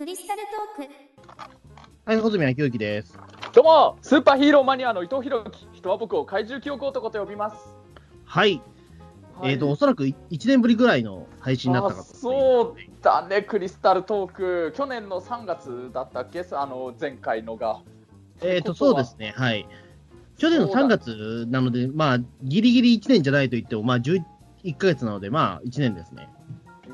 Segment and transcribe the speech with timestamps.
[0.00, 0.40] クリスタル
[0.76, 0.92] トーク
[2.06, 3.18] はい、穂積昭之です。
[3.52, 5.68] どうも、スーパーヒーローマニアの伊藤博樹。
[5.74, 7.76] 人は僕を怪獣記憶男と呼びます。
[8.24, 8.62] はい、
[9.44, 10.16] えっ、と、おそらく1
[10.46, 12.16] 年ぶりぐらいの配信になったかあと。
[12.16, 14.72] そうだね、クリスタルトーク。
[14.74, 16.46] 去年の3月だったっけ？
[16.52, 17.82] あの、前回のが。
[18.40, 19.68] えっ、と、そうですね、はい。
[20.38, 24.22] 去年の3月なので、まあ、ギリギリ1年じゃないと言っても、まあ、11
[24.78, 26.30] ヶ月なので、まあ、1年ですね。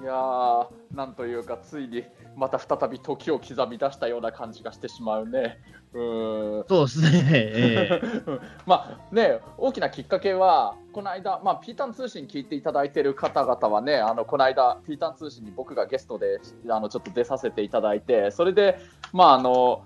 [0.03, 2.03] いやー、なんというか、ついに
[2.37, 5.59] また再び時を刻み出したような感じがしてしまうね。
[5.95, 6.65] うーん。
[6.69, 18.79] そうですね、えー まあね、大きなきっかけは、この間、まあ、ピータン通信聞いていただいている方々はね、あのこの間、ピータン通信に僕がゲストであのちょっと出させていただいて、それで、
[19.13, 19.83] まあ、あの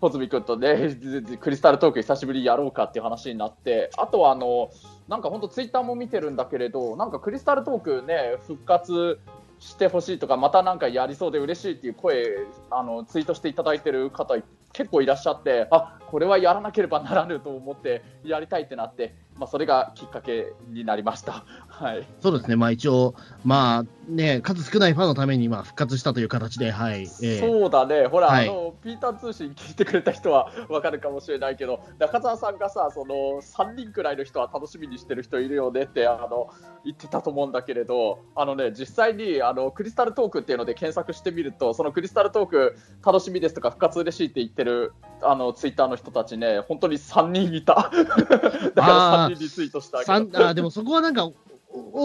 [0.00, 0.96] 穂積君とね、
[1.40, 4.70] クリスタルトーク久しぶりにやろうかっていう話になって、あとはあの、
[5.06, 9.20] なんか本当、ツイッターも見てるんだけれど、なんかクリスタルトークね、復活
[9.62, 12.26] してほしいとか、また何かやりそうで嬉しいっていう声、
[12.70, 14.34] あのツイートしていただいてる方、
[14.72, 21.44] 結構いらっしゃって、あこれはやらなければならぬと思って、やりたいってなって、まあ、それがきっかけになりました。
[21.68, 27.02] はい、そうですね、まあ、一応、まあ、ね、数少ないファンのために、まあ、復活したという形で、はい。
[27.02, 36.48] えーそうだね、ほら、はいあの、ピーター通信聞いてくれた人はわかるかもしれないけど、中澤さんがさ、その3人くらいの人は楽しみにしてる人いるよねってあの
[36.84, 47.90] 言ってたと思うんだけれど、あのね、実際にあのクリスタルトークっていうので検索してみると、そのクリスタルトーク楽しみですとか、復活嬉しいって言ってるあのツイッターの人たちね、本当に3人いた。
[48.74, 51.34] だから3人リツイートしたあでもそこはなんか、お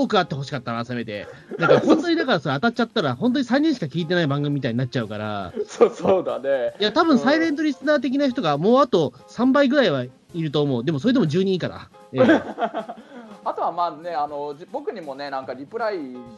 [0.04, 1.28] 多くあってほしかったな、せめて。
[1.58, 6.74] なんか本当にだからそれ当たっちゃったら、本当に3人しか聞いてない番組みたいになっちゃうから、そうそうだね。
[6.80, 10.84] いや、多分サイレントリスナー的な人がもうあと3倍ぐらいはいると思う。
[10.84, 11.90] でもそれでも12以下だ。
[12.14, 12.24] ええ
[13.48, 15.98] あとはまあねあのじ僕にもねなんかリプライ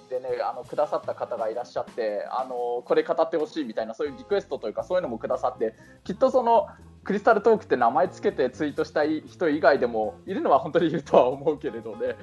[0.10, 6.68] でねあのくださった方がいらっしゃってあのこれ語ってほしいみたいなそういうリクエストというかそういうのもくださってきっとその
[7.03, 12.15] クリスタルトークって名前つけてツイートしたい人以外でもいるのは本当にいるとは思うけれどね。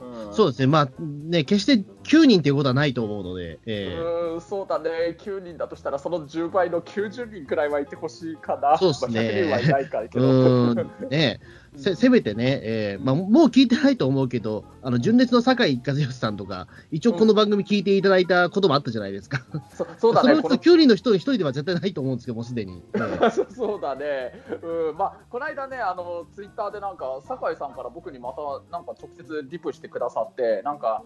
[0.00, 3.96] うんそうですね、まあね、決して9人ということはないと思うので、ええ。
[3.96, 5.16] うーんそうだね。
[5.18, 8.76] 9人だとしたらその10倍の90人くらいはいてほしいかな。
[8.78, 9.46] そうっすね。
[9.50, 10.28] まあ100人はいないからけうど。
[10.28, 11.40] ーん、ね。
[11.76, 19.40] せせめてね、えーまあ、もう聞いてないと思うけど、あの純烈の酒井和義さんとか、一応この番組聞いていただいたこともあったじゃないですか。
[19.74, 22.82] そ そうだそのうちのねこの9人の人の1人では絶対ないと思うんですけど、もうすでに。
[23.56, 24.96] そうだね、うん。
[24.98, 31.02] まあ、この間ね、あのツイッターでなんか酒井さんから僕にまたなんか直接リプしてくださって、なんか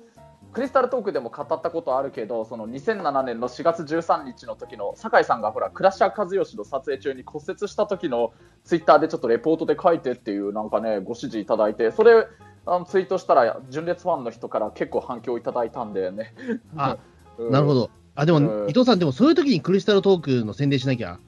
[0.52, 8.32] クリスタルトークでも語ったことあるけど、その2007年の4月13日の時の酒井さんがほらクラッシャー和義の撮影中に骨折した時の
[8.64, 12.26] ツイッターでちょっとレポートで書いてっていうなんかねご指示いただいて、それ
[12.66, 16.34] あのツイートしたら純烈ファンの人から結構反響いただいたんだよね。
[16.76, 16.98] あ
[17.38, 17.91] うんなるほど。
[18.14, 21.19] あ、でも、うん伊藤さん、でもそういう時にクリスタルトークの宣伝しなきゃ。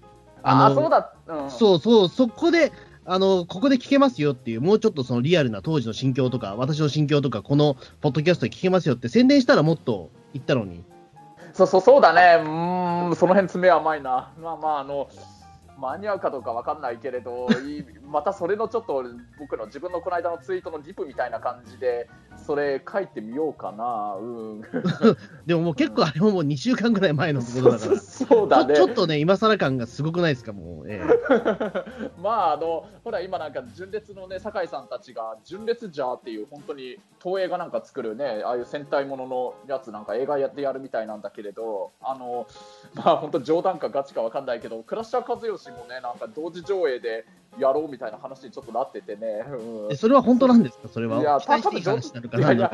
[0.43, 2.73] あのそうだ、うん、そうそう、そこで、
[3.11, 10.85] あの、ここで聞けますよっていう、もうちょっとそのリアルな当時の心境とか、私の心境とか、このポッドキャストで聞けますよって宣伝したらもっと言ったのに。
[11.55, 15.09] そうそうそうだね、うん、その辺爪甘いな、まあまあ、あの
[15.79, 17.49] 間に合うかどうかわかんないけれど、
[18.07, 19.05] またそれのちょっと
[19.39, 24.61] 僕の自分のこの間のツイートのリプみたいな感じで、それ書いてみようかな、うん、
[25.47, 27.97] でももう結構あれももう2週間ぐらい前のことだから。
[28.01, 30.91] そうだねちょっとね、今更感がすごくないですか、もう。
[30.91, 31.09] ええ
[32.21, 42.47] まああのほら今なんか純烈のね酒井さんたちが純烈ジャーっていう本当に東映がなんか作るねああいう戦隊もののやつなんか映画やってやるみたいなんだけれどあの
[42.95, 47.27] まあ本当冗談かガチかわかんないけどクラッシャー和義もねなんか同時上映で
[47.59, 49.93] やろうみたいな話にちょっとなっててね、うん。
[49.93, 51.21] えそれは本当なんですか、それは？
[51.21, 52.71] いや期待していい話なのか何な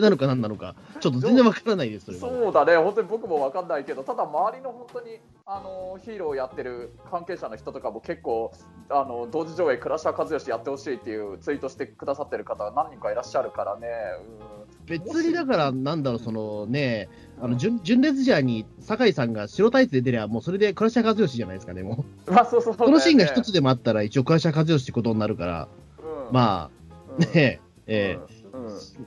[0.00, 2.42] なのか何なのか、ちょっと全然わからないです、それは。
[2.42, 8.52] そうだね、本当に僕も分かんないけど、ただ周りの本当にあのヒーローやってる関係者の人とかも結構、
[8.90, 13.88] あの同時上映、クラッシャー和義やってほしいっていうツイートしてくださってる方が何人かいらっしゃるからね。
[14.86, 17.08] 別にだから、なんだろう、そのね、
[17.40, 22.30] あの純純烈ジャーに酒井さんが白タイツで出りゃ、もうそれでクラッシャー和義じゃないですかね、もう。
[22.30, 22.86] うん、まあそうそうそうね。
[22.86, 25.68] このシーンが一つでもあったら、一応クラッシャー和義ってことになるから、
[26.28, 26.34] うん。
[26.34, 26.70] ま
[27.18, 27.24] うん。
[27.24, 28.36] あ、ねえ、ええ。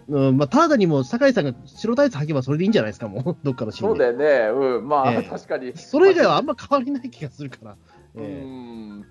[0.07, 4.05] うん、まあ、ただにも酒井さんが白タイツ履けばそれでいいんじゃないですか、もう、 どっかのシーンで。
[4.05, 5.23] そうだよね、うん、まあ、ええ。
[5.23, 5.73] 確かに。
[5.75, 7.71] それ以外はあんま変わりない気がするから。
[7.71, 7.75] う
[8.17, 8.21] え。
[8.21, 9.05] えん。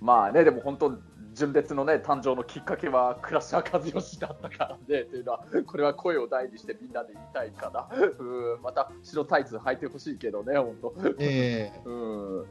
[0.00, 0.98] まあね、でも本当、
[1.42, 7.88] 純烈のね、誕生のきっかけはクラッシャー和義だったからね、というのは、これは声を大にしてみんなで言いたいかな。
[8.20, 10.94] うん、また白タイツ履いてほしいけどね、本当。
[11.18, 12.46] ええ うん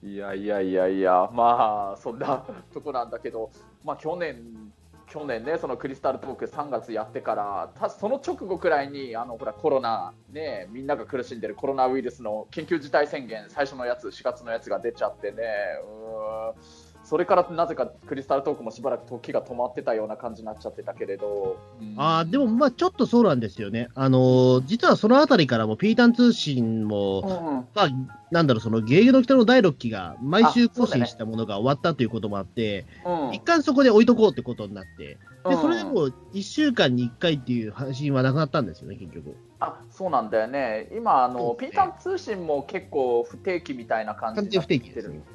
[0.00, 3.50] いやいやいやいや、まあそんなとこなんだけど、
[3.84, 4.72] まあ、去年
[5.08, 15.42] 去年ね、そのクリスタルトーク3月やってから、たその直後くらいに、あのほらコロナ、ね、みんなが苦しんでるコロナウイルスの緊急事態宣言、最初のやつ、4月のやつが出ちゃってね、
[15.82, 21.94] うーんそれからなぜかクリスタルトークもしばらく時が止まってたような感じになっちゃってたけれど、うん。
[21.96, 23.88] あーでも、まあちょっとそうなんですよね。
[23.94, 27.66] あのー実はそのあたりからも、ピータン通信も、うん。
[27.74, 27.88] まあ、
[28.30, 33.34] なんだろう、その、ゲーゲの人の第6期が、毎週更新したものが終わったということもあって、うん。
[33.34, 35.60] 一旦そこで置いとこうってことになって、で、うん。
[35.60, 39.36] それでも1週間に1回っていう配信はなくなったんですよね、結局。
[39.60, 41.56] あそうなんだよね、今あの、ね。
[41.58, 44.58] ピータン通信も結構不定期みたいな感じで。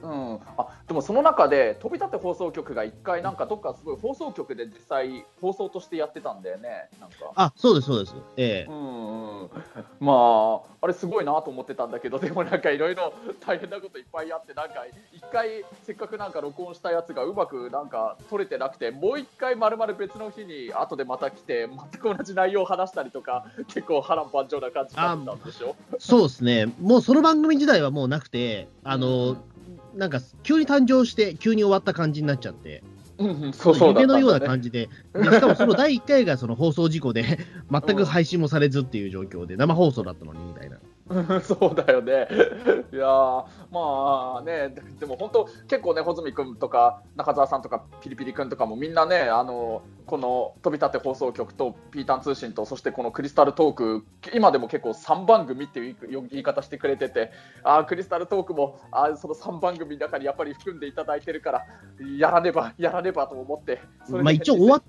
[0.01, 7.15] うん、あでもその中で、飛び立て放送局が一回、なんかどっかすごい放送局で実際、放送としてやってたんだよね、なんか。
[7.35, 8.15] あ、そうです、そうです。
[8.37, 8.71] ええ。
[8.71, 9.49] うんうん、
[9.99, 13.13] まあ、あれすごいなと思ってたんだけど、でもなんかいろいろ
[13.45, 25.75] 大変なこといっぱいあって、なんか一回、せっかくなんか録音したやつがうまくなんか取れてなくて、もう一回、まるまる別の日に後でまた来て、全く同じ内容を話したりとか、 結構波乱万丈な感じになってたんでしょ？
[25.99, 26.73] そうですね。
[26.81, 29.37] もうその番組自体はもうなくて、あの、
[29.95, 32.83] なんか、急に誕生して、急に終わった感じになっちゃって、
[33.19, 34.45] うんうん、そうそうだ夢のようなじ。
[34.47, 37.37] 感じで、でしかもその第1回がその放送事故で、
[37.71, 40.77] 全く配信もされずっていう状況で、生放送だったのにみたいな。
[41.41, 42.27] そうだよね。
[42.91, 43.05] いや
[43.71, 57.31] まあね、でも本当、結構ね、穂積君とか中澤さんとかピリピリ君とかもみんなね、あのこの飛び立て放送局とピータン通信と、そしてこのクリスタルトーク、今でも結構3番組っていう言い方してくれてて、
[57.63, 61.65] あクリスタルトークもあーその3番組の中にやっぱり含んでいただいてるから、
[62.17, 64.83] やらねば、やらねばと思って、まあ一応終わっ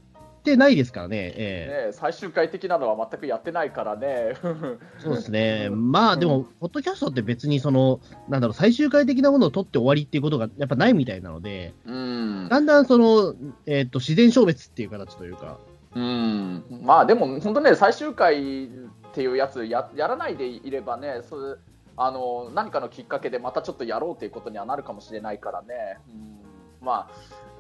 [0.44, 4.06] てないですからね、えね、最終回的なのは全くやってないからね。
[4.06, 4.36] え
[4.98, 5.70] そうですね。
[5.70, 12.48] まあでも、ポッドキャストって別にその、なんだろう、最終回的なものを取って終わりっていうことがやっぱないみたいなので、うん。
[12.48, 13.34] だんだんその、
[13.66, 15.58] えっ、と、自然消滅っていう形というか、
[15.94, 18.68] うん、まあでも本当ね、最終回っ
[19.12, 21.60] ていうやつややらないでいればね、そう
[21.96, 27.10] あの何かのきっかけでまたちょっとやろうということにはなるかもしれないからね、うん、まあ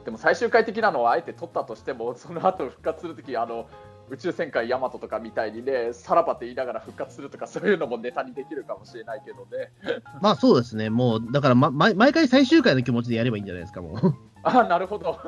[0.04, 3.66] でも最終回的なのはあえて取ったとしても、 その後復活するとき、あの
[4.10, 9.72] 宇宙戦艦ヤマトとかみたいにね、さらばって言いながら復活するとか、そういうのもネタにできるかもしれないけどね。
[10.20, 14.14] まあそうですね、もう、だから、ま、毎毎回最終回の気持ちでやればいいんじゃないですか、もう。
[14.46, 15.18] あなるほど、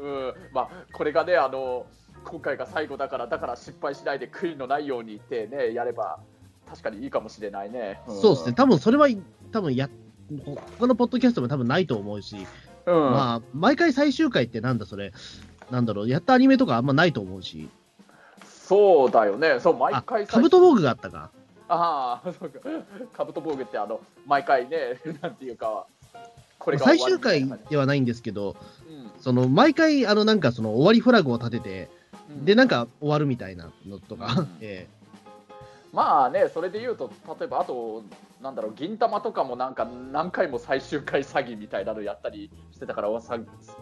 [0.00, 1.86] うんまあ、これがねあの、
[2.24, 6.18] 今回が最後だから、だから失敗しないで悔いのないようにってね、やれば、
[6.68, 8.00] 確かにいいかもしれないね。
[8.08, 9.06] んそうですね、多分それは、
[9.52, 9.88] 多分や、
[10.44, 12.48] 他のポッドキャストも多分ないと思うし、
[12.86, 12.94] うん。
[12.94, 15.12] まあ、毎回最終回ってなんだそれ、
[15.70, 17.68] なんだろう、やったアニメとかあんまないと思うし、
[18.44, 21.30] そうだよね、そう毎あ、回カブト防具があったか。
[21.68, 22.60] ああ、そうか、
[23.12, 25.86] カブト防具ってあの毎回ね、 なんていうか、
[26.58, 28.56] これ最終回ではないんですけど、
[28.88, 29.10] うん。
[29.20, 31.90] その毎回、あのなんかその終わりフラグを立てて、
[32.28, 32.44] うん。
[32.44, 34.48] で、なんか終わるみたいなのとか、うん。
[34.60, 34.88] え
[35.92, 38.04] まあね、それで言うと、例えばあと、
[38.42, 43.24] なんだろう、銀玉とかもなんか何回も最終回詐欺みたいなのやったりしてたから、終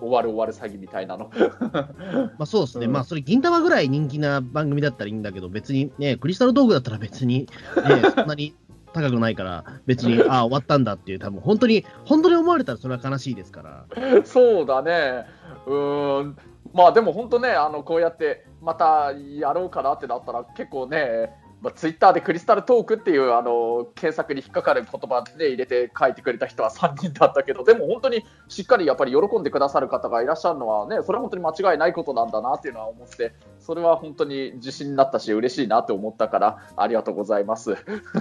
[0.02, 1.30] わる終わる詐欺みたいなの。
[1.34, 1.50] え
[2.38, 8.54] まあそうですね、うんまあそれ、銀玉ぐらい人気な番組だったらいいんだけど、別にね、クリスタル道具だったら別に、ね、そんなに
[8.92, 13.84] 高くないから、別に、 ああ、終わったんだっていう、多分本当に、本当に思われたらそれは悲しいですから。
[14.24, 15.26] そうだね。
[15.66, 16.36] うーん。
[16.72, 21.32] まあでも本当ね、あのこうやってまたやろうかなってなったら結構ね、
[21.64, 37.76] まあ、ツイッターでクリスタルトークっていうあの検索に引っかかる言葉で入れて書いてくれた人は3人だったけど、でも本当にしっかりやっぱり喜んでくださる方がいらっしゃるのはね、それは本当に間違いないことなんだなっていうのは思って、それは本当に自信になったし嬉しいなって思ったからありがとうございます。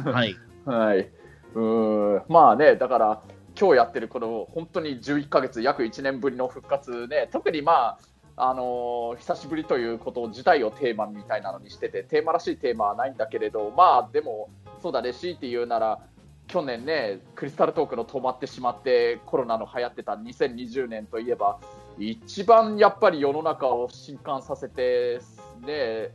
[0.06, 0.36] はい。
[0.66, 1.12] はい。
[1.54, 2.24] うーん。
[2.30, 3.22] まあね、だから、
[3.60, 8.00] 今日やってるこの本当に11ヶ月、約1年ぶりの復活ね、特にまあ、
[8.36, 14.50] あのー久しぶりということ自体をテーマみたいなのにしてて、テーマらしいテーマはないんだけれど、まあでも、
[14.82, 16.00] そうだね、強いて言うなら、
[16.48, 21.60] 去年ね、クリスタルトークの止まってしまって、コロナの流行ってた2020年といえば、
[22.00, 25.22] 一番やっぱり世の中を震撼させて、
[25.66, 26.12] ね、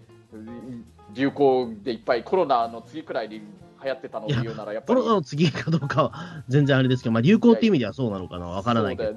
[1.14, 3.40] 流行でいっぱいコロナの次くらいに
[3.82, 9.12] 流行ってたのを言うなら、やっぱりコロナの次かどうかは全然あれですけど、まあ、流行っていう意味ではそうなのかな、わからないけど。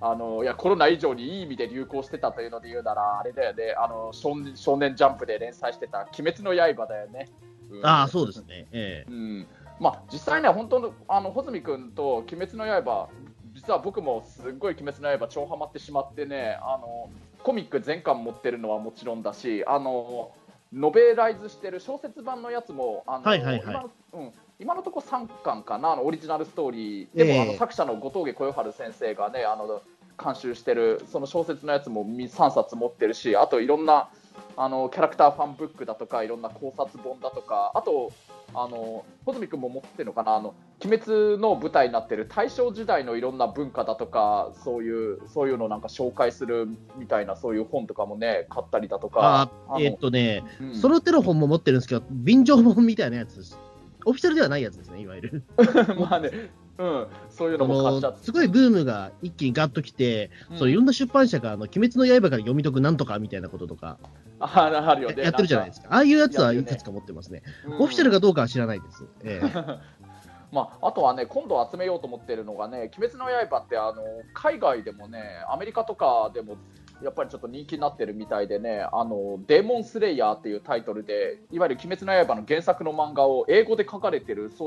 [0.00, 7.28] あのいやコロナ以上にいい意味で流行してたというので言うなら、あれだよね、あの少年少年ジャンプで連載してた鬼滅の刃だよね。
[7.70, 7.86] うん。
[7.86, 8.66] ああ、そうですね。
[8.72, 9.10] ええ。
[9.10, 9.46] うん。
[9.80, 13.08] まあ、実際ね、本当のあの穂積君と鬼滅の刃、
[13.54, 17.10] 実は僕もすっごい鬼滅の刃、超ハマってしまってね、あの
[17.42, 20.32] コミック全巻持ってるのはもちろんだし、あの
[20.72, 23.62] ノベライズしてる小説版のやつも、あのはいはいはい。
[23.62, 27.42] 今のうん、今のところ3巻かな、あのオリジナルストーリー、でも、ええ。
[27.42, 29.82] あの作者の後藤家小夜春先生がね、あの
[30.22, 34.08] 監修してるその小説のやつも3冊持ってるしあといろんな
[34.56, 38.12] あのキャラクターファンブックだとかいろんな考察本だとかあと
[38.54, 50.74] あの穂積君も持ってるのかなあの鬼滅の舞台になってる大正時代のいろんな文化だとかそういうそういうのをなんか紹介するみたいなそういう本とかもね買ったりだとかあえーっとね、うん。
[50.74, 53.58] その手の本も持ってるんですけど、便乗本みたいなやつです。
[54.06, 55.42] オフィシャルではないやつですね、いわゆる。
[55.98, 56.30] まあね、
[56.78, 58.24] うん、そういうのも買っちゃって。
[58.24, 60.58] すごいブームが一気にガッときて、うん。
[60.58, 63.98] そのいろんな出版社があの鬼滅の刃から読み解くなんとかみたいなこととか
[64.38, 64.46] あ
[64.88, 65.24] あるよね。
[65.24, 65.88] やってるじゃないですか。
[65.90, 67.42] ああいうやつはいくつか持ってますね。
[67.66, 67.74] うん。
[67.74, 69.04] オフィシャルかどうかは知らないです。
[69.24, 69.50] ええ。
[70.52, 75.20] まあ、あとはね、今度集めようと思ってるのがね、鬼滅の刃ってあの海外でもね、
[75.50, 76.56] アメリカとかでも
[77.02, 84.66] やっぱりちょっと人気になってるみたいでね、あのデーモンスレイヤーっていうタイトルで、いわゆる鬼滅の刃の原作の漫画を英語で書かれてる、そ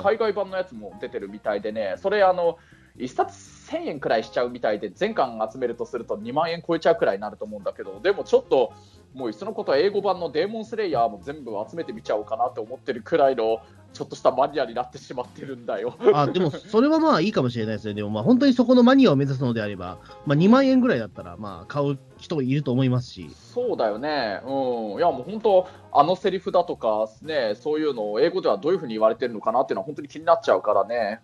[0.00, 2.58] う海外版のやつも出てるみたいでね、それあの、
[2.96, 8.72] 1冊1000円くらいしちゃうみたいで、全巻集めるとすると2万円超えちゃうくらいになると思うんだけど、でもちょっと、
[9.14, 13.60] もういっそのことは英語版のデーモンスレイヤーも全部集めてみちゃおうかなって思ってるくらいの、
[13.92, 15.96] ちょっとしたマニアになってしまってるんだよ。
[16.14, 17.94] あでも、それはまあいいかもしれないですね。
[17.94, 31.20] でも、まあ本当にそこのマニアを目指すのであれば、まあ2万円ぐらいだったら、まあ買う人もいると思いますし、そうだよね、うん、いやもう本当、あのセリフだとか、ね、そういうのを英語ではどういうふうに言われてるのかなっていうのは本当に気になっちゃうからね。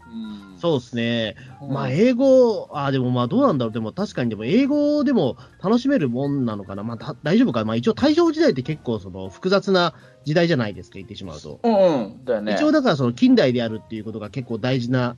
[0.53, 1.37] うん、そうですね。
[1.63, 2.34] うんまあ英語、
[2.73, 3.73] あでもまあどうなんだろう。
[3.73, 6.83] でも確かにでも英語でも楽しめるもんなのかな。
[6.83, 7.65] まあた大丈夫か。
[7.65, 11.61] まあ一応大正時代って結構その複雑な時代じゃないですか、言ってしまうと。
[11.63, 12.55] うんうん、だよね。
[12.55, 15.17] 一応だからその近代であるっていうことが結構大事な、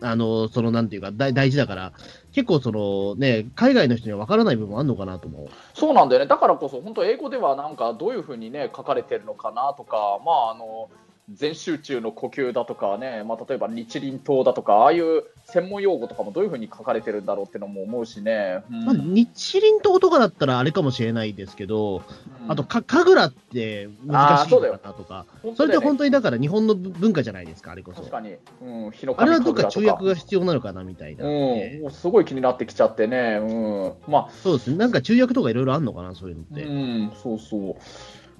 [0.00, 1.92] あの、そのなんていうか大大事だから、
[2.32, 5.48] 結構そのね、海外の人には分からない部分もあるのかなと思う。
[5.74, 10.90] そうなんだよね、だからこそ、本当、英語ではなんかどういうふうにね、書かれてるのかなとか、まあ、あの
[11.30, 18.62] 全集中の呼吸だとかね、まあ、例えば日輪刀だとか、ああいう専門用語とかもどういうふうに書かれてるんだろうっていうのも思うしね。
[18.70, 22.02] うんまあ日輪刀とかだったらあれかもしれないですけど、
[22.40, 28.10] うんあとか、神楽って難しいのかなとか、それって本当にだから日本の文化じゃないですか、あれこそ確。
[28.10, 31.26] かに、うん、日のあれはどっか神神楽と中訳が必要なのかなみたいな。
[31.26, 34.76] うん、すごい気になってきちゃってね、うん、まあ、そうですね。
[34.76, 36.62] なんか中訳とかいろいろあるのかな、そういうのって。
[36.62, 37.76] うん、そうそう。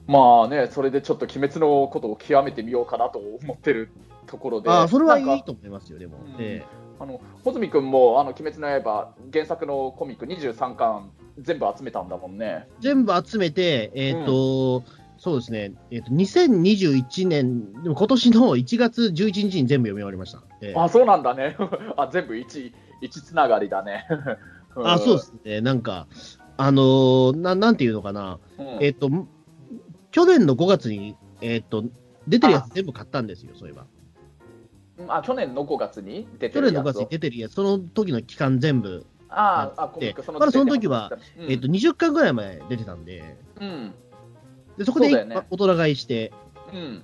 [0.07, 3.91] まあね、それでちょっと鬼滅のことを極めてみようかなと思ってる
[4.27, 4.71] ところで。
[4.71, 6.19] ああ、それはいいと思いますよ、でも。
[6.19, 6.65] うんえ
[6.99, 12.67] あの穂積君も「あの鬼滅の刃」原作のコミック23巻全部集めたんだもんね。
[12.67, 14.83] え全部集めて、えっ、と、
[15.19, 20.43] そうですね、えっ、と、2021年、でも今年の1月11日に全部読み終わりました。
[20.63, 21.57] ええあそうなんだね。
[21.99, 22.73] あ全部1、
[23.03, 24.07] 一つながりだね。
[24.81, 26.07] んあ、そうですね、なんか、
[26.57, 29.11] あのーななんていうのかな、うんえっ、と、
[30.17, 31.85] 去年の5月に、えっ、と、
[32.27, 33.85] 出てるやつ全部買ったんですよ、そういえば。
[35.09, 41.53] あ去年の5月に出て去年の5るやつを月に出てるやつ、その時の期間全部、ああ、コミック、そのまだその時は、うん。
[41.53, 43.93] えっ、と、20巻ぐらいまで出てたんで、うん、
[44.79, 45.37] でそこでそうだよね。
[45.51, 46.33] 大人買いして、
[46.73, 47.03] うん、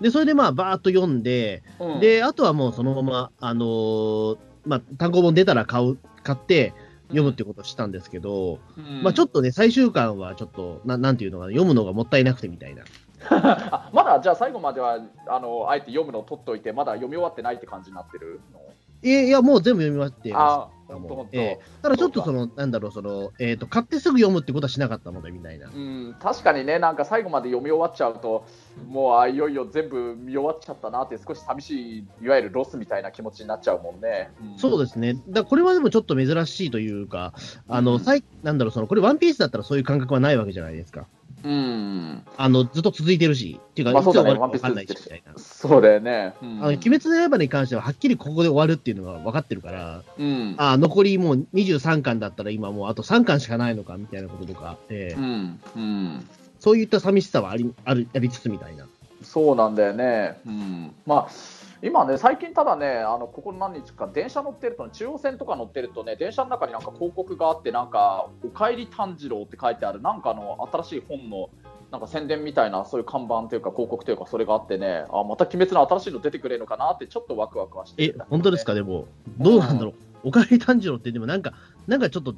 [0.00, 6.74] で、それでまあ、バーっと読んで、うん、で、あとはもうそのまま、あのーまあ、単行本出たら買う、買って
[7.10, 9.02] 読むってことをしたんですけど、うん。
[9.02, 12.84] まあ、ちょっとね、最終巻はちょっと、ななんていうのかな、読むのがもったいなくてみたいな。
[13.30, 14.98] あまだじゃあ最後までは
[15.28, 18.60] あのあえて読むのを取っといてまだ読み終わってないって感じになってるの？
[19.02, 25.68] いやいや、もう全部読み終わってあまほんとほんとええただちょっとその、なんだろう、その、えっ、と、買ってすぐ読むってことはしなかったので、みたいな。
[25.68, 28.46] うん、確かにね、なんか最後まで読み終わっちゃうと、
[28.88, 34.00] もうあいよいよ全部見終わっちゃったなって、少し寂しい、いわゆるロスみたいな気持ちになっちゃうもんね。
[34.00, 35.16] でそうですね。
[35.28, 37.32] だこれはでもちょっと珍しいというか、
[37.68, 38.00] あの、うん
[38.42, 41.06] なんだろう、その、これワンピースだったらそういう感覚はないわけじゃないですか。
[41.44, 45.38] うん、あの、ずっと続いてるし、っていうか、まあそうだねいつ終わる。
[45.38, 46.34] そうだよね。
[46.42, 56.28] うんあの、鬼滅の刃に関しては、はっきりここで終わるっていうのが分かってるから、うん、あ残りもう23巻だったら今もうあと3巻しかないのかみたいなこととか、ええうん、うん、
[56.58, 58.86] そういった寂しさはありあるありつつみたいな。
[59.22, 60.38] そうなんだよね。
[60.46, 71.48] うん、まあ今ね、最近ただね、あのここ何日か電車乗ってると、ね、中央線とか乗ってるとね、電車の中になんか広告があって、なんか、おかえり炭治郎って書いてある、なんかあの新しい本の
[71.90, 78.14] なんか宣伝みたいな、そういう看板というか、広告というか、それがあってね、あまた鬼滅の新しいの出てくれるのかなって、ちょっとワクワクはしてね。
[78.28, 79.06] 本当ですか、でも、
[79.38, 81.54] どうなんだろう、おかえり炭治郎って、でもなんか、
[81.86, 82.34] なんかちょっと、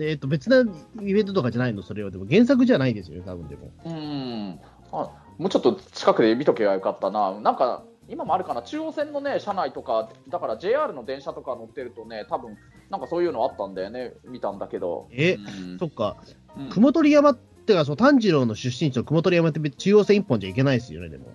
[0.00, 0.64] えっと別な
[1.02, 3.70] イベントとかじゃないの、それは、でも原作じゃないですよね、多分でも。
[3.84, 4.60] うん。
[4.92, 12.58] あもうちょっと近くで見とけばよかったな、なんか今もあるかな、中央線のね車内とか、だから JR の電車とか乗ってるとね、多分
[12.90, 15.08] なんかそういうのあったんだよね、見たんだけど。
[15.12, 16.16] えうんそっか、
[16.58, 21.26] うん雲取山ってか、その炭治郎の出身地の雲取山って中央線一本じゃいけないですよね、でも。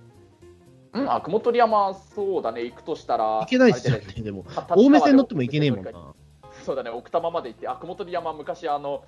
[0.94, 4.44] うん、あ雲取山、そうだね、行くとしたら、いけないですよね、でも。
[4.44, 5.91] た青梅線乗ってもいけねえもんな。
[6.65, 9.05] そうだね、奥多摩まで行って、あ、雲取山、昔あの、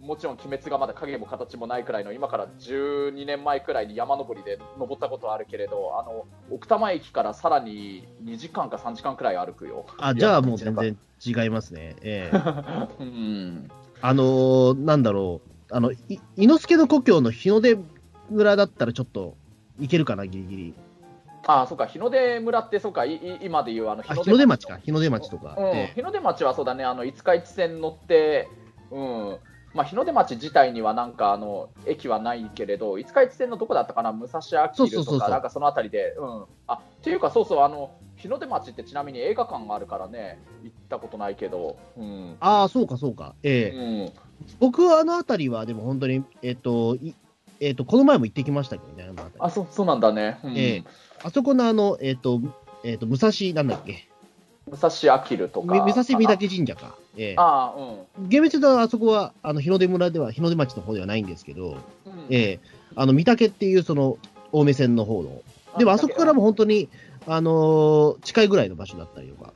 [0.00, 9.86] もちろん鬼滅がまだ影も形もないくらいの、今から12年前くらいに山登りで登ったことあるけれど、あの奥多摩駅からさらに2時間か3時間くらい歩くよ。
[9.98, 11.96] あ、じゃあもう全然違いますね。
[12.02, 12.36] ええ。
[13.00, 13.68] うん、
[14.00, 15.40] あのーなんだろ
[15.70, 15.96] う、あの、い
[16.36, 17.76] 伊之助の故郷の日の出
[18.30, 19.36] 村だったらちょっと
[19.80, 20.74] いけるかな、ギリギリ。
[21.46, 25.56] あそうか、日の出村って、そうか、いい今でいうあのあ、日の出町か、日の出町とか。
[25.58, 25.66] うん。
[25.66, 25.92] ええ。
[25.96, 28.48] 日の出町はそうだね、あの五日市線乗って、
[28.92, 29.38] うん
[29.78, 42.36] まあ、日の出町自体にはなんかあの駅はないけれど、五日市線のどこだったかな、武蔵秋そうそうそうとか、なんかそのあたりで、うん、あっていうか、そうそう、あの日の出町ってちなみに映画館があるからね、行ったことないけど、うん。
[42.40, 43.36] ああ、そうか、そうか。
[43.44, 43.78] ええ。
[43.78, 44.12] うん、
[44.58, 47.14] 僕はあの辺りは、でも本当に、えっ、と、い
[47.60, 50.58] えっ、と、この前も行ってきましたけどね、ああそそうなんだね、うん。
[50.58, 50.84] ええ。
[51.22, 52.40] あそこのあの、えっ、と、
[52.82, 54.08] えっ、と、武蔵、なんだっけ、
[54.68, 56.94] 武蔵秋るとか、み武蔵御あ嶽神社か。
[57.16, 57.34] ええ。
[57.36, 57.74] あ、
[58.18, 58.28] うん。
[58.28, 62.26] 厳密に言うとあそこは、あの、日の出村では、日の出町の方ではないんですけど、うん。
[62.30, 62.60] ええ。
[62.94, 64.18] あの、御嶽っていう、その、
[64.52, 65.42] 青梅線の方の、
[65.78, 66.88] でもあそこからも本当に、
[67.26, 69.52] あのー近いぐらいの場所だったりとか、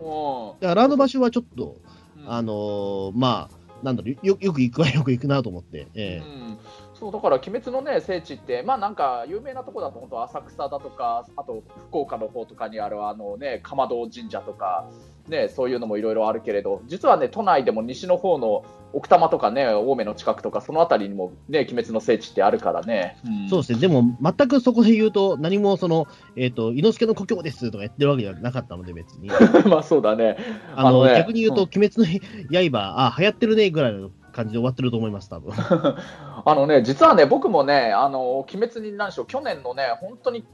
[0.00, 1.76] うんだからあの場所はちょっと、
[2.16, 2.32] うん。
[2.32, 6.26] あのーまあ、なんだろう、よよく行くはよく行くなと思って、ええ。
[6.26, 6.58] うん、
[6.98, 14.88] そうだから鬼滅のね聖地ってまあなんか有名なとこだと本当浅草だとかあと福岡の方とかにあるあのね竈門神社とか
[15.28, 23.48] ねそういうのもいろいろあるけれど実はね都内でも西の方の奥多摩とかね青梅の近くとかそのあたりにもね鬼滅の聖地ってあるからね、うん。
[23.48, 29.28] そうですね、でも全くそこで言うと、何もその、えっ、と、伊之助の故郷ですとか言ってるわけではなかったので、別に。
[29.68, 30.36] まあそうだね。
[30.74, 31.68] あのね逆に言うと、うん。
[31.76, 35.52] 鬼滅の刃、あ、流行ってるねぐらいの感じで終わってると思います、多分。
[36.44, 40.44] あのね、実はね、僕もね、あの鬼滅に何でしょう、去年のね、本当に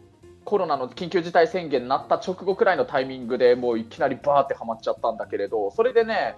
[0.45, 6.37] コロナの緊急事態宣言になった直後くらいのタイミングでもういきなりバーってはまっちゃったんだけれど、それでね、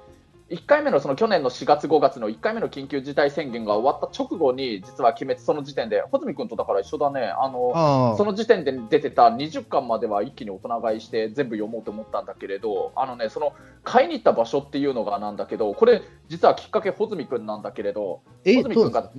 [0.49, 19.11] 1回目のその去年の4月、5月の1回目の緊急事態宣言が終わった直後に、実は鬼滅、その時点で、穂積君とだから一緒だね、あのあその時点で出てた20巻までは一気に大人買いして全部読もうと思ったんだけれど、あのね、その買いに行った場所っていうのがなんだけど、これ、実はきっかけ、穂積君なんだけれど、え、穂積君が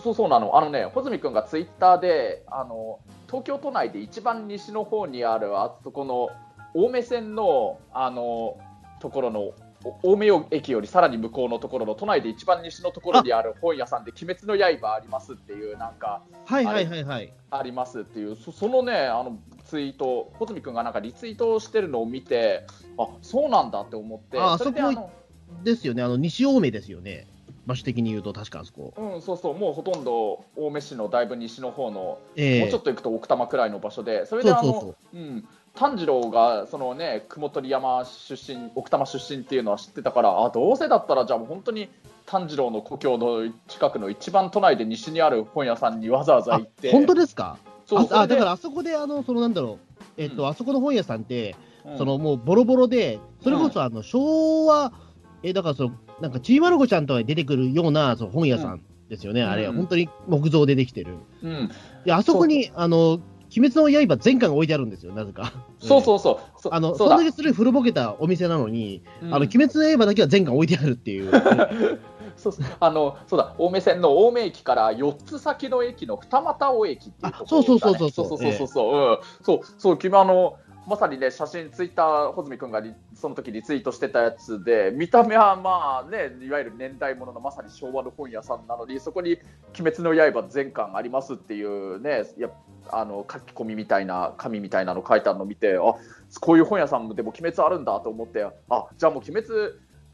[0.00, 6.28] そうなの、あのね、穂積君がツイッターであの、東京都内で一番西の方にある、あそこの
[6.74, 8.58] 青梅線のあの
[9.00, 9.54] ところの、お
[10.04, 17.32] 青梅駅よりさらに向こうのところの、都内で一番西のところにある本屋さんで、鬼滅の刃ありますっていう、なんか、はいはいはいはい。
[17.50, 22.66] ありますっていう、そそのね、あのツイート、穂積君がなんかリツイートしてるのを見て、
[22.98, 25.10] あそうなんだって思って、あそこであの
[25.62, 27.26] ですよね、あの、西青梅ですよね。
[27.66, 28.94] 場所的に言うと、確かあそこ。
[28.96, 35.16] うん、そうそう、もうほとんど青梅市のだいぶ西の方のええもうちょっと行くと奥多摩くらいの場所で、それであのそうそうそう。
[35.16, 41.88] うん、炭治郎がそのね雲取山出身、奥多摩出身っていうのは知ってたから、あどうせだったら、じゃあもう本当に
[42.24, 47.58] 炭治郎の故郷の近くの一番都内で西にある本屋さんにわざわざあ行って、本当ですか？
[47.86, 50.48] そうああだからあそこで、あの、そのなんだろう、えっと、うん。
[50.48, 51.98] あそこの本屋さんって、うん。
[51.98, 54.92] そのもうボロボロで、それこそあの昭和、
[55.44, 61.14] えだからその、なんかちびまる子ちゃんとかに出てくるようなその本屋さんですよね、あれ、うん本当に木造でできてる。
[61.44, 61.70] うん、
[62.04, 63.20] で、あそこに、あの、
[63.56, 65.52] 鬼滅の刃全巻が置いてあるんですよ、なぜか。
[65.80, 69.34] そうそうそう、そあの、そんだけする古ぼけたお店なのに、うん。
[69.34, 71.30] あの、鬼滅の刃だけは全巻置いてあるっていう。
[72.36, 73.54] そうあのそうだ。
[73.58, 78.10] 青梅線の青梅駅から4つ先の駅の二俣尾駅っていうところだ、ね、あそうそうそうそう。
[78.10, 82.80] そうそうそうそう、うん、そうそう君あのまさにね写真ツイッター穂積君が
[83.14, 89.38] その時リツイートしてたやつで見た目はまあねいわゆる年代物のまさに昭和の本屋さんなのにそこに
[89.78, 92.48] 「鬼滅の刃」全巻ありますっていうねや
[92.90, 95.80] あの書き込みみたいな紙みたいなの書いてあるのを見てあ
[96.40, 99.46] こういう本屋さんでも鬼滅あるんだと思ってあじゃあもう鬼滅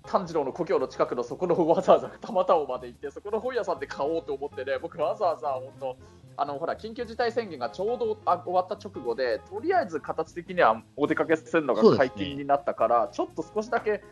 [0.04, 5.96] 炭治郎の故郷の近くのそこのわざわざ二俣尾まで行ってそこの本屋さんで買おうと思ってね僕わざわざ本当
[6.36, 14.02] あのほら緊急事態宣言がちょうどあ終わった直後でとりあえず形的にはお出かけするのが解禁になったから、ちょっと少しだけ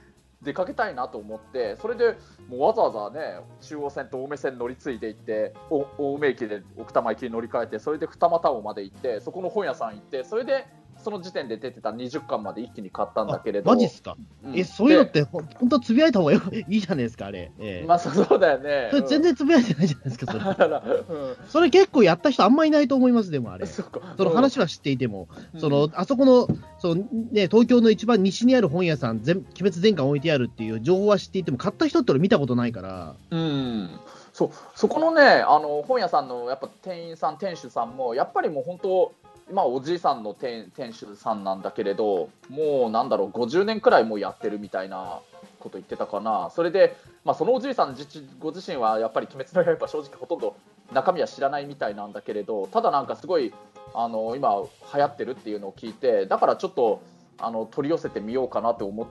[0.43, 2.17] 出かけたいなと思ってそれで
[2.49, 10.67] もうわざわざね中央線と青梅線乗り継いで行って青梅駅で奥多摩駅に乗り換えてそれで二俣尾まで行ってそこの本屋さん行ってそれで
[11.03, 13.71] その時点で出てた20巻まで一気に買ったんだけれど。
[13.71, 14.59] マジっすか、うん。
[14.59, 17.51] え、そういうのっでてほん、ほんとつぶやいた方がよ いいじゃないですか、あれ。
[17.59, 17.87] ええ。
[17.87, 18.89] まあそうだよね。
[18.91, 20.45] それ全然つぶやいてないじゃないですか、それ。
[21.09, 21.37] うん。
[21.49, 23.67] それ結構やった人あんまいないと思います、でもあれ。
[23.67, 23.85] そ
[24.19, 25.61] の話は知っていても、うん。
[25.61, 33.91] その、あそこの、そのね、東京の一番西にある本屋さん、全鬼滅全巻置いてあるっていう情報は知っていても、買った人って俺見たことないから、うん、
[34.33, 34.51] そう。
[34.75, 39.13] そこのねあの本屋さんのやっぱ店員さん店主さんもやっぱりもう本当
[39.53, 45.21] まあおじいさんの店店主さんなんだけれどもうなんだろう50年くらいもうやってるみたいな
[45.59, 47.95] こと言ってたかな、それで、まあ、そのおじいさん
[48.39, 50.57] ご自身はやっぱり「鬼滅の刃」正直ほとんど
[50.93, 53.53] 中身は知らないみたいなんだけれど、ただなんかすごい
[53.95, 54.57] あの今、
[54.95, 57.01] 流行ってるっていうのを聞いて、だからちょっと
[57.39, 59.07] あの取り寄せてみようかなって思っ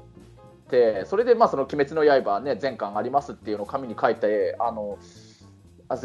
[0.69, 4.97] て、それで、まあ、その鬼滅の刃、ね、全巻ありますっていうのを紙に書いて、あの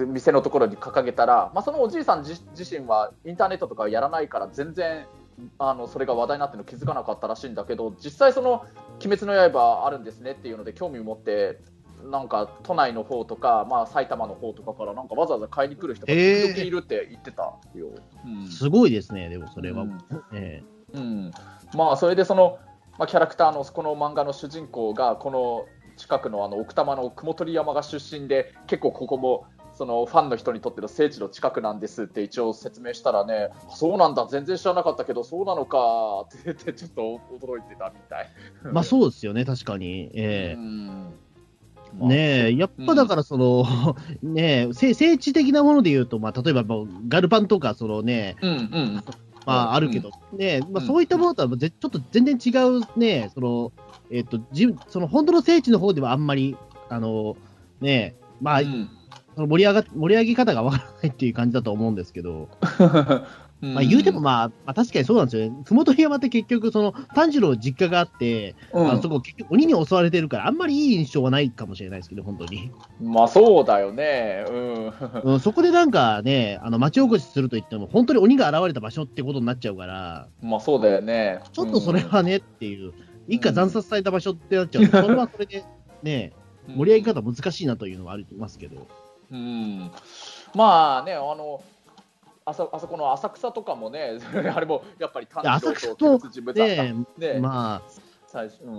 [0.07, 5.07] 店のところに掲げたら、まあ、そのおじいさん自身はインターネットとかやらないから全然
[5.59, 8.65] あのそれが話題になってるの気づかなかったらしいんだけど実際その
[9.05, 11.61] 「鬼滅の刃」あるんですねっていうので興味を持って
[12.11, 19.99] なんか都内の方とか、まあ、埼玉の方とかからなんかわざわざ買いに来る人が時々いるって言ってたよ、えーうん、すごいですねでもそれは、うん。
[20.33, 21.31] えー、うん、
[21.75, 22.59] まあそれでその、
[22.99, 25.67] まあ、キャラクターのこの漫画の主人公がこの
[25.97, 38.31] 近くのあの奥多摩の雲取山が出身で結構ここもそのファンの人にとっての聖地の近くなんですって一応説明したらね、そうなんだ、全然知らなかったけど、そうなのかってちょっと驚いてたみたい。
[38.73, 40.11] まあそうですよね、確かに。
[40.15, 41.25] えー
[41.97, 43.65] ねえ、やっぱだからその、
[44.23, 46.65] うん、ねえ、聖地的なもので言うと、まあ、例えば
[47.07, 49.05] ガルパンとか、そのね、うんうん、
[49.47, 53.73] まあ、あるけど、うん、ねまあ、そういったものとはちょっと全然違うね、その、
[54.11, 56.57] えっ、ー、と、じその本当の聖地の方ではあんまり、
[56.89, 57.37] あの、
[57.81, 58.91] ねまあ、うん
[59.37, 62.49] 盛り上が盛り上げ方がわからないっていう感じだと思うんですけど、
[63.73, 72.71] まあ言うても、まあ、まあ、確かにそうなんですよね、ふもと山って結局、その炭治郎実家があって、うん、あそこ、結局、鬼に襲われてるから、あんまりいい印象はないかもしれないですけど、本当に。
[73.01, 74.45] まあそうだよね、
[75.25, 81.41] うん、そこでなんかね、あの町おこしすると言っても、本当に鬼が現れた場所ってことになっちゃうから、まあそうだよね。
[81.53, 82.93] ちょっとそれはねっていう、
[83.29, 84.89] 一家惨殺された場所ってなっちゃう。
[84.89, 85.65] と、それはそれで
[86.03, 86.33] ね、
[86.69, 88.87] 盛り上げ方難しいなというのはありますけど。
[89.31, 89.91] うん、
[90.55, 91.63] まあね、あの
[92.47, 94.19] あそあそこの浅草とかもね、
[94.55, 96.21] あれもやっぱり単純と
[96.53, 97.41] ねね。
[97.41, 97.83] まあ。
[98.27, 98.71] 最初、う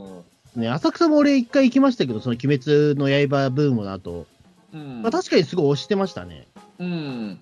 [0.60, 0.62] ん。
[0.62, 4.26] ね、浅草も俺、一回行きましたけど、その鬼滅の刃ブームの後、
[4.74, 5.02] うん。
[5.02, 6.48] まあ確かにすごい推してましたね。
[6.80, 7.40] うん。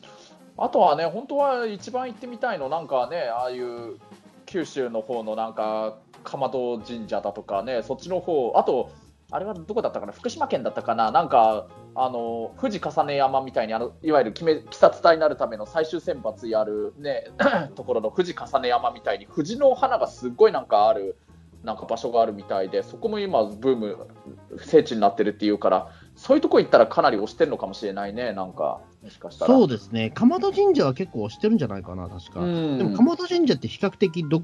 [0.57, 3.97] あとはね、本当は一番行ってみたいの、なんかね、ああいう
[4.45, 8.91] 九州の方のなんか、かまど神社だとかね、そっちの方あと、
[9.33, 17.27] あれはどこだったかな、福島県だったかな、なんか、あの富士重ね山みたいにあのいわゆる鬼殺隊になるための最終選抜やる、ね、
[17.75, 21.17] ところの富士重ね山みたいに藤の花がすごいなんかある
[21.63, 24.07] なんか場所があるみたいでそこも今ブーム
[24.57, 29.53] 聖地になってるっていうからそういうとこ行ったらかなり押してるのかもしれないねなんかもしかしたら。
[29.53, 30.11] そうですね。
[30.15, 32.39] 鎌田神社は結構押してるんじゃないかな確か。
[32.39, 34.43] でも鎌田神社って比較的ど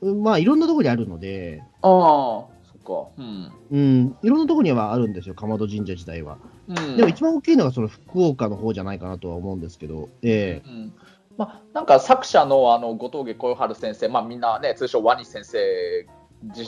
[0.00, 2.53] まあいろんなところにあるのでああ
[2.84, 3.08] か。
[3.18, 6.38] うん、うん、いろんなところにはあるんですよ鎌戸神社自体は。
[6.96, 10.92] でも一番大きいのがその福岡の方じゃないかなとは思うんですけど、えー、うん
[11.36, 16.06] まあ、なんか作者のあの後藤家小春先生、まあ、みんなね、通称ワニ先生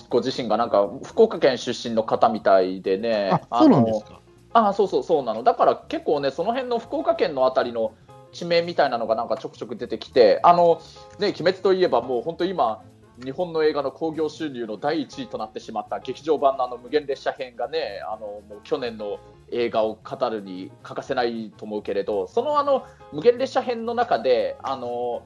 [0.09, 4.21] ご自身がなんか福岡県出身の方みたいでね、あそうなんですか。
[4.53, 7.93] あそうそうそうなの、だから結構ね、その辺の福岡県のあたりの
[8.33, 10.81] 地名みたいなのがなんかちょくちょく出てきて、あの
[11.19, 12.83] ね、鬼滅といえば、もう本当今、
[13.25, 19.19] 日本の映画の興行収入の第1位となってしまった劇場版のあの無限列車編がねあのもう去年の
[19.51, 25.23] 映画を語るに欠かせないと思うけれどそのあの無限列車編の中であの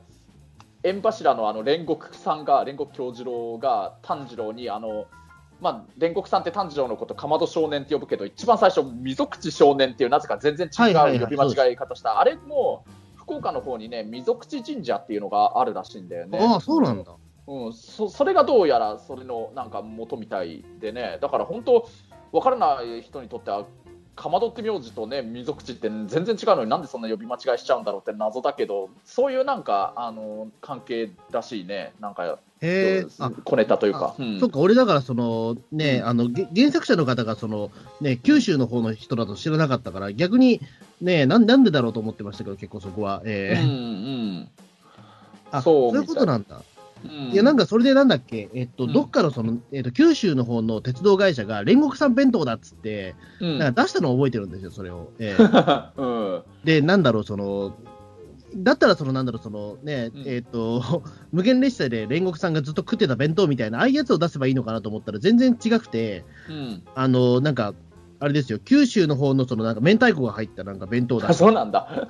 [0.83, 5.07] 縁柱のあの煉獄さんが煉獄京次郎が炭治郎にあの
[5.61, 16.39] まあ、煉獄さんって炭治郎のことかまど少年って呼ぶけど一番最初溝口少年っていうなぜか全然違う呼び間違い方した、あれも福岡の方にね溝口神社っていうのがあるらしいんだよね。
[16.41, 17.13] ああそうなんだ
[17.51, 21.19] うん、そそれがどうやらそれのなんか元みたいでね。
[21.21, 21.89] だから本当
[22.31, 23.67] 分からない人にとっては
[24.15, 31.93] かまどって名字とね溝口って全然違うのになんでそんな呼び間違いしちゃうんだろうって謎だけどそういうなんかあの関係らしいね。
[31.99, 33.05] なんかへ
[33.45, 40.61] 小ネタというか、うん、そっか俺だからそのね、うん、あの原作者の方がそのね九州の方の人だと知らなかったから逆に
[41.01, 43.23] ねなんなんでだろうと思ってましたけど結構そこは。
[43.25, 43.75] えー、うんう
[44.43, 44.49] ん
[45.53, 46.63] あそういうことなんだ
[47.05, 55.13] いや、なんかそれでなんだっけ、えっと、どっかのその、えっと、九州の方の鉄道会社が煉獄さん弁当だっつって、うん、なんか出したのを覚えてるんですよ、それを。
[55.19, 57.77] えー うん、で、なんだろう、その、
[58.55, 67.75] だったら、その、なんだろう、そのね、うん、えっ、と、 無限列車で煉獄さんがずっと食ってた弁当みたいな、ああいうやつを出せばいいのかなと思ったら、全然違くて、うん、あの、なんか、
[68.23, 71.33] あれですよ、九州の方のそのなんか明太子が入ったなんか弁当だ。
[71.33, 72.07] そうなんだ。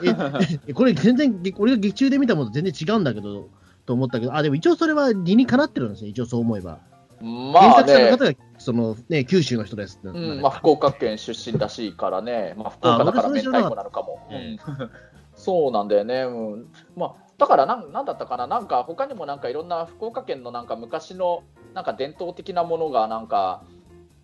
[0.67, 3.49] え、これ全然、俺が劇中で見たものと全然違うんだけど、
[3.91, 6.79] と思ったけど、あ、でも一応それは理にかなってるんですね、一応そう思えば。
[7.21, 9.99] まあ、ね、原作者の方がその、ね、九州の人です。
[9.99, 14.29] って、うん、まあ、福岡県出身らしいからね、まあ、福岡だから明太子なのかも。
[14.31, 14.59] うん、
[15.35, 16.23] そうなんだよね。
[16.23, 21.43] うん、まあだからなん、なんだったかな、なんか他にもなんかいろんな福岡県のなんか昔の
[21.75, 23.63] なんか伝統的なものがなんか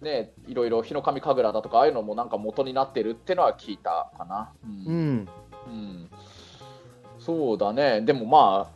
[0.01, 4.53] ね、いろいろ日の神神楽だとか、ああいうのもなんか元になってるってのは聞いたかな。
[4.65, 5.29] ううんん。
[5.67, 6.11] うん。
[7.19, 8.76] そうだね、でもまあ、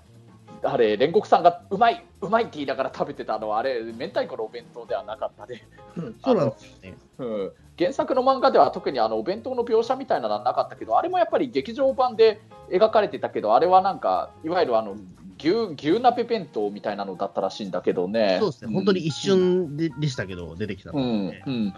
[0.63, 5.63] あれ、煉獄さんがうまい、うまいって言いながら食べてたのは、あれ、明太子のお弁当ではなかったね。
[6.23, 6.97] そうなんですよね。
[7.19, 14.97] うん、原作の漫画では特にあのお弁当の描写みたいなのはなかったけど、あれもやっぱり劇場版で描かれてたけど、あれはなんか、いわゆるあの
[15.41, 18.37] 牛牛鍋弁当みたいなのだったらしいんだけどね。
[18.41, 18.73] そうですね。
[18.73, 21.75] 本当に一瞬ででしたけど、出てきたのうんで、うん、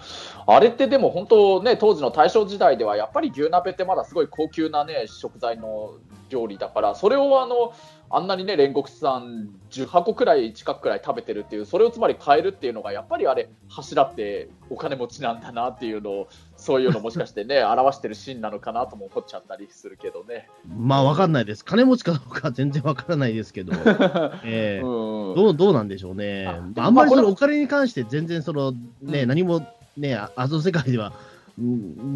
[0.47, 5.95] あれってでも本当ね、当時の大正時代ではやっぱり牛鍋ってまだすごい高級なね、食材の
[6.29, 7.73] 料理だから、それをあの、
[8.14, 20.51] あんなにね、煉獄さん10箱くらい近くくらい食べてるっていう、それをつまり買えるっていうのが、やっぱりあれ、柱ってお金持ちなんだなっていうのを、そういうのもしかしてね、 表してるシーンなのかなとも思っちゃったりするけどね。
[20.68, 21.64] まあ、わかんないです。
[21.64, 23.72] 金持ちかどうかは全然わからないですけど、
[24.44, 26.46] ええうんどうどうなんでしょうね。
[26.46, 31.32] ああんまりそのお金に関して全然その、ねうん何もね、ああの世界では、うん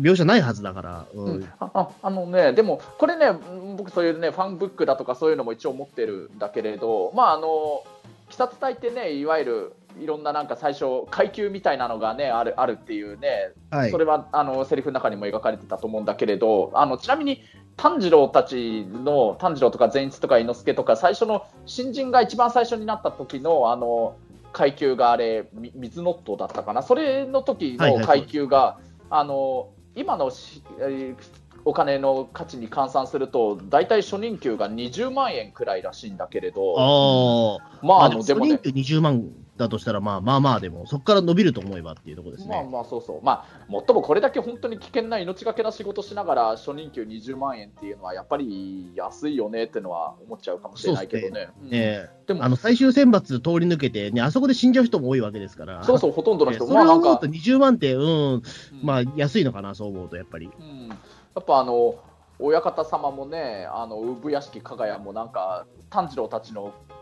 [0.02, 1.24] 描写ないはずだから、うん。
[1.36, 1.48] うん。
[1.60, 7.84] あああのね、でも、これね、うん僕、そういうね、ファンブックだとかそういうのも一応持ってるんだけれど、まあ、あの、鬼
[8.30, 13.90] 殺隊ってね、いわゆる、いろんななんか最初、階級みたいなのがね、あるあるっていうね、はい。
[13.90, 17.42] それはあのセリフの中にも描かれてたと思うんだけれど、あのちなみに
[17.76, 24.16] 炭治郎たちの、炭治郎とか善逸とか伊之助とか、最初の新人が一番最初になった時のあの
[24.52, 28.78] 階級があれ、み水ノットだったかな、それの時はいはいの階級が、
[29.10, 31.16] あの今のしえー
[31.68, 39.24] お金の価値に換算すると、大体初任給が20万円くらいらしいんだけれど、ああ、まあ、あでのでもねも初任給、20万
[39.56, 42.54] だとしたら、まあまあまあでも、そこから伸びると思えばっていうところですね。
[42.54, 51.48] まあまあそうそう、まあ、もっともこれだけ本当に危険な命がけな仕事しながら、初任給20万円っていうのは、やっぱり安いよねっていうのは思っちゃうかもしれないけどね。
[51.62, 51.68] うん。
[51.72, 58.42] ええでもあの最終選抜通り抜けて、ね、あそこで死んじゃう人も多いわけですから、そうそう、ほとんどの人、ええそまあなんかれを思うと、20万って、うん、うん。
[58.82, 60.50] まあ安いのかな、そう思うと、やっぱり。
[60.58, 60.94] うん、や
[61.40, 61.94] っぱあの
[62.38, 66.95] 親方様もね、あの産屋敷加賀屋もなんか、炭治郎たちのうん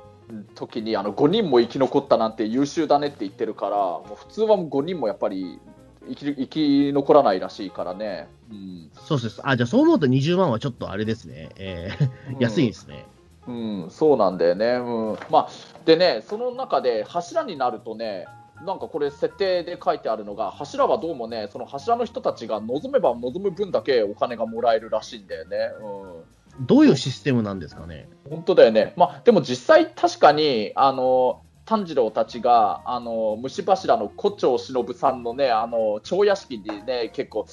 [0.55, 5.61] 時にあの5人も生き残ったなんて優秀だねって言ってるから、もう普通は5人もやっぱり
[6.09, 8.29] 生き生き残らないらしいからね。
[8.51, 9.41] うんそうです。
[9.45, 11.51] あ、じゃあそう思うと20万はちょっとあれですね。
[11.57, 12.11] ええ
[12.41, 13.07] 安いですね。
[13.47, 14.73] うん、そうなんだよね。
[14.75, 15.49] うん、まあ、
[15.85, 18.27] でね、その中で柱になるとね、
[18.65, 25.57] なんかこれ設定で書いてあるのが、柱はどうもね、その柱の人たちが望めば望む分だけお金がもらえるらしいんだよね。
[25.83, 28.09] うんどういうシステムなんですかね？
[28.29, 37.47] 本当だよね、まあ、でも実際、確かにあの炭治郎たちがあの虫柱の胡蝶忍さんのねあの蝶屋敷にね結構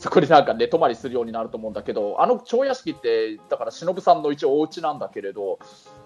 [0.00, 5.58] そこでなんか寝泊まりするようになると思うんだけどあの蝶屋敷ってだから忍さんの一応お家なんだけれど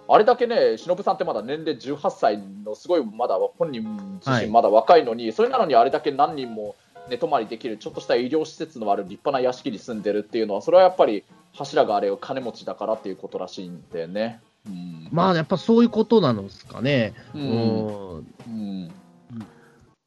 [0.09, 3.85] あれだけね忍さんってまだ年齢18歳のすごいまだ本人
[4.17, 6.75] 自はい身まだ若いのに、それなのにあれだけ何人も
[7.09, 11.25] 寝泊まりできるちょっとした医療施設のある立派な屋敷に住んでるっていうのはそれはやっぱり
[11.55, 14.41] 柱があれを金持ちだからっていうことらしいんだよね。
[14.67, 15.09] うん。
[15.11, 17.15] まあやっぱそういうことなのですかね。
[17.35, 17.47] ううん。
[17.47, 18.25] ん。
[18.49, 18.93] うん。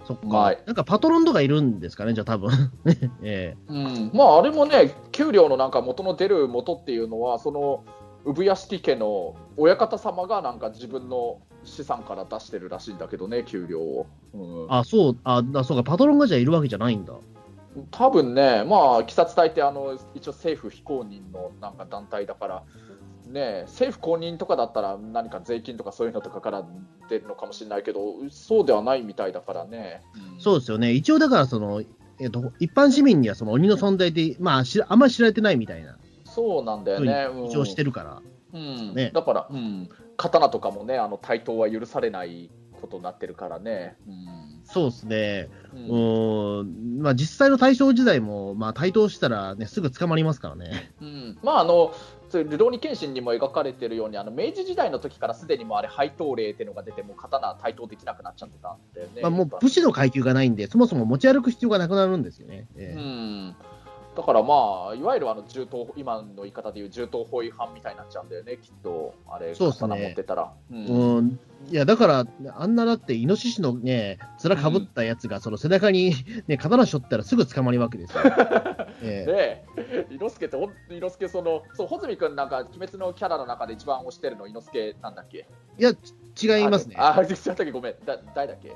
[0.06, 0.58] そっか、まあ。
[0.66, 2.72] なんかパトロンとかいるんですかね、じゃあ多分。
[3.24, 3.58] ええ。
[3.68, 7.84] うん、まああれもね給料のなんか元の出る元っていうのはその
[8.26, 17.14] 産屋敷家の親方様がなんか自分の資産から出してるらしいんだけどね給料を、うん、あ、そう、あ、だそうか、パトロンがじゃあいるわけじゃないんだ。
[17.92, 22.64] 多分ねまあ鬼殺隊ってあの一応政府非公認のなんか団体だから
[23.28, 26.66] ね政府公認とかだったら何か税金とかそういうのとかから
[27.10, 30.02] 出るのかもしれないけどそうではないみたいだからね、
[30.34, 30.42] うん。
[30.42, 30.92] そうですよね。
[30.94, 31.82] 一応だから、その、
[32.20, 38.22] えっと、一般市民にはその鬼の存在で、まあ、しあんまり知られてないみたいな、そうなんだよね、うん一応してるから。
[38.54, 38.94] うん。
[38.94, 39.12] ね。
[39.14, 43.98] だから、うん、刀とかもね、あの対等は許されないことになってるからね。
[44.64, 45.50] そうですね。
[45.74, 50.94] ううんーん、まあ実際の大正時代も、まあ対等したらね、すぐ捕まりますからね。
[51.02, 51.94] うんまああの
[52.30, 59.22] そういうルローニケンシンにも描かれてるようにあの明治時代の時からすでにもうあれ配当令っていうのが出てもう刀対等できなくなっちゃってたんだよね。
[59.22, 62.68] まあもう武士の階級がないんで、そもそも持ち歩く必要がなくなるんですよね。
[62.76, 63.56] えうえん
[64.18, 69.14] だからまあいわゆるあの銃刀今の言い方でいう銃刀法違反みたいになっちゃうんだよねきっと。
[69.30, 69.90] あれそうっすね。
[69.90, 70.52] 刀持ってたら。
[70.72, 70.86] うん。
[70.88, 72.26] うん、いや、だから、
[72.56, 76.14] あんなだって、イノシシのね、面かぶったやつが、その背中に、
[76.48, 78.24] ね、刀しょったらすぐ捕まるわけですよ。
[79.04, 79.66] ええ。
[79.76, 80.58] で、伊之助って、
[80.90, 85.48] 伊之助、その、そう、穂積君なんか、鬼滅のキャラの中で一番推してるの、伊之助なんだっけ？
[85.78, 85.94] いや、
[86.36, 86.96] ち違いますね。
[86.98, 88.76] あ、あ違ったっけ、ごめん、だ誰だっけ？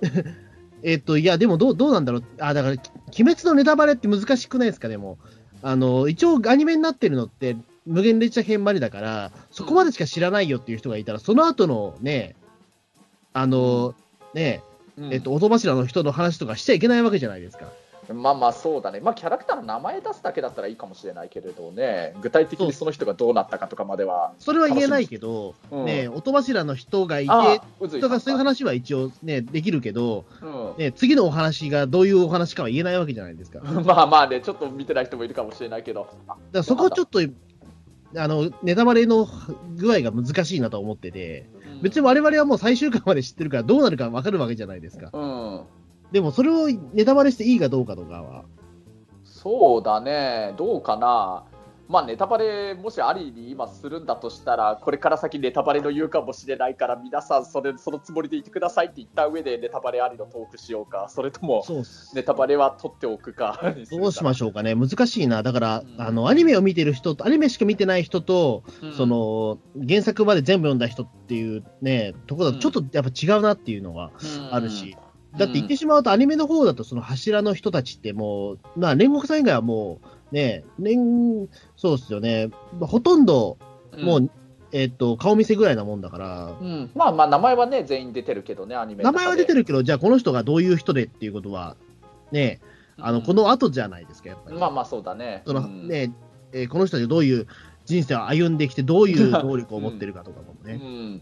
[0.82, 2.24] えっと、いや、でもどう、どうなんだろう。
[2.38, 5.18] あ、だから、き鬼滅のネタバレって難しくないですか、でも。
[5.62, 12.36] あの、一応アニメになってるのって、無限列車編までだから、そこまでしか知らないよっていう人がいたら、その後のね、
[13.32, 13.94] あの、
[14.34, 14.62] ね、
[14.96, 17.68] うんえっと、音柱の人の話とかしちゃいけないわけじゃないですか。
[18.14, 25.84] まあまあそうだね、まあ、キャラクターの名前出すだけだったらいいかもしれないけれどね、具体的にその人がどうなったかとかまでは、それは言えないけど、うん。
[25.84, 27.30] ね、音柱の人がいて、
[28.00, 28.20] とか。
[28.20, 30.74] そういう話は一応ね、できるけど、うん。
[30.78, 33.60] ね、次のお話がどういうお話かは言えないわけじゃないですか。
[33.84, 37.20] まあまあね、ちょっと見てない人もいるかもしれないけど、あらそこはちょっと、
[38.16, 39.28] あの、ネタバレの
[39.76, 41.48] 具合が難しいなと思ってて、
[41.82, 45.10] 別に我々はもう最終巻まで知ってるからどうなるか分かるわけじゃないですか。
[45.12, 45.62] うん、
[46.12, 48.44] でもそれをネタバレしていいかどうかとかは。
[49.24, 51.44] そうだね、どうかな、
[51.90, 61.64] まあネタバレ、もしありに今するんだとしたら、これから先ネタバレの言うかもしれないから、皆さんそれ、そのつもりでいてくださいって言った上で、ネタバレありのトークしようか、それとも。
[62.14, 63.58] ネタバレは取っておくか
[63.90, 64.76] どうしまししょうかね。
[64.76, 65.42] 難しいな。
[65.42, 74.96] だから、うんあの、アニメを見てる人と、アニメしか見てない人と、ょうそ、の、原作まで全部読んだ人っていうね、ところだとちょっとやっぱ違うなっていうのはうんあるし、
[75.38, 80.00] だって言ってしまうとアニメの方だとその柱の人たちってもう、まあ煉獄さん以外はも
[80.32, 82.50] う、ね、煉、そうですよね。
[82.80, 83.58] ほとんど、
[83.92, 84.04] うん。
[84.04, 84.30] もう、
[84.72, 91.76] えっと、顔見せぐらいなもんだから、うん、まあまあ名前はね全員出てるけどねアニメ名前は出てるるけど、じゃあこの人がどういう人でっていうことは、
[92.32, 92.60] ね、
[92.96, 94.58] あの、この後じゃないですか、やっぱり。
[94.58, 95.42] まあまあそうだね。
[95.46, 95.88] そのうん。
[95.88, 96.12] ね、
[96.52, 97.46] えーこの人たちがどういう
[97.84, 101.20] 人生を歩んできて、どういう能力を持ってるかとかもうね。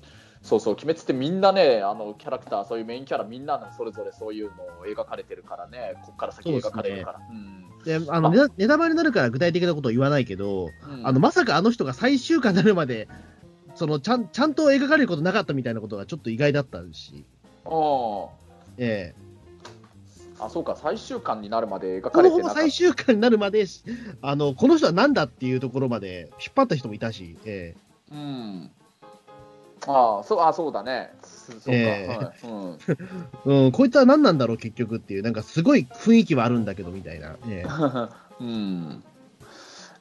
[0.48, 7.20] ん、そうそう、鬼滅ってみんなね、あのキャラクター、そういうメインキャラ、みんなのそれぞれそういうのを描かれてるからね、こっから先描かれるから。
[7.84, 11.06] で、あの、ネタネタバレになるから具体的なことを言わないけど、うん。
[11.06, 13.08] あの、まさかあの人が最終回になるまで、
[13.74, 17.24] その、ちゃん、ちゃんと描かれることなかったみたいなことがちょっと意外だったし、
[17.66, 18.26] うん
[18.78, 19.28] ええ。
[20.40, 22.70] あ、そうか、最終巻になるまで描ほかれてな最。
[22.70, 23.66] 終回になるまで、
[24.22, 27.74] あの、この人は何だっていうところまで引っ張った人もいたし、え。
[28.12, 28.70] うん。
[29.86, 31.12] あそうあそうだね。
[31.22, 32.06] そうか、ええ。
[32.06, 32.46] はい。
[32.46, 32.78] うん。
[33.46, 37.36] えうん、こいつは何なんだろう結局っていう、なんかすごい雰囲気はあるんだけどみたいな。
[37.48, 37.66] ええ。
[38.40, 39.02] うん。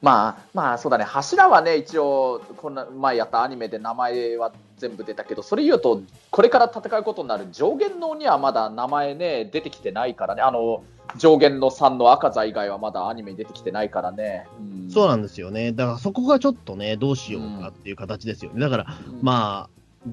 [0.00, 1.04] まあまあそうだね。
[1.04, 10.42] 柱はね一応こんな前やったアニメで名前は全部出たけどそれ言うとこれから戦うことになる上限の鬼はまだ名前ね出てきてないからね。
[10.42, 10.84] あの
[11.16, 15.72] 上限の3の赤座以外はまだアニメに出てきてないからね、うん、そうなんですよね。
[15.72, 18.60] だからそこがちょっとね、どうしようかっていう形ですよね。
[18.60, 19.18] だから、うん。
[19.22, 20.10] まあ、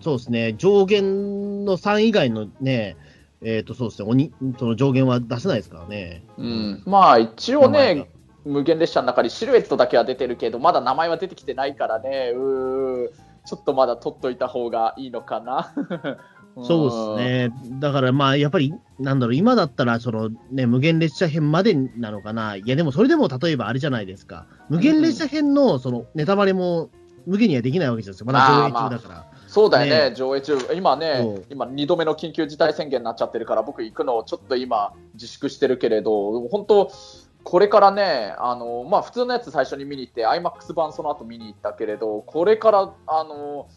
[0.00, 2.96] そうですね、上限の3以外のね、
[3.42, 6.24] えっ、と、そうですね、鬼、その上限は出せないですからね。
[6.38, 8.08] うん、まあ一応ね
[8.44, 12.32] 無限列車の中にシルエットだけは出てるけどまだ名前は出てきてないからね。
[12.34, 13.26] うー。
[13.46, 15.72] ちょっとまだ取っといた方がいいのかな
[16.64, 17.80] そうですね。
[17.80, 22.56] だからまあ、やっぱり、なんだろう、今だったら、そのね、無限列車編までなのかな。
[22.56, 24.46] いや、でもそれでも例えばあれじゃないですか。
[24.70, 26.88] 無限列車編の、その、ネタバレも、
[27.26, 28.26] 無限にはできないわけですよ。
[28.26, 29.26] まだ上映中だから。
[29.48, 36.90] そうだよね、ね上映中、今そねう、今、2度目の緊急事態宣言になっちゃってるから、僕、行くのをちょっと今、自粛してるけれど、本当、
[37.46, 43.68] これからね、あのまあ、普通のやつ最初に見に行って、IMAX 版その後見に行ったけれど、これからあの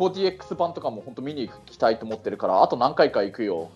[0.00, 3.70] 4DX 版とかも本当見に行きたいと思ってるから、あと何回か行くよ。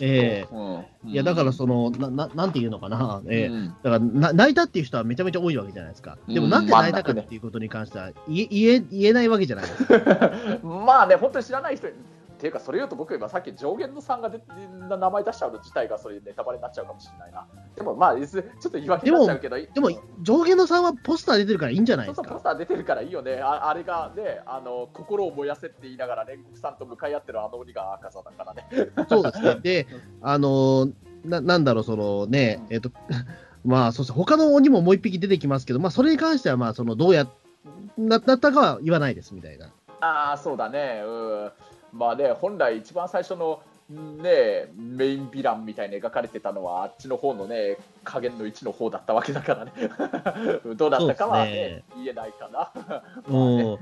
[0.00, 3.20] ええうんいや、だからその、な、ななんていうのかな。
[3.28, 6.18] ええうんだからな、泣いたっていう人はめちゃめちゃ多いわけじゃないですか。
[6.28, 10.32] でもなんで泣いたかっていうことに関しては言え、言え、言えないわけじゃないですか。
[10.62, 11.88] まあね、本当に知らない人。
[12.42, 14.40] っていうか、それ言うと僕、今さっき上限のさんが出
[14.88, 17.46] 名前出しちゃうの自体がそれネタバレになっちゃうかもしれないな。
[17.76, 19.90] でもまあ、いずちょっと言い訳になっちゃうけど、でも、
[20.22, 22.40] 上限の3はポスター出てるからいいんじゃないそうそう、ポですか？
[22.40, 22.42] ス。
[22.42, 23.40] ター出てるからいいよね。
[23.40, 28.66] ああれがね、あの、心を燃やせって言いながら煉獄さんと向かい合ってるあの鬼が赤座だからね。
[29.08, 29.60] そうですね。
[29.62, 29.86] で、
[30.20, 30.92] あのー
[31.24, 32.90] な、なんだろう、そのね、えっ、と、
[33.64, 37.28] まあ、そうです他の鬼ももう一匹出てきますけど、まあ、それに関しては、まあ、その、どうや、
[37.96, 39.66] ななったかは言わないです、みたいな。
[40.00, 41.04] ああ、そうだね。
[41.06, 41.52] うん。
[41.92, 49.72] まあね、本来一番最初のね、メインヴィランみたいに描かれてたのは、あっちの方のね、加減の1の方だったわけだからね。
[50.76, 52.72] どうだったかは、ね言えないかな。
[53.28, 53.58] うん。
[53.58, 53.78] うん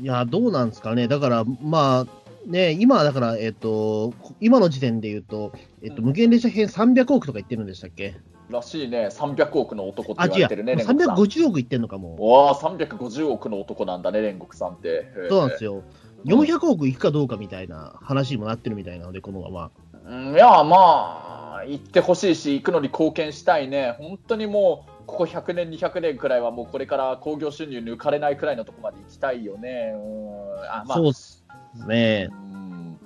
[0.00, 1.08] いや、どうなんですかね。
[1.08, 2.06] だから、まあ、
[2.46, 8.14] ね、今はだから、えっ、と、今の時点で言うと、えっ、と、うん無限列車編300億とか言ってるんでしたっけ？
[8.50, 10.22] らしいね、300億の男って。
[10.22, 11.16] 言われてるね、煉獄さん。
[11.16, 12.16] 350億言ってんのかも。
[12.16, 15.12] わあ、350億の男なんだね、煉獄さんって。
[15.28, 15.82] そうなんですよ。
[16.24, 16.44] よ。
[16.44, 19.70] 400億いくかどうかみたいな話にもなってるみたいなので、このまま。
[20.06, 23.96] うんいや、まあ、行ってほしいし、行くのに貢献したいね。
[23.98, 29.92] 本当にもう、ここ100年、200年くらいは、もうこれから興行収入抜かれないくらいのとこまで行きたいよね。
[29.94, 31.44] うんあまあ、そうっす
[31.86, 32.28] ね。
[32.30, 32.50] うん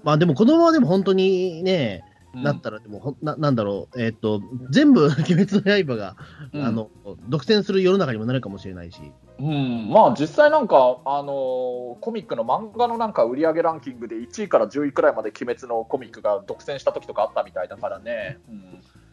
[0.02, 2.04] まあでも、このままでも本当にね、
[2.34, 6.16] うんなったら、でもほんな、なんだろう、えっ、と、全部、 鬼滅の刃が、
[6.52, 6.90] うんあの、
[7.28, 9.00] 独占する世の中にもなるかもしれないし。
[9.38, 18.38] うん、まあ実際なんか、あのーコミックの漫画のなんか売上ランキングで1位から10位くらいまで鬼滅のコミックが独占した時とかあったみたいだからね。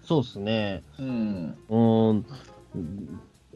[0.04, 0.84] そうですね。
[1.00, 1.58] うん。
[1.70, 2.26] うん。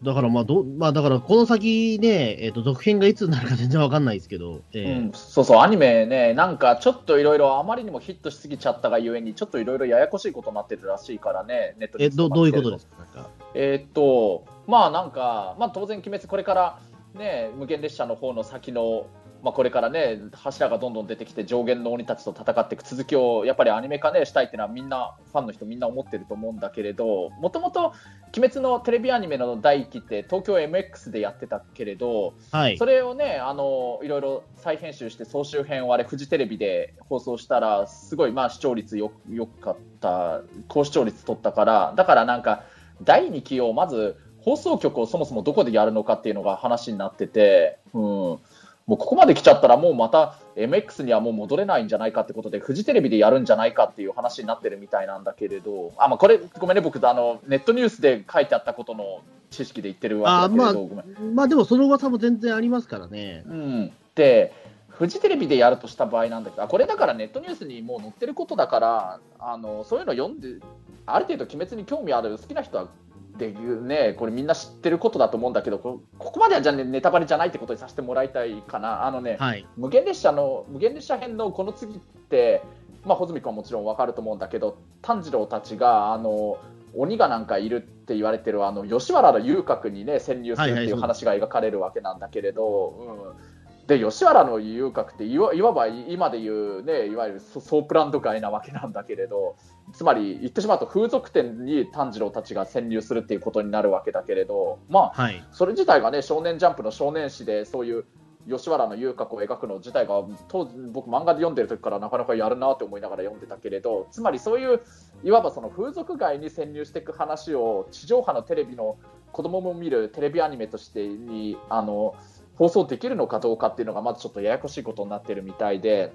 [0.03, 4.97] だからまあど、まあだからこの先ね、えっ、と、続編がいつになるか全然わかんないですけど、えー。
[4.97, 12.97] うん、そうそう、アニメね、なんかちょっといろいろあまりにもヒットしすぎちゃったがゆえに、ちょっといろいろややこしいことになってるらしいからね、ネットえどどういうことですすか？
[12.97, 16.79] なんかえーっと、まあなんか、まあ当然、鬼滅、これから
[17.13, 19.07] ね、無限列車の方の先の、
[19.45, 27.93] まあこれからね、柱がどんどん出てきて、上限の鬼たちと戦っていく続きを、やっぱりアニメ化ね、したいっていうのは、みんな、ファンの人みんな思ってると思うんだけれど、もともと、
[28.35, 32.87] 鬼滅のテレビアニメの第1期って、東京 MX でやってたけれど、はいそ。
[32.87, 42.63] れをね、あのいろいろ再編集して総集編をあれ、フジテレビで放送したら、すごいまあ視聴率よよかった、高視聴率取ったから、だからなんか、
[43.03, 48.39] 第2期をまず放送局をそもそもどこでやるのかっていうのが話になってて、うん、
[48.87, 61.35] もうここまで来ちゃったら、もうまた MX にはもう戻れないんじゃないかってことで、フジテレビでやるんじゃないかっていう話になってるみたいなんだけれど、あまあ、これ、ごめんね、僕あの、ネットニュースで書いてあったことの知識で言ってるわけだけれど、ごめん。
[61.35, 63.43] まあでもその噂も全然ありますからね。
[63.47, 64.53] うん、で、
[64.89, 70.63] フジテレビでやるとした場合なんだけど、あこれだからネットニュースにもう載ってることだから、あのそういうの読んで、
[71.05, 72.87] ある程度、鬼滅に興味ある好きな人は
[73.35, 79.05] っていうね、これみんな知ってることだと思うんだけど、こここまではじゃあ、ね、ネタバレじゃないってことにさせてもらいたいかな。
[79.05, 79.67] あのね、はい。
[79.75, 82.63] 無限列車の無限列車編のこの次って、
[83.05, 86.57] まあ、穂積君はもちろん分かると思うんだけど炭治郎たちがあの
[86.95, 93.33] 鬼がなんかいるって言われてるあの吉原の遊郭にね潜入するってはいはいいう話が描かれるわけなんだけれど、
[93.81, 99.55] うん、で吉原の遊郭っていわいわば今でいうねいわゆるソソープランド街なわけなんだけれど
[99.93, 105.43] つまり言ってしまうと風俗店に炭治郎たちが潜入するっていうことになるわけだけれどまあはい。
[105.51, 108.05] それ自体がね、少年ジャンプの少年誌で、そういう
[108.47, 114.81] 吉原の遊郭を描くの自体が、当時、僕、漫画で読んでる時からなかなかやるなって思いながら読んでたけれど、つまりそういう、
[115.23, 118.97] いわばその風俗街に潜入していく話を、地上波のテレビの
[119.31, 122.15] 子供も見るテレビアニメとしてに、あの、
[122.55, 126.13] 放送できるのかどうかっていうのが、まずちょっとややこしいことになってるみたいで、で、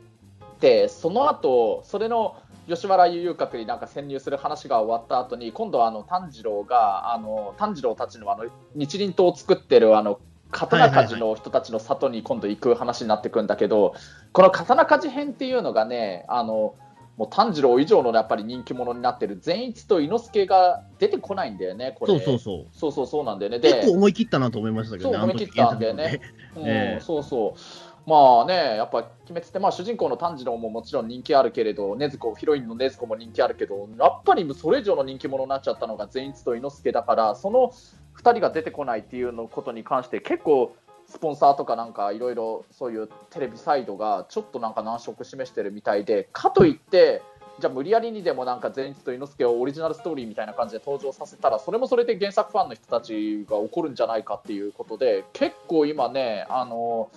[0.88, 2.36] その後、それの、
[2.68, 8.44] 吉原遊郭になんか潜入する話が終わった後に今度はあの炭治郎があの炭治郎たちのあの
[8.74, 10.20] 日輪刀を作ってるあの
[10.52, 13.94] 刀鍛冶の人たちの里に今度行く話になってくんだけど、
[14.32, 16.76] この刀鍛冶編っていうのがねあの
[17.16, 22.66] もう炭治郎以上のやっぱり人気者になってる善逸と伊之助が出てこないんだよねこれそうそうそう。
[22.72, 26.20] そうそうそうなんだよね結で構思い切ったなと思いましたけどね、そう思い切ったんだよね
[26.54, 27.89] あの時うんええそうそう。
[28.10, 37.72] まあね、やっぱ鬼滅って、まあ、主人公の炭治郎ももちろん人気あるけれど、禰豆子、ヒロインの禰豆子も人気あるけど、やっぱりそれ以上の人気者になっちゃったのが善逸と伊之助だから、その
[38.16, 40.74] 2人が出てこないっていうのことに関して、結構、
[41.06, 47.22] スポンサーとかなんかいろいろそういうテレビサイドがちょっとなんか難色示してるみたいで、かといって、
[47.60, 57.10] じゃあ無理やりにでもなんか善逸と伊之助をオリジナルストーリーみたいな感じで登場させたらそれもそれで原作ファンの人たちが怒るんじゃないかっていうことで結構今ねあの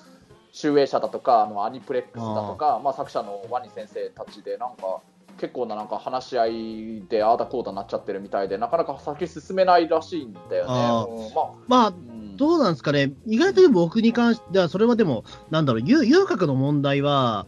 [0.53, 5.01] 集英社だとかあのアニプレックスだとかまあ、作者のワニ先生たちでなんか
[5.39, 10.71] 結構ななんか話し合いでああだこうだなっちゃってるみたいでなかなか先進めないらしいんだよね。
[10.71, 12.37] あまあまあ、うん。
[12.37, 17.45] どうなんですかね、意外と僕に関しては、それはでも、なんだろう、遊遊郭の問題は、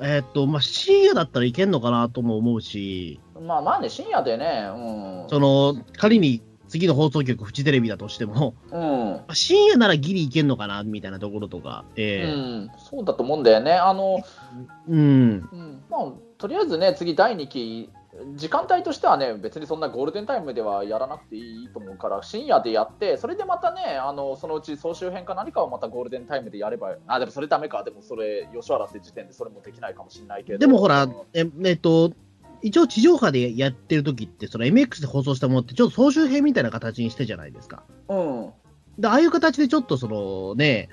[0.00, 5.26] えーっと、まあ、深夜だったらいけんのかなとも思うし、うん、まあまあね深夜でね、うん。
[5.28, 6.42] その、仮に
[6.74, 8.80] 次の放送局、フジテレビだとしても、うん。
[8.80, 13.74] まあ深夜ならギリいけんのかな、みたいなところとか、ええうん、そうだと思うんだよね。
[13.74, 14.24] あの
[14.88, 15.82] うん、うん。
[15.88, 17.90] まあ、とりあえずね、次、第2期、
[18.34, 30.58] 時間帯としてはね、別にそんなゴールデンタイムではやらなくていいと思うから、深夜でやって、それでまたね、あのそのうち総集編か何かをまたゴールデンタイムでやれば、あ、でもそれダメか、でもそれ、吉原って時点でそれもできないかもしれないけど。
[30.58, 32.10] でもほらうん、ええっと、
[32.64, 37.84] 一応地上波でやってる時って、その MX で放送したものって、ちょっと総集編みたいな形にしてじゃないですか。
[38.08, 38.52] うん、
[38.98, 40.88] で、ああいう形でちょっとそのね、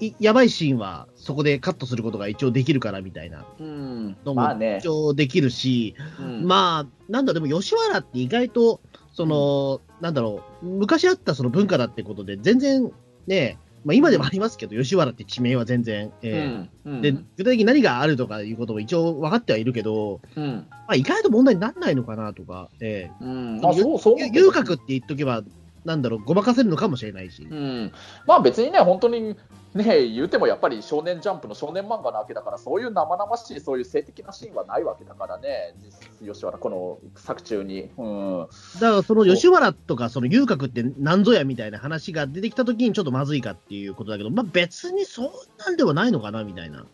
[0.00, 3.46] いやばいシーンはそこでカットすることが一応できるからみたいな。
[3.60, 4.78] うん、のもまあね。
[4.80, 6.44] 一、応できるし、うん。
[6.44, 8.80] まあ、なんだろう、でも吉原って意外と、
[9.12, 12.90] その、なんだろう、昔あったその文化だってことで、全然
[13.28, 16.44] ね、まあ今でもありますけど、吉原って地名は全然、え
[16.84, 16.98] うんうん。
[16.98, 20.66] ーで、具体的に何があるとかいうことも一応分かってはいるけど、うん。
[20.70, 23.60] まあ意外と問題にならないのかなとか、えうん。
[23.64, 25.42] あ、そうそう遊郭って言っとけば、
[25.84, 27.46] なんだろう、ごまかせるのかもしれないし。
[27.50, 27.92] うん、
[28.26, 29.36] まあ別にね、本当に
[29.74, 35.74] ね、言うてもやっぱり少年ジャンプの少年漫画なわけだから、そういう生々しい、そういう性的なシーンはないわけだからね、
[36.20, 37.90] 実吉原、この作中に。
[37.98, 38.48] うん、
[38.80, 46.86] だからその吉原とかその遊郭って何ぞやみたいな話が出てきたときにちょっとまずいかっていうことだけど、まあ、別にそんなんではないのかなみたいな、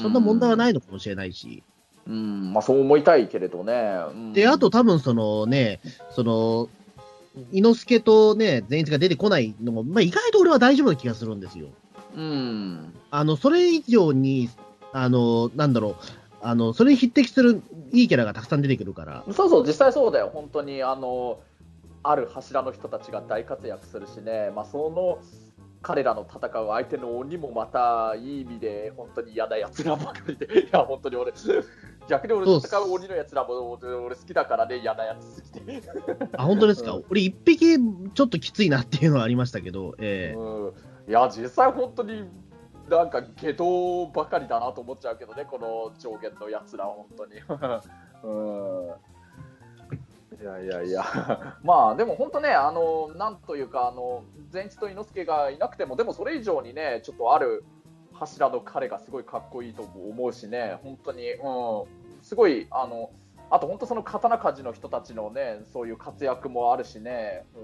[0.00, 1.62] そんな問題はないのかもしれないし、
[2.08, 3.72] うん、まあそう思いたいけれどね。
[4.10, 4.32] うん。
[4.32, 5.80] であと多分そのね、
[6.14, 6.68] その
[7.52, 11.68] 伊之助とね、善逸が出てこないのも、まあ、意外と俺は大丈夫な気がするんですよ。
[12.16, 14.48] うん、あのそれ以上に、
[14.92, 15.94] あのなんだろう、
[16.40, 17.62] あのそれに匹敵する
[17.92, 19.24] いいキャラがたくさん出てくるから。
[19.32, 21.40] そうそう、実際そうだよ、本当にあの
[22.02, 25.18] ある柱の人たちが大活躍するしね、まあ、その
[25.82, 31.32] 彼らの戦う相手の鬼もまたいい意味で本当に嫌なやつらばかりで、いや、本当に俺、
[32.08, 35.82] 逆に俺、戦う鬼のやつらも俺好きだからね、嫌なやつすぎて。
[36.36, 37.04] あ本当ですか、うん。
[37.10, 37.76] 俺、一匹
[38.14, 40.38] ちょっときついなっていうのはありましたけど、ええ。
[40.38, 40.72] うん、
[41.08, 42.28] いや、実際本当に
[42.88, 47.32] なんか下道ばかりだなと思っちゃうけどね、この上限のやつら、本当に。
[48.24, 48.28] う
[48.92, 49.16] ん。
[50.38, 51.04] いやいやいや、
[51.62, 57.64] まあでも本当ね、あのなんというか、あの善一と猪之助がいなくても、でもそれ以上にね、ちょっとある
[58.12, 63.10] 柱の彼がすごいかっこいいと思うしね、本当に、うん、すごい、あの
[63.48, 67.62] あと本当その刀鍛冶の人たちのね、そういう活躍もあるしね、うん、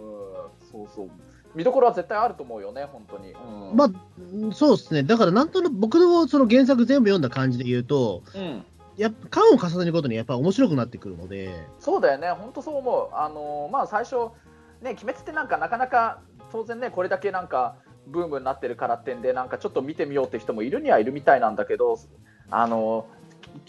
[0.70, 1.10] そうそう、
[1.54, 3.32] 見どころは絶対あると思うよね、本当に。
[3.32, 8.64] うん、まあ、うんそうですね、だからなんとなく僕のその原作全部読んだ感じで言うと、うん。
[8.96, 13.14] やっぱ巻を重ねるごとにやっぱ面白くなってくるので、そうだよね、本当そう思う。
[13.14, 14.16] あのまあ、最初、
[14.82, 17.76] ね、鬼滅ってなんかなかなか当然ね、これだけなんか
[18.06, 21.98] ブームになってるからってんで、なんかちょっと見てみようって人もいるにはいるみたいなんだけど、
[22.50, 23.06] あの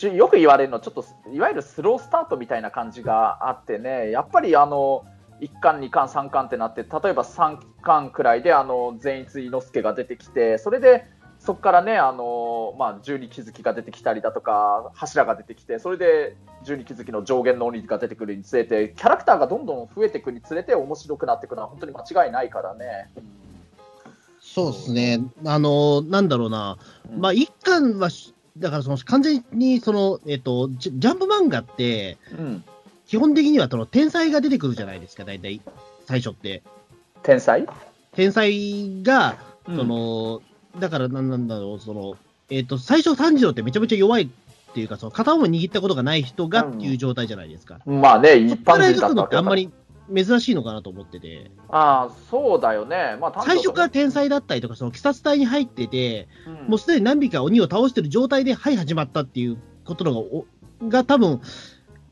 [0.02, 5.06] よく言われるの、ちょっといわゆるスロースタートみたいな感じがあってね、やっぱりあの
[5.44, 11.06] 1巻、2巻、3巻ってなって、例えば3巻くらいであの善逸猪之助が出てきて、それで
[11.40, 23.10] そこからね、あのまあ、十二気づきが出てきたりだとか、柱が出てきて、それで十二気づきの上限の鬼が出てくるにつれて、キャラクターがどんどん増えていくにつれて、面白くなっていくのは本当に間違いないからね。
[24.40, 26.78] そうですね、あのなんだろうな、
[27.12, 27.20] うん。
[27.20, 32.64] まあ、一巻はし、だからその完全にその、えっとジャジャンプ漫画って、うん、
[33.14, 35.62] 基本的にはその天才が出てくるじゃないですか、大体、
[36.08, 36.64] 最初って。
[37.22, 37.68] 天才、
[38.16, 39.36] 天才が、
[39.68, 39.78] うん。
[39.78, 40.42] その
[40.80, 42.16] だからなんなんだろう、その
[42.50, 47.82] えっと最初、炭治郎ってめちゃめちゃ弱いっていうか、その片方も握ったことがない人がっていう状態じゃないですか。
[47.86, 49.72] まあね、一般っったあんまり
[50.12, 53.16] 珍しいのかなと思ってて、ああ、そうだよね。
[53.22, 56.70] まあ、最初から天才、才だったりとか、その鬼殺隊に入ってて、うん。
[56.70, 60.46] もうすでに何匹か鬼を倒してる状態で、はい、始まったっていうことのが、お
[60.90, 61.42] が多分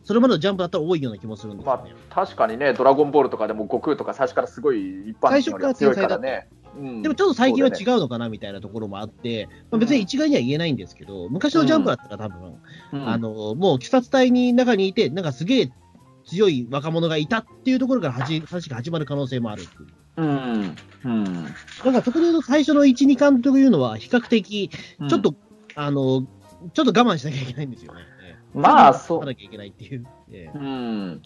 [0.04, 1.94] それまでのジャンプだったら多いような気もするんですまよね。
[2.10, 6.48] あ、確かにね、ドラゴンボールとかでも悟空とか最初からすごい一般人よりは強いからね。
[6.56, 12.56] うんでもちょっと最近は違そうのかなみたいなところもあって、まあ、別に一概には言えないんですけど、昔のジャンプだったら多分、
[12.94, 15.72] うんあのもう鬼殺隊に中にいて、なんかすげえ
[16.26, 19.64] 強い若者がいたっていうところからはじ 話が始まる可能性もある
[20.18, 20.22] う。
[20.22, 20.78] うん。
[21.04, 21.44] うん。
[21.44, 21.52] だ
[21.84, 25.36] からそこで言うと最初の1、2巻というのは比較的、うんちょっと、
[25.76, 26.26] あの、
[26.74, 28.02] ちょっと我慢しなきゃいけないんですよね。
[28.54, 30.06] ええまあそうなきゃいけないっていう。
[30.32, 31.22] ええうん。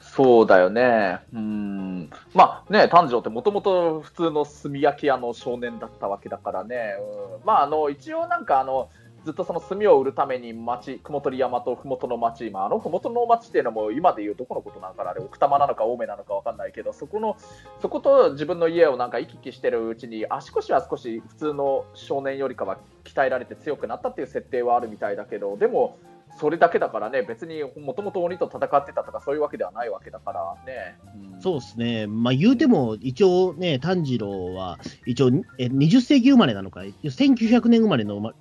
[0.00, 1.20] そうだよね。
[1.32, 2.10] うん。
[2.34, 6.96] まあね、炭治郎ってもともと普通の炭焼き屋の少年だったわけだからね。
[7.38, 8.90] うん、まあ、あの、一応なんかあの、
[9.24, 17.36] ずっとその炭を売るために町、雲取山と麓の町、まあ、あの麓の町っていうのも今でいうどこのことなのかな、あれ奥多摩なのか青梅なのかわかんないけど、そこの、
[17.80, 25.98] そこと自分の家をなんか行き来してるうちに、足腰は少し普通の少年よりかは鍛えられて強くなったっていう設定はあるみたいだけど、でも、
[26.38, 30.98] それだけだからね、別にもともと鬼と戦ってたとかそういうわけではないわけだからね。
[31.34, 31.40] うん。
[31.40, 35.28] そうですね、まあ、言うても、一応ね、炭治郎は、一応、
[35.58, 38.32] え20世紀生まれなのか、1900年生まれの、ま、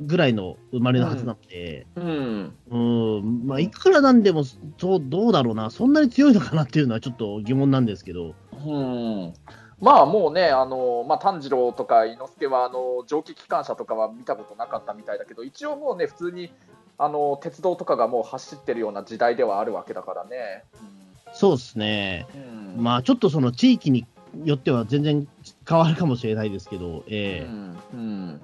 [0.00, 9.34] ぐらいの生まれのはずなので、うん、うん、まあ、いくらなんでも、そう、どうだろうな、そんなに強いのかなっていうのはちょっと疑問なんですけど、うん。
[9.80, 16.52] まあもうね、あのまあ、炭治郎とか伊之助はあの蒸気機関車とかは見たことなかったみたいだけど、一応もうね、普通に
[16.98, 20.64] あの鉄道とかがもう走ってるような時代ではあるわけだからね。
[21.32, 22.26] そうですね、
[22.76, 22.82] うん。
[22.82, 24.06] まあ、ちょっとその地域に
[24.44, 25.26] よっては全然
[25.68, 27.46] 変わるかもしれないですけど、ええ。
[27.46, 27.78] うん。
[27.92, 28.40] うん。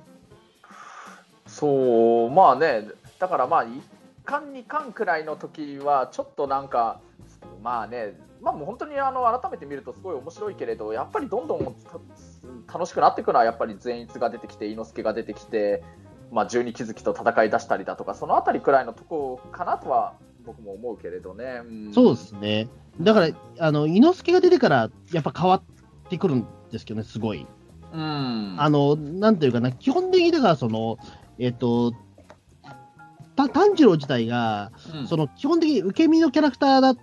[1.46, 2.88] そう、まあね、
[3.18, 3.80] だからまあ、1
[4.24, 7.00] 巻、2巻くらいの時は、ちょっとなんか、
[7.62, 11.74] まあね、まあもう本当にあの改めて見るとすごい面白いけれど、やっぱりどんどん
[12.68, 15.82] た楽しくなっていくのは、やっぱり善逸が出てきて、伊之助が出てきて、
[16.30, 20.14] まあ、十二気づきと戦い出したりだとか、そのあたりくらいのとこかなとは
[20.44, 21.62] 僕も思うけれどね。
[21.64, 22.68] うんそうですね。
[23.00, 27.46] だから、あの、猪之助が出てから、やっぱ変わってくるんですけどね、すごい。
[27.92, 28.56] うん。
[28.58, 30.98] あの、なんていうかな、基本的に、だから、その、
[31.38, 31.92] えっ、と、
[33.36, 36.94] た炭治郎自体が、うんその、基本的に受け身のキャラクターだ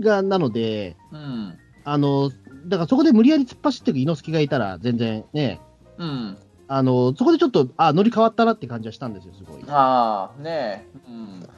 [0.00, 1.58] が、なので、うん。
[1.84, 2.30] あの、
[2.66, 5.60] だからそこで無理やり突っ走っていく猪之助がいたら、全然ね、
[5.98, 6.38] うん。
[6.68, 9.64] あの、そこでちょっと、あ、ノリ変わったなって感じはしたんですよ、すごい。
[9.68, 10.98] ああ、ねえ。
[11.08, 11.48] うん。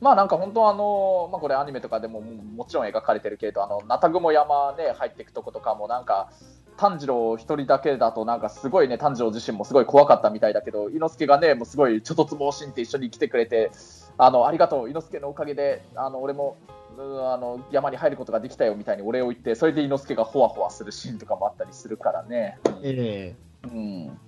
[0.00, 6.30] まあなんか本当あの、まあこれアニメとかでもももちろん描かれてるけれど、あの、ナタグモ山ね、入っていくとことかもなんか、
[6.78, 13.70] 炭治郎一人だけだとなんかすごいね、炭治郎自身もすごい怖かったみたいだけど、猪之助がね、もうすごいちょっとつ盲信って一緒に来てくれて、
[14.16, 16.56] あの、ありがとう、猪之助のおかげで、あの、俺も、
[16.98, 22.58] うんあの山に入ることができたよみたいにお礼を言って、それで猪之助がほわほわするシーンとかもあったりするからね。
[22.82, 24.18] えうん、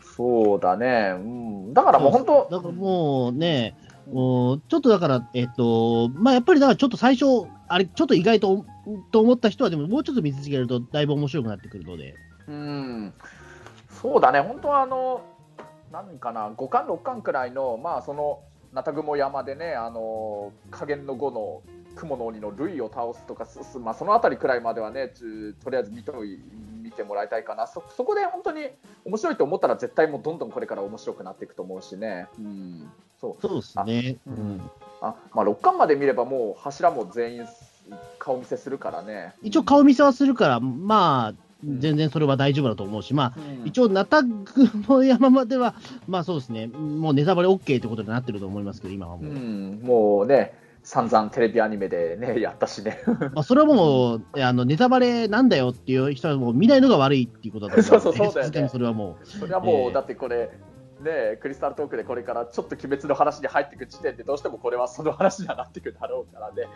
[0.00, 3.76] そうだね、うん、だからもう本当、だからもうね、
[4.12, 8.64] もうちょっとだから、えっと、まあやっぱりだからちょっと最初、あれ、ちょっと意外と
[9.10, 12.14] と思った人は、でももうちょっと見続けると、だいぶ面白くなってくるので。
[12.48, 13.12] うん、
[13.88, 15.22] そうだね、本当はあの、
[15.92, 18.40] 何かな、5巻、6巻くらいの、まあ、その、
[18.72, 21.62] ナタグモ山でね、あの加減の5の
[21.94, 23.46] 雲の鬼の類を倒すとか、
[23.80, 26.40] まあ、そのあたりくらいまではね、ちとりあえず見とい
[26.92, 28.68] 見てもらいたいかなそ、そこで本当に
[29.04, 32.28] 面白いと思ったら、絶対もうどんどんこれから面白くなっていくと思うしね。
[32.38, 34.16] うんそうそうですね。
[34.26, 34.70] ううんん
[35.00, 37.46] あまあ、6巻まで見ればもう柱も全員
[38.18, 39.34] 顔見せするからね。
[39.42, 44.44] 一応顔見せはするから、まあ、ん全然それは大丈夫だと思うし、まあ、うん一応、ナタグ
[44.88, 45.74] の山までは、
[46.08, 49.26] まあそうですね、もうネタバレ OK ってことになってると思いますけど、今はもう。
[49.26, 50.54] うん、もうね、
[50.84, 53.02] 散々テレビアニメでね、やったしね。
[53.06, 60.50] まあ、それはもう、あのネタバレなんだよっていう人はもう見ないのが悪いっていうことだと思 そうそうそうだよねそれはもそれはもう、ええだってこれ、
[61.00, 66.68] ね、クリスタルトークでこれからちょっと鬼滅の話に入っていく時点で、どうしてもこれはその話にはなっていくだろうからね。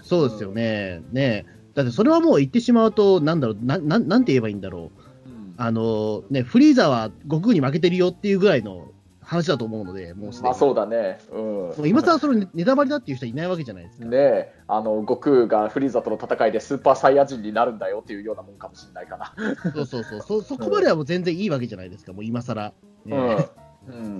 [0.00, 1.02] う、 そうですよね。
[1.12, 1.44] ね
[1.74, 4.90] だってそれはもう言ってしまうと、なんだろう、ななんなんて言えばいいんだろ
[5.26, 5.28] う。
[5.28, 8.91] うんあの、ね、フリーザは悟空に負けてるよっていうぐらいの
[9.32, 10.44] 話だと思うので、もうすでに。
[10.44, 11.18] まあそうだね。
[11.32, 14.04] うんもう今更それネタバレだっていう人はいないわけじゃないですか。
[14.04, 19.34] ねあの悟空がフリーザとの戦いでスーパーサイヤ人になるんだよっていうようなもんかもしれないかな。
[19.72, 20.20] そうそうそう。
[20.20, 22.72] そそこまではもう全然いいわけじゃないですか、もう今更。
[23.04, 23.48] ね
[23.88, 24.18] うん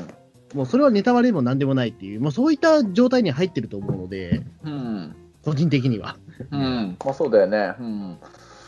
[0.55, 6.17] もうそれはネタバレでもなんでもないっていう、もうそういった状態に入ってると思うので、うん個人的には。
[6.51, 7.75] うんまあそうだよね。
[7.81, 8.19] うん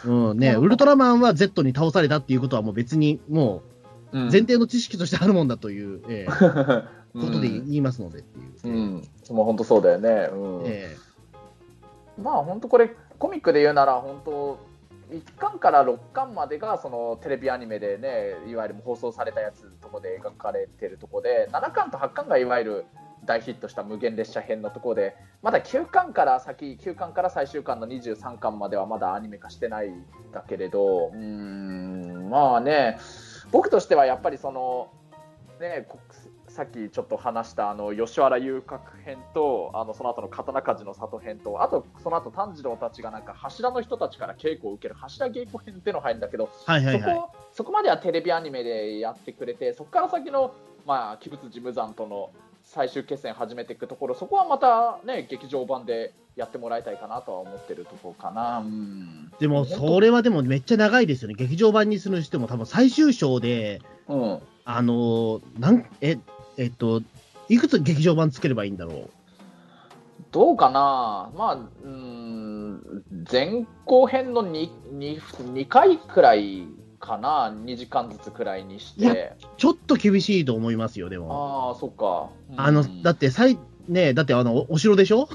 [0.07, 3.74] うんね、ウルトラマンは Z に倒されたっていうことはもう別にもう
[4.15, 6.33] 前提の知識としてあるもんだという、ええ
[7.15, 8.69] ことで言いますのでっていう。
[8.69, 10.29] うん、もう本当そうだよね。
[10.33, 10.67] うん。
[10.67, 10.97] え
[12.21, 14.59] まあ本当これコミックで言うなら本当
[15.11, 22.85] 1巻から6巻までがそのテレビアニメでねいわゆる放送されたやつのとこで描かれてるとこで7巻と8巻がいわゆる
[23.25, 32.29] 大ヒットした無限列車編のところでまだ9巻から先9巻から最終巻の23巻まではまだアニメ化してないんだけれどうーん。
[32.31, 32.99] まあね
[33.55, 34.89] 僕としてはやっぱりその
[35.61, 36.01] ねこ
[36.49, 47.15] さっきちょっと話したあの吉原遊郭編とあのその後の刀鍛冶の里編とあとその後炭治郎たちがなんか柱の人たちから稽古を受ける柱稽古編っていうのが入るんだけど、はいはいはい。
[47.15, 50.53] そこそこまではテレビアニメでやってくれてそこから先の、
[50.85, 52.33] まあ、鬼物事務山との
[52.65, 58.59] 最終決戦始めていくところそこはまたね劇場版でやってもらいたいかなとは思ってるところかな。
[58.59, 61.35] うんでも、それはでもめっちゃ長いですよね。
[61.35, 66.19] 劇場版にするにしても、多分最終章で、うんあのーなん、え、
[66.57, 67.03] えっと、
[67.49, 69.11] いくつ劇場版作ればいいんだろう？
[70.33, 76.67] どうかな、まあ、うーん前後編の 2, 2, 2回くらい
[77.05, 79.35] かな、2時間ずつくらいにして。
[79.59, 81.69] ちょっと厳しいと思いますよ、でも。
[81.69, 82.31] ああ、そっか。
[82.51, 85.29] うんあの、だって、最、ねだってあの、おお城でしょ、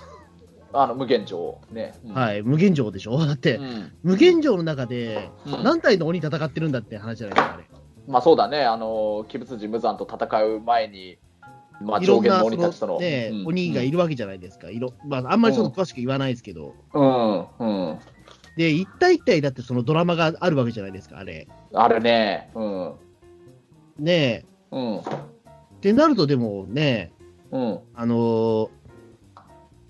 [0.74, 1.93] あの無限城ね。
[2.05, 3.17] うんはい、無限城でしょ？
[3.26, 7.63] だって、うん無限城の中で、うん何体の鬼戦ってるんだって話じゃないですか、あれ。
[8.07, 11.17] まあそうだね、あの鬼物寺無惨と戦う前に、
[11.82, 12.93] まあ、上限の鬼たちとの。
[12.95, 14.70] の、ねうん鬼がいるわけじゃないですか。
[14.70, 16.74] いろまあ、あんまりちょっと詳しく言わないですけど。
[16.93, 17.99] うん、うん。
[18.57, 21.47] で、一体一体だってそのドラマがあるわけじゃないですか、あれ。
[21.74, 22.93] あれね、うん。
[23.99, 24.93] ねうん。
[24.95, 24.99] え。
[24.99, 25.03] っ
[25.82, 27.11] てなると、でもね、
[27.51, 27.80] うん。
[27.95, 28.70] あのー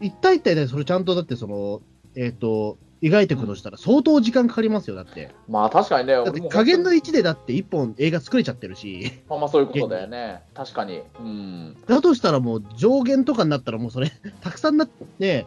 [0.01, 1.81] 一体一体でそれちゃんとだってその、
[2.15, 5.31] えっ、と、描いていくとしたら相当時間かかりますよ、だって。
[5.47, 10.41] まあ確かにね、だって加減の1でだって1本映画作れちゃってるし、まあまあそういうことだよね。
[10.53, 11.01] 確かに。
[11.19, 11.77] うん。
[11.87, 14.11] だとしたらもう上限とかになったらもうそれ、
[14.41, 15.45] たくさんなって、ね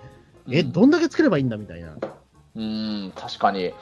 [0.48, 1.96] え、うんどんだけ作ればいいんだみたいな。
[2.54, 3.72] うん、確かに。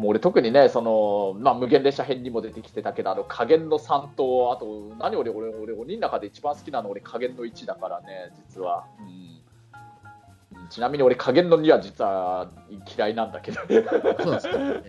[0.00, 8.86] もう俺特にね、その、まあ、無限列車編にも出てきてたけど、あの、加減の3と、あと、何俺、俺、俺、鬼の中で一番好きなの俺、加減の1だからね、実は。
[8.98, 12.50] うん、ちなみに俺、加減の2は実は
[12.96, 13.84] 嫌いなんだけどね。
[14.22, 14.82] そうですね。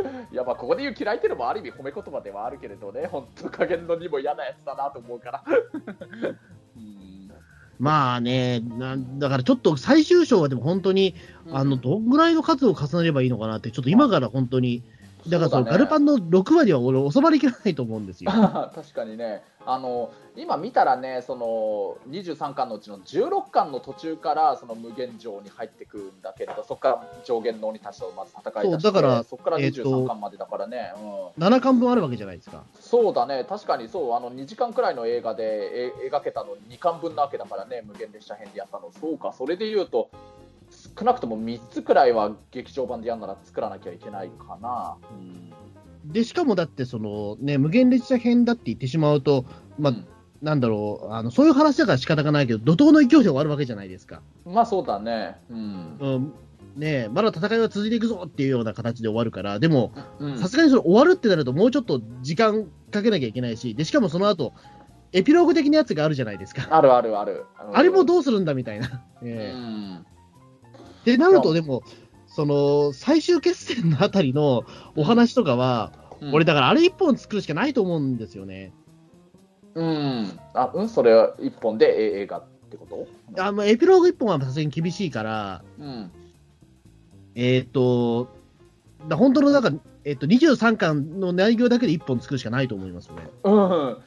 [0.32, 5.44] いや、まあ、ここで言う嫌いっていうのもある意味褒め言葉ではあるけれどね、本当加減の2も嫌なやつだなと思うから。
[7.80, 11.14] うんまあね、なんだからちょっと最終章はでも本当に、
[11.52, 14.82] あの、どんぐらいの数を重ねればいいのかなって、ちょっと今から本当に、
[15.28, 18.30] だからそのガルパンの6割は俺、収まりきらないと思うんですよ。
[18.74, 19.42] 確かにね。
[19.70, 30.94] あの今見たらねその23巻のうちの16巻の途中からその無限城に入ってくるんだけれどそこから上限の鬼たちとまず戦いだしてそうだからそこからえーと23巻までだからね、
[31.36, 32.62] うん、7巻分あるわけじゃないですか。
[32.88, 33.44] そうだね。
[33.48, 34.14] 確かにそう。
[34.14, 37.82] あの2時間くらいの映画でえ描けたの2巻分なわけだからね。
[37.86, 38.90] 無限列車編でやったの。
[39.00, 39.32] そうか。
[39.32, 40.10] それで言うと
[40.70, 46.12] 少なくとも3つくらいは劇場版でやるなら作らなきゃいけないかな、うん。
[46.12, 49.44] で、しかもだって、そのね、無限列車編だって言ってしまうと、
[49.78, 50.06] まあ、うん。
[50.40, 51.12] なんだろう。
[51.12, 54.22] あの、そういう話だから仕方がないけど、怒涛の勢いで終わるわけじゃないですか。
[54.46, 55.36] まあそうだね。
[55.50, 55.96] うん。
[56.00, 56.32] うん。
[56.76, 60.38] ねまだ戦いは続いていくぞっていうような形で終わるから、でも、うん。
[60.38, 64.52] さすがにその終わるってなると、もうちょっと時間かけなきゃいけないし、でしかもその後
[65.12, 66.68] エピローグ的なやつがあるじゃないですか。
[66.70, 67.46] あるあるある。
[67.72, 68.86] あれもうどうするんだみたいな。
[68.86, 68.90] っ
[71.04, 71.82] てなると、でも、
[72.26, 74.64] その最終決戦のあたりの
[74.96, 75.92] お話とかは、
[76.32, 78.72] 俺、だからあれ一本作るしかないと思うんですよね。
[79.74, 80.38] うん。
[80.52, 82.86] あ、うん、それは一本でえ映画ってこ
[83.34, 83.42] と？
[83.42, 86.10] あまあエピローグ一本はさすがに厳しいから、うん。
[87.34, 88.28] えっ、と、
[89.08, 89.70] だ本当のなんか、
[90.08, 93.16] えっ、と、23巻の内容だけで1本作るしかないと思いますね。
[93.44, 93.98] うん。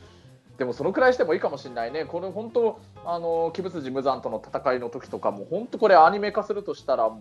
[0.57, 2.05] でもそのくらいしてもいいかもしれないね。
[2.05, 7.11] これ本当、あの、鬼物寺無惨との戦いの時とかも、本当これアニメ化するとしたら、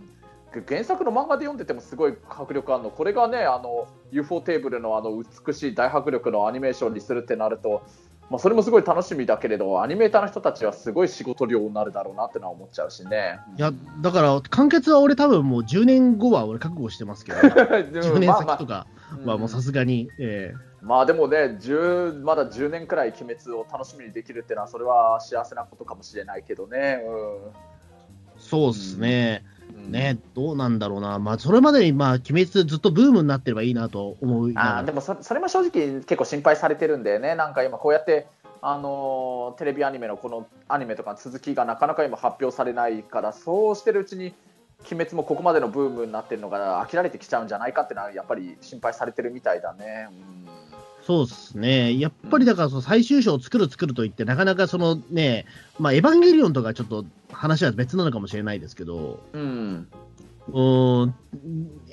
[0.66, 2.91] 原作の漫画で読んでてもすごい迫力あるの。
[2.91, 7.83] これがね、あの、UFO テーブルのあの美しい大迫力のアニメーションにするってなると、
[8.31, 13.41] まあ、それもすごい楽しみだけれど、アニメーターの人たちはすごい仕事量になるだろうなってのは思っちゃうしね。
[13.59, 18.87] いや、だから、完結は俺多分もう10年後は俺覚悟してますけど、 10 10年先とか
[19.24, 27.03] はもうさすがに、えまあでもね、10まだ10年くらい鬼滅を楽しみにできるっていうのは、それは幸せなことかもしれないけどね。
[27.03, 27.70] え
[28.37, 29.45] そうっすね。
[29.75, 31.18] うん、ね、どうなんだろうな。
[31.18, 37.35] まあ、それまでに、まあ、鬼滅ずっとブームになってればいいなと思いながらあーでもそそれも正直結構心配されてるんだよね。
[37.35, 38.27] なんか今こうやって、
[38.62, 44.35] あのーテレビアニメのこのアニメとかの続きがなかなか今発表されないから、そうしてるうちに、
[44.91, 50.09] 鬼滅もここまでのブームになってるのが飽きられてきちゃうんじゃないかっていうのはやっぱり心配されてるみたいだね。
[51.11, 51.99] そうですね。
[51.99, 55.45] やっぱりだから、その最終章を作る作ると言って、なかなかそのね、
[55.77, 59.89] まあ、エヴァンゲリオンとかちょっと話は別なのかもしれないですけど、うん。
[60.47, 61.15] うーん、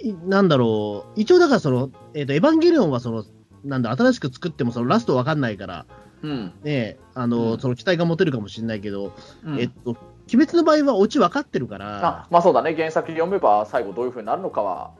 [0.03, 3.25] いなんだろう、一応だからその、えっ、と、エヴァンゲリオンはその、
[3.65, 5.87] なんだ、新しく作ってもそのラストわかんないから、
[6.21, 6.53] うん。
[6.61, 9.13] ね、あの、うんその期待が持てるかもしれないけど、
[9.43, 9.97] うんえっと、
[10.31, 14.91] 鬼滅の場合はオチ分かってるからあ、まあそうだね、原作読めば最後どういう風になるのかは、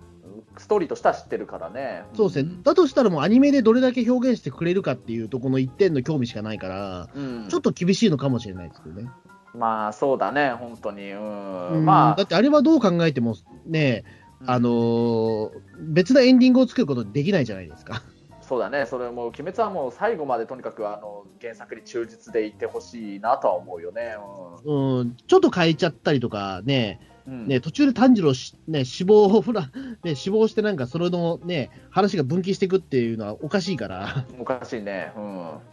[0.62, 2.04] ストーリーとしては知ってるからね。
[2.16, 2.52] そうですね。
[2.64, 9.10] だとしたらもうアニメでどれだけ表現してくれるかっていうとこの一点の興味しかないから、うんちょっと厳しいのかもしれないですけどね。
[9.54, 11.12] まあそうだね、本当に。
[11.12, 11.72] うん。
[11.74, 13.36] うんまあ、だってあれはどう考えても
[13.66, 14.04] ね、
[14.46, 18.02] あのー別なエンディングを作ることできないじゃないですか。
[18.48, 24.16] そうだね、それもう、鬼滅はもう最後までとにかくあの原作に忠実でいてほしいなとは思うよね。
[24.64, 27.48] うん、ちょっと変えちゃったりとかね、うん。
[27.48, 29.70] ね途中で炭治郎し、ね、死亡をふら、
[30.04, 35.12] ね、死亡してなんかそれのね、話が分岐していくっていうのはおかしいから、 おかしいね。
[35.16, 35.20] う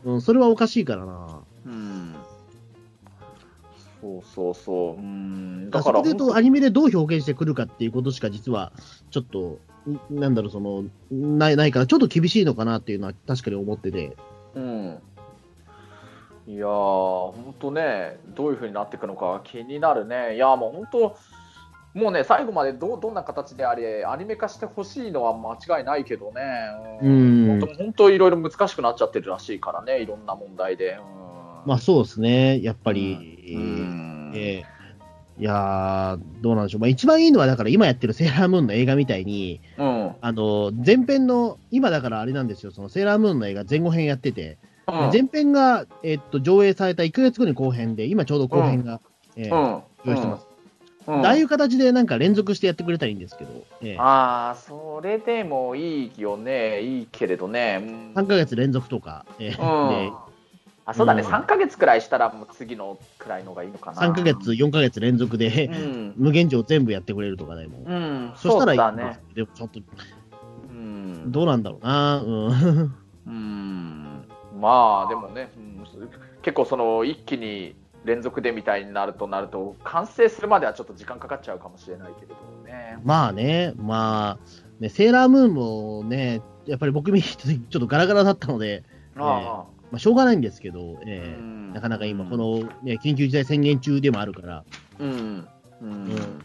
[0.09, 0.15] ん。
[0.15, 1.41] うん、それはおかしいからな。
[1.67, 2.15] うん。
[4.01, 5.01] そうそうそう。
[5.01, 5.71] うん。
[5.71, 8.73] だからら、そこで言うと、アニメでどう表現してくるかっていうことしか実は、
[9.11, 14.15] ちょっと、んなんだろう、その、ない、ないから、ちょっと厳しいのかなっていうのは確かに思ってて。
[14.55, 14.99] うん。
[16.47, 20.35] いやー、本当ね、どういう風になっていくのか気になるね。
[20.35, 21.17] いやー、もう本当、
[21.95, 26.43] もうね、最後までどうどんな形であれ、アニメ化してほしいのは間違いないけどね、
[27.01, 27.61] うん。
[27.61, 30.99] 本当、本当いろいろ難しくなっちゃってるらしいからね、いろんな問題で。
[30.99, 31.69] うん。
[31.69, 33.55] まあそうですね、やっぱり。
[33.55, 34.33] うん。
[34.35, 34.75] ええ
[35.37, 36.81] いやー、どうなんでしょう。
[36.81, 40.13] まあ一番いいのは、だから今やってるセーラームーンの映画みたいに、うん。
[40.21, 44.95] あの、前編の、今だからあれなんですよ、そのセーラームーンの映画前後編やってて、うん。
[45.13, 49.01] 前編が、えっと、上映された1ヶ月後に後編で、今ちょうど後編が、
[49.37, 49.83] ええうん。
[50.05, 50.54] 用意してます。
[51.07, 51.27] うん。
[51.27, 53.51] ああいう形でなんか連続してやってくれたらいいんですけど、
[53.83, 53.97] ええ。
[53.99, 57.81] ああ、それでもいいよね、いいけれどね。
[57.83, 58.13] うん。
[58.15, 59.51] 3ヶ月連続とか、ええ。
[59.51, 60.13] で
[60.87, 61.29] あそうだね、うん。
[61.29, 64.03] 3ヶ月くらいしたら、もう次のくらいのがいいのかな。
[64.03, 68.81] 3ヶ月、4ヶ月連続で、うん、 無限上全部やってくれるとかでも、うん、そしたらいい。
[68.81, 69.81] んですけどちょっと、
[70.69, 71.33] うん。
[71.33, 72.21] どうなんだろうな。
[72.21, 72.95] うん。
[73.27, 74.25] うん。
[74.61, 75.85] まあでもね、うん。
[76.43, 77.75] 結構その一気に
[78.05, 82.35] 連続でみたいになるとなると完成するまではちょっと時間かかっちゃうかもしれないけれど
[82.65, 82.99] ね。
[83.03, 88.85] まあね、まあ、ね、セーラームーンもね、やっぱり僕見た時ちょっとガラガラだったので、
[89.17, 91.73] あまあ、しょうがないんですけど、あえーうん。
[91.73, 94.65] なかなか今、この、ね、緊急事態宣言中でもあるから、
[94.99, 95.49] うん。
[95.81, 96.45] うん。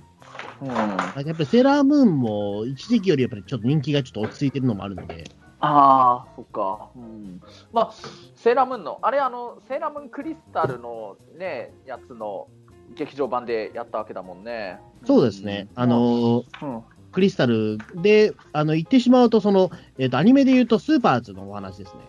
[0.61, 1.25] うん。
[1.25, 5.29] やっぱりセーラームーンも一時期よりやっぱりちょっと人気がちょっと落ち着いてるのもあるので、
[5.61, 6.89] ああ、そっか。
[6.95, 7.41] うん。
[7.73, 7.91] まあ、
[8.35, 12.47] セーラームーンの、あれ、あの、セーラームーンクリスタルのね、やつの
[12.95, 14.79] 劇場版でやったわけだもんね。
[15.05, 22.01] そうですね、あのーうん、クリスタルで、あの、言ってしまうと、その、えっ、と、アニメで言うと、スーパーズのお話ですね。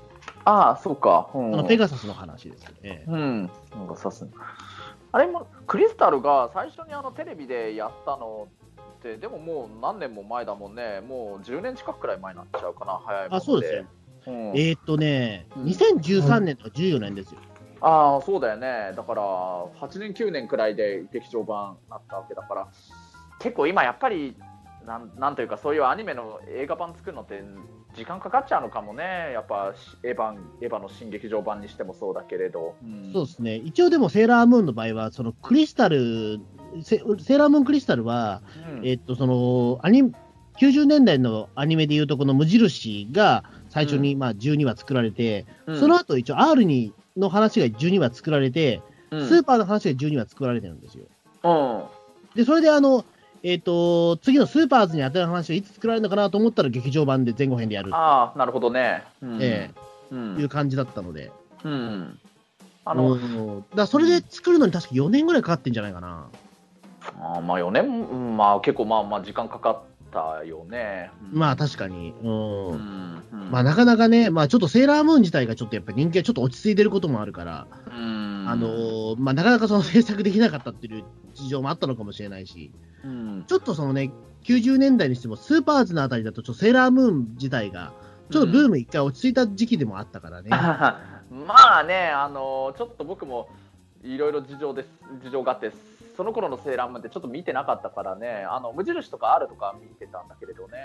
[0.45, 1.31] ああ、そうか。
[1.35, 3.05] うん、あの、ペガサスの話ですよね。
[3.09, 3.51] うん。
[3.73, 4.27] なんかさす
[5.13, 8.60] あれも、クリスタルが最初にあのテレビでやったのっ
[9.01, 11.01] て、でももう何年も前だもんね。
[11.01, 13.37] もう10年近くくらい前になっちゃうかな、早いもんで。
[13.37, 13.81] あ、そうですよ。
[14.27, 17.41] うんえっ、とね、うん2013年とか14年ですよ。
[17.81, 18.93] ああ、そうだよね。
[18.95, 19.23] だから、
[19.81, 22.69] 8年、9年くらいで劇場版になったわけだから、
[23.39, 24.37] 結構今やっぱり、
[24.87, 27.43] なんなんというか、そういうアニメの映画版作るのって、
[27.95, 29.31] 時間かかっちゃうのかもね。
[29.33, 32.77] やっぱ、エヴァン、エヴァの新劇場版にしてもそうだけれど。
[32.83, 33.57] うんそうですね。
[33.57, 36.41] 一応でも、セーラームーンの場合は、その、クリスタル、
[36.83, 38.43] セセーラームーンクリスタルは、
[38.79, 38.87] うん。
[38.87, 40.13] えっ、と、その、アニ
[40.59, 45.81] 90年代のアニメでいうと、この無印が最初に、まあ、12話作られて、うん。
[45.81, 49.29] その後一応 R にの話が12話作られて、うん。
[49.29, 51.05] スーパーの話が12話作られてるんですよ。
[51.45, 52.37] うん。
[52.37, 53.05] で、それであの、
[53.43, 59.03] えっ、と、次のスーパーズに当たる話がいつ作られるのかなと思ったら劇場版で前後編でやるああ、なるほどね。
[59.23, 59.39] うん。
[59.41, 59.71] え
[60.11, 60.35] うん。
[60.35, 61.33] という感じだったので。
[61.65, 62.19] うん。
[62.85, 66.29] ああの、の、だそれで作るのに確か4年ぐらいかかってんじゃないかな。
[67.21, 69.81] あーまあ4年、うんまあ結構まあまあ時間かかっ
[70.13, 71.11] たよね。
[71.33, 72.15] うんまあ確かに。
[72.23, 72.31] うん。
[72.31, 82.71] うんうんまあなかなかね、まあちょっとセーラームーン自体がちょっとやっぱり人気がちょっと落ち着いてることもあるから、うんあのーまあなかなかその制作できなかったっていう事情もあったのかもしれないし、
[83.05, 84.13] うんちょっとそのね、
[84.45, 87.93] 90年代にしてもスーパーズのあたりだとちょっとセーラームーン自体が、
[88.31, 90.51] ちょっとブーム一回落ち着いた時期でもあったからね。
[91.31, 93.49] まあね、あのちょっと僕も
[94.05, 94.89] いろいろ事情です
[95.25, 95.73] 事情があって、
[96.21, 100.77] その頃のセーラームーンってちょっと見てなかったからね、あの無印とかあるとか見てたんだけれどね。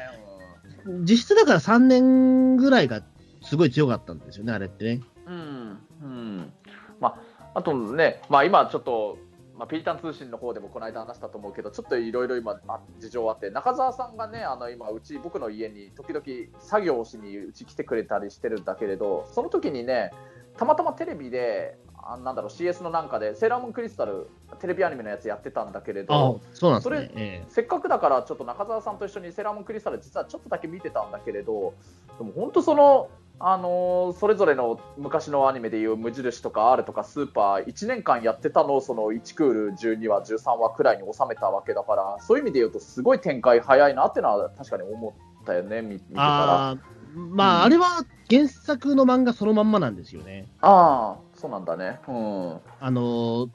[1.01, 3.01] 実質だから3年ぐらいが
[3.41, 5.01] すごい強かったんですよね、あれってね。
[5.27, 6.53] うん、うん、
[7.01, 9.17] まあ、あとね、まあ、今ちょっと、
[9.57, 16.23] まあ、ピータン通信の方でもこの間話したと思うけど、ちょっといろいろ今、あ事情あって、中澤さんがね、あの今、うち、僕の家に時々
[16.59, 20.11] 作業をしにうち来てくれたりしてるんだけれど、その時にね、
[20.55, 21.77] たまたまテレビで、
[22.07, 24.29] あなんだろう、CS のなんかで、セーラームーンクリスタル、
[24.59, 27.45] テレビアニメのやつやってたんだけれあど、そうなんですね。
[27.49, 31.73] せっかくだから、ちょっと中澤さんと一緒にセーラームーンクリスタル、実はちょっとだけ見てたんだけれど、
[32.19, 46.21] でも本当その、あのーそれぞれの昔のアニメでいう無印とか R とかスーパー1年間やってたのをその1クール12話13話くらいに収めたわけだからそういう意味で言うとすごい展開早いなってのは確かに思ったよね見見てたら。
[46.21, 46.79] ああー
[47.17, 47.63] まあ、うん。
[47.63, 50.47] あれは原作の漫画そのまんまなんですよね。
[50.61, 51.99] あーそうなんだね。
[52.07, 52.59] うん。
[52.79, 53.49] あのー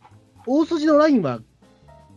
[0.47, 1.41] 大筋のラインは、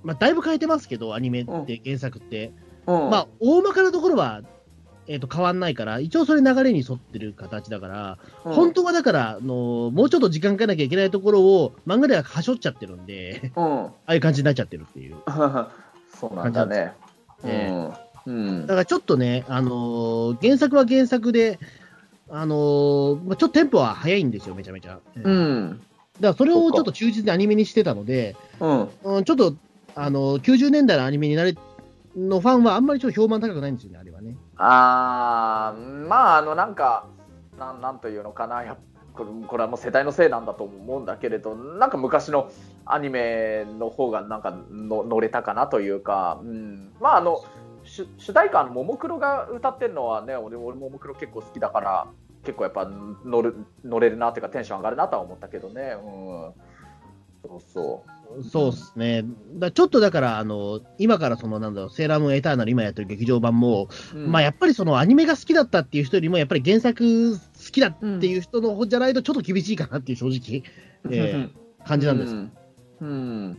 [0.04, 2.54] まあ、だいぶ変えてますけど、アニメって、原作って。
[2.88, 3.10] うん。
[3.10, 4.42] まあ、大まかなところは、
[5.08, 8.54] えー、と変わんないから、一応それ流れに沿ってる形だから、うん。
[8.54, 13.86] 本当はだから、あのーもうちょっと時間かけなきゃいけないところを、漫画でははしょっちゃってるんで、うん。
[13.86, 15.16] ああいう感じになっちゃってるっていう。
[16.16, 16.94] そうなんだね。
[17.44, 17.70] え
[18.26, 18.34] うん。
[18.34, 18.68] うん。
[18.68, 21.60] だからちょっとね、あのー原作は原作で、
[22.30, 24.92] あのーまあ、ちょっとテンポは速いんですよ、めちゃめちゃ。
[24.92, 25.82] だかうん
[26.20, 26.68] らそれそっか。
[26.68, 28.90] をちょっと忠実にアニメにしてたので、うん。
[29.04, 29.56] うん、ちょっと、
[29.96, 31.56] あのー90年代のアニメになれ
[32.16, 34.36] のファンはあんまりちょっと評判高くないんですよね、あれはね。
[34.58, 37.08] あーまああのなんか
[37.58, 38.64] なんなんというのかな。
[38.64, 38.78] やっ
[39.14, 42.52] これこれはもう世代のせいなんだと思うんだけれどなんか昔の
[42.86, 47.44] アニメの方がなんかの乗れたかなというか、うん、まああの
[47.84, 52.08] 主主題歌のももクロが歌ってるのはね俺俺ももクロ結構好きだから
[52.44, 52.90] 結構やっぱ
[53.26, 56.54] 乗る乗れるなというかテンション上がるなとは思ったけどね、うん、
[57.44, 58.44] そうそう。
[58.44, 59.24] そうですね。
[59.56, 64.32] だちょっとだから、あの、今からその、なんだろう、セーラームーンエターナル今やってる劇場版も、うん。
[64.32, 67.40] まあやっぱりそのアニメが好きだったっていう人よりも、やっぱり原作好
[67.72, 70.64] きだっていう人の方じゃないとちょっと厳しいかなっていう正直、
[71.12, 71.50] えー
[71.86, 72.34] 感じなんです。
[72.34, 72.52] うん。
[73.02, 73.58] うん。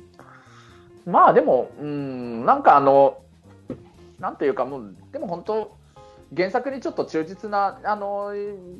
[1.04, 3.18] まあでも、うん、なんかあの、
[4.24, 5.76] なんていうか、もう、でも本当、
[6.34, 8.32] 原作にちょっと忠実なあの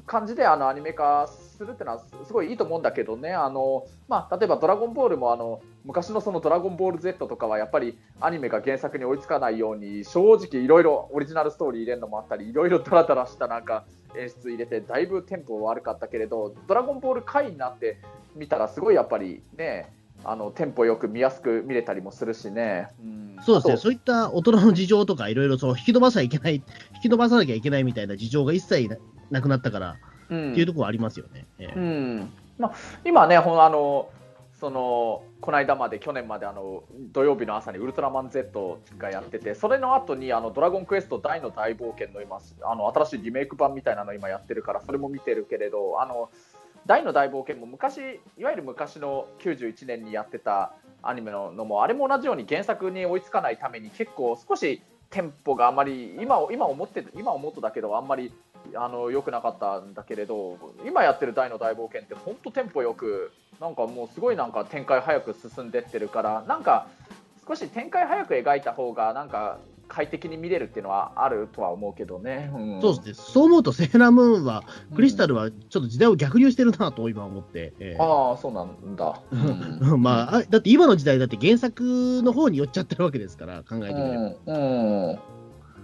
[0.07, 13.85] 感じであのアニメ化するっていうのはすごいいいと思うんだけどね、あのまあ、例えば「ドラゴンボールも」あの昔のその「ドラゴンボール Z」とかはやっぱりアニメが原作に追いつかないように正直いろいろオリジナルストーリー入れるのもあったりいろいろダラダラしたなんか
[14.17, 17.99] 演出入れてだいぶテンポ悪かったけれど「ドラゴンボール」回になって
[18.35, 19.93] 見たらすごいやっぱりね
[20.25, 22.89] あのテンポよく見やすく見れたりもするしね。
[23.03, 23.37] うん。
[23.45, 23.93] そうですね、そう。
[23.93, 26.57] いった大人の事情とか、いろいろそう引き伸ばさいけない、
[26.95, 28.89] 引き伸ばさなきゃいけないみたいな事情が一切
[29.31, 29.97] なくなったから、
[30.27, 31.47] っていうところはありますよね。
[31.77, 32.72] うん、まあ、
[33.05, 34.09] 今ね、ほんあの
[34.64, 46.31] そのこの間まで去年まであの土曜日の朝にウルトラマン Z がやっててそれの後にあのドラゴンクエスト大の大冒険の今あの新しいリメイク版みたいなの今やってるからそれも見てるけれどあの
[46.87, 58.32] 大の大冒険も昔いわゆる昔の91年にやってたアニメののもあれも同じように原作に追いつかないために結構少しテンポがあまり今今思って今思うとだけどあんまり
[58.74, 66.87] あの良くなかったんだけれど今やってる大の大冒険って本当テンポよくなんかもうすごいなんか展開早く進んでってるからなんか
[67.47, 69.59] 少し展開早く描いた方がなんか
[69.89, 74.64] 快適に見れるっていうのはあるとは思うけどね、うん、そうですね、そう思うと、セーラームーンは、
[74.95, 79.20] クリスタルはちょっと時代を逆流してるなと今思って、えー、ああ、そうなんだ。
[79.32, 84.59] うん、まあ、だって今の時代だって原作の方に寄っちゃってるわけですから、考えてみれば。
[84.59, 85.18] うん、うん。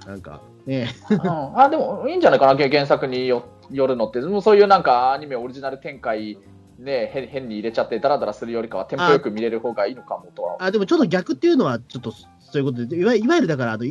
[0.07, 6.39] なんかね、うん、あでもいいんじゃないかな、原作によよるのって、もうそういうなんかアニメオリジナル展開、
[6.81, 10.57] ね、変変に入れちゃって、だらだらするよりかは、テンポよく見れる方がいいのかもとは。
[10.61, 13.85] あでもちょっと逆っていうのは、ちょっとそういうことで、いわいわゆるだからあの、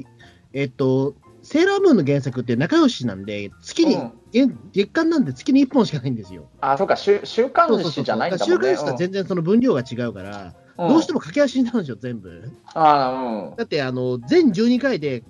[0.54, 4.00] えっと、セーラームーンの原作って仲良しなんで、月に、う
[4.46, 6.50] ん、月間なんで月に1本しかないんですよ。
[6.62, 8.68] あ、そうか、週週刊誌じゃないんだもんね。
[8.68, 12.52] 週刊誌と全然その分量が違うから、うん、どうしても駆け足になるんですよ、全部。
[12.74, 15.24] あうん、だって、あの、全12回で、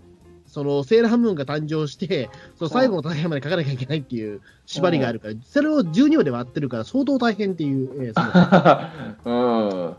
[0.50, 9.96] そのセーラームーンが誕生して、その最後の大変まで書かなきゃいけないっていう縛りがあるから、うん、それを12話で割ってるから、相当大変っていう、えー、そ うん、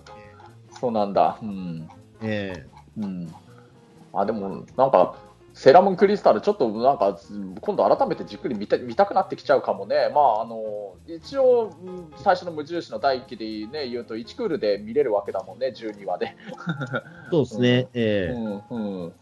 [0.80, 1.38] そうなんだ。
[1.40, 1.88] うん。
[2.22, 3.34] ええー、うん。
[4.12, 5.16] あ、でも、なんか、
[5.52, 7.18] セーラームーンクリスタル、ちょっとなんか、
[7.60, 10.10] 今度改めてじっくり見た見たくなってきちゃうかもね。
[10.14, 11.72] まあ、あの、一応、
[12.16, 16.36] 最初の無印の第1期でね、言うと、1クールで見れるわけだもんね、12話で。
[17.30, 17.88] そうですね。
[17.94, 19.12] えー、うん、うん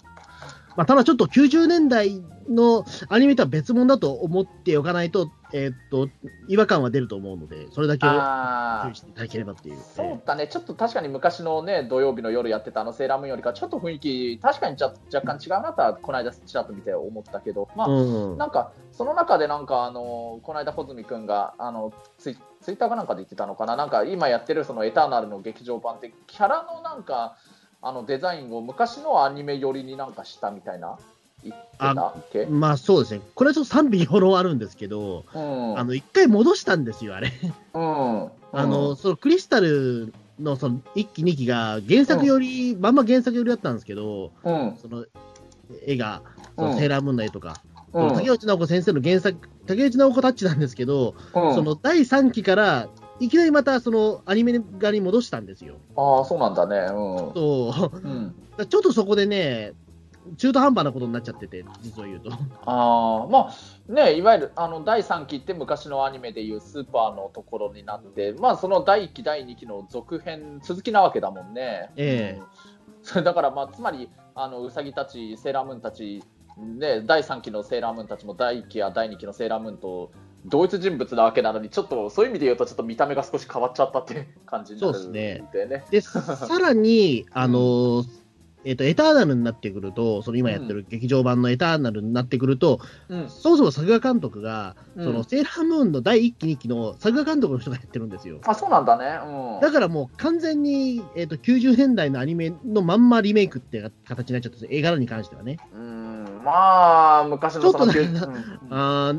[0.79, 6.09] まあ、ただちょっと90年代のアニメとは別物だと思っておかないと、えー、っと、
[6.47, 9.77] 違和感は出ると思うので、それだけを注意していただければっていう。
[9.77, 27.37] そうだね、ちょっと確かに昔のね、土曜日の夜やってたあのセーラームーンよりか、ちょっと雰囲気、確かに若干違うなとは、この間ちらっと見て思ったけど、まあ、うん、なんか、その中でなんか、あの、この間、穂積君が、あの、ツイツイッターかなんかで言ってたのかな、なんか今やってるそのエターナルの劇場版って、キャラのなんか、
[27.81, 30.99] あのデザインを昔のアニメ寄りになんかしたみたいな
[31.45, 32.47] 言ってたっけ？
[32.47, 37.33] まあそうですね、これはちょっと賛否両論あるんですけど、うん、あの一回戻したんですよ、あれ。
[37.75, 45.05] うん、あのそのクリスタルのその1期、2期が原作より、うん、まんま原作よりだったんですけど、うん、その
[45.87, 46.23] 絵が、
[46.57, 47.61] そのセーラームーンの絵とか、
[47.93, 52.89] うん、竹内直子先生の原作、竹内直子タッチなんですけど、その第3期から
[53.21, 55.77] いきなりまたそのアニメ画に戻したんですよ。
[55.97, 56.77] ああ、そうなんだね。
[56.77, 57.35] うん。
[57.35, 57.97] そう。
[57.97, 58.35] うん、
[58.69, 59.75] ちょっとそこでね、
[60.37, 62.31] 中途半端なことになっちゃってて、実を言うと。
[62.67, 71.91] ああ、まあ、ね、いわゆるあの第3期って昔のアニメでいうスーパーのところになって、まあ、その第1期、第2期の続編、続きなわけだもんね。
[71.97, 72.45] ええー、
[73.03, 76.23] それ だから、まあ、つまり、あのうさぎたち、セーラームーンたち、
[76.59, 80.11] ね、第3期のセーラームーンたちも第1期や第2期のセーラームーンと
[80.47, 85.45] 同一人物なわけなのに、ちょっとそういう意味で言うと、ちょっと見た目が少し変わっちゃったって感じになるんでね。
[85.53, 86.23] で、ね、でさ
[86.61, 88.05] らに、あの
[88.65, 98.41] えっ、ー、と、エターナルになってくると、その今やってる劇場版のエターナルになってくると、うん、そもそも作画監督が、うん、そのセーラームーンの第1期、2期の作画監督の人がやってるんですよ。
[98.45, 99.21] あ、そうなんだね。
[99.25, 105.59] うん、だからもう完全に、えーと、90年代のアニメのまんまリメイクって形になっちゃって絵柄に関してはね。
[105.75, 108.29] うん、まあ、昔のちょっとなんか、
[108.71, 109.15] あ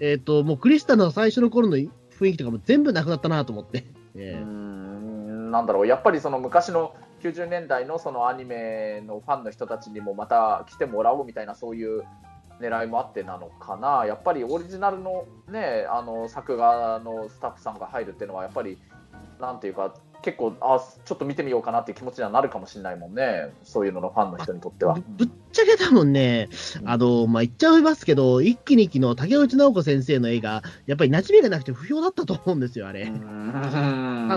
[0.00, 1.90] えっ、ー、と、もうクリスタの最初の頃の雰
[2.26, 3.84] 囲気とかも全部なくなったなと思って。
[4.16, 12.04] えー、うんなんだろう、やっぱりその昔の90年代のそのアニメのファンの人たちにもまた来てもらおうみたいなそういう
[12.60, 18.78] 狙いもあってなのかな、やっぱりオリジナルの,、ね、あの作画のスタッフさんが入るっていうのは、やっぱり
[19.40, 24.94] なんていうか、結構あ、ちょっと見てみようかなっていう気持ちにはなるかもしれないもんね、そういうののファンの人にとっては。
[24.94, 25.28] ぶっ
[25.66, 26.48] ちゃけ多分ね、
[26.84, 33.06] あの、まあ、言っちゃいますけど、一期二期の竹内直子先生の絵が、やっぱり馴染みがなくて不評だったと思うんですよ、あれ。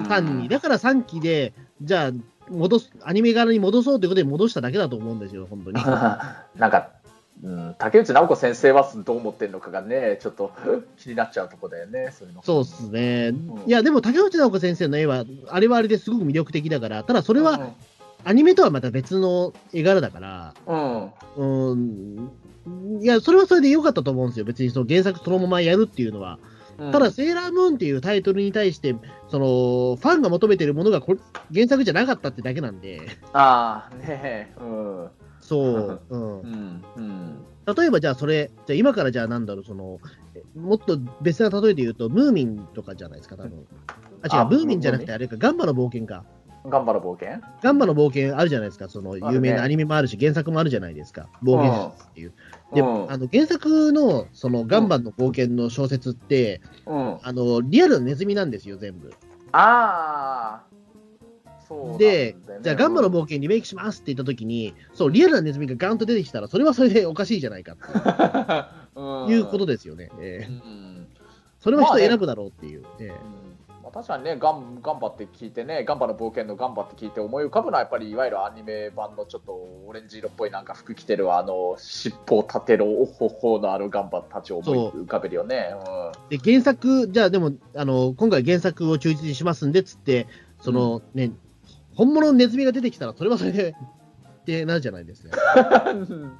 [0.07, 0.49] 単に。
[0.49, 2.11] だから3期で、じゃあ、
[2.49, 5.75] 戻す、アニメ柄に戻そうということで戻しただけだと思うんですよ、本当に。
[6.55, 6.89] なんか、
[7.43, 10.51] うん、竹内直子先生はどう思ってるのかがね、ちょっと
[10.97, 12.43] 気になっちゃうとこだよね、そういうの。
[12.43, 13.31] そうっすね。
[13.31, 17.73] んいや、でも竹内直子先生の絵は、あれはあれですごく魅力的だから、ただそれはうん
[18.25, 24.45] アニメとはまた別の絵柄だから、うん、うん、いや、それはそれで良かったと思うんですよ。
[24.45, 26.39] 別にその原作そのままやるっていうのは。
[26.91, 28.95] ただ、セーラームーンっていうタイトルに対して、
[29.29, 29.45] その、
[29.95, 31.19] ファンが求めてるものがこれ
[31.53, 32.99] 原作じゃなかったってだけなんで、
[33.31, 35.09] ああ、ねえ、うん、
[35.39, 36.47] そう、 うんう。
[36.47, 37.35] ん、うん。
[37.77, 39.99] 例えばじゃあそれ、じゃあ今からじゃあなんだろう、その、
[40.35, 43.65] えもっと別な例えで言うと、ムーミンとかじゃないですか、多分。
[44.23, 46.25] あ、違あう、ムーミンじゃなくてあれか、ガンバの冒険か。
[46.65, 47.41] 頑張る冒険？
[47.61, 49.21] ガンバの冒険あるじゃないですか、そのね。
[49.31, 52.33] 有名なアニメもあるし、原作もあるじゃないですか、冒険説っていう。
[52.73, 53.11] で、うん。
[53.11, 57.17] あの原作のそのガンバの冒険の小説って、うん。
[57.21, 59.13] あのリアルなネズミなんですよ、全部。
[59.51, 60.73] ああ、
[61.67, 67.75] そうなんだよでね、じゃあ、ガンバの冒険リメイクしますって言ったときに、そう、リアルなネズミがガンと出てきたら、それはそれでおかしいじゃないか
[68.95, 69.01] う。
[69.25, 69.27] ん。
[69.27, 70.09] ということですよね。
[70.19, 71.07] えーうん。
[71.59, 72.07] それは人まあね。
[72.07, 72.83] 選ぶだろうっていう。
[72.99, 73.11] えーうん。
[73.11, 73.42] まあ、
[73.93, 85.75] 確かにね、ガンガンバって聞いてね、ガンバの冒険のガンバって聞いて思い浮かぶのは、やっぱりいわゆるアニメ版のちょっとオレンジ色っぽいなんか服着てる、あの尻尾を立てるおほほのあるガンバたちを思い浮かべるよね。
[86.29, 90.25] で原作、じゃあでもあの、今回原作を忠実にしますんでっつって、
[90.59, 91.31] そのね、
[91.95, 93.75] 本物のネズミが出てきたら、それはそれで
[94.41, 95.91] ってなるじゃないですか。
[95.91, 96.39] う ん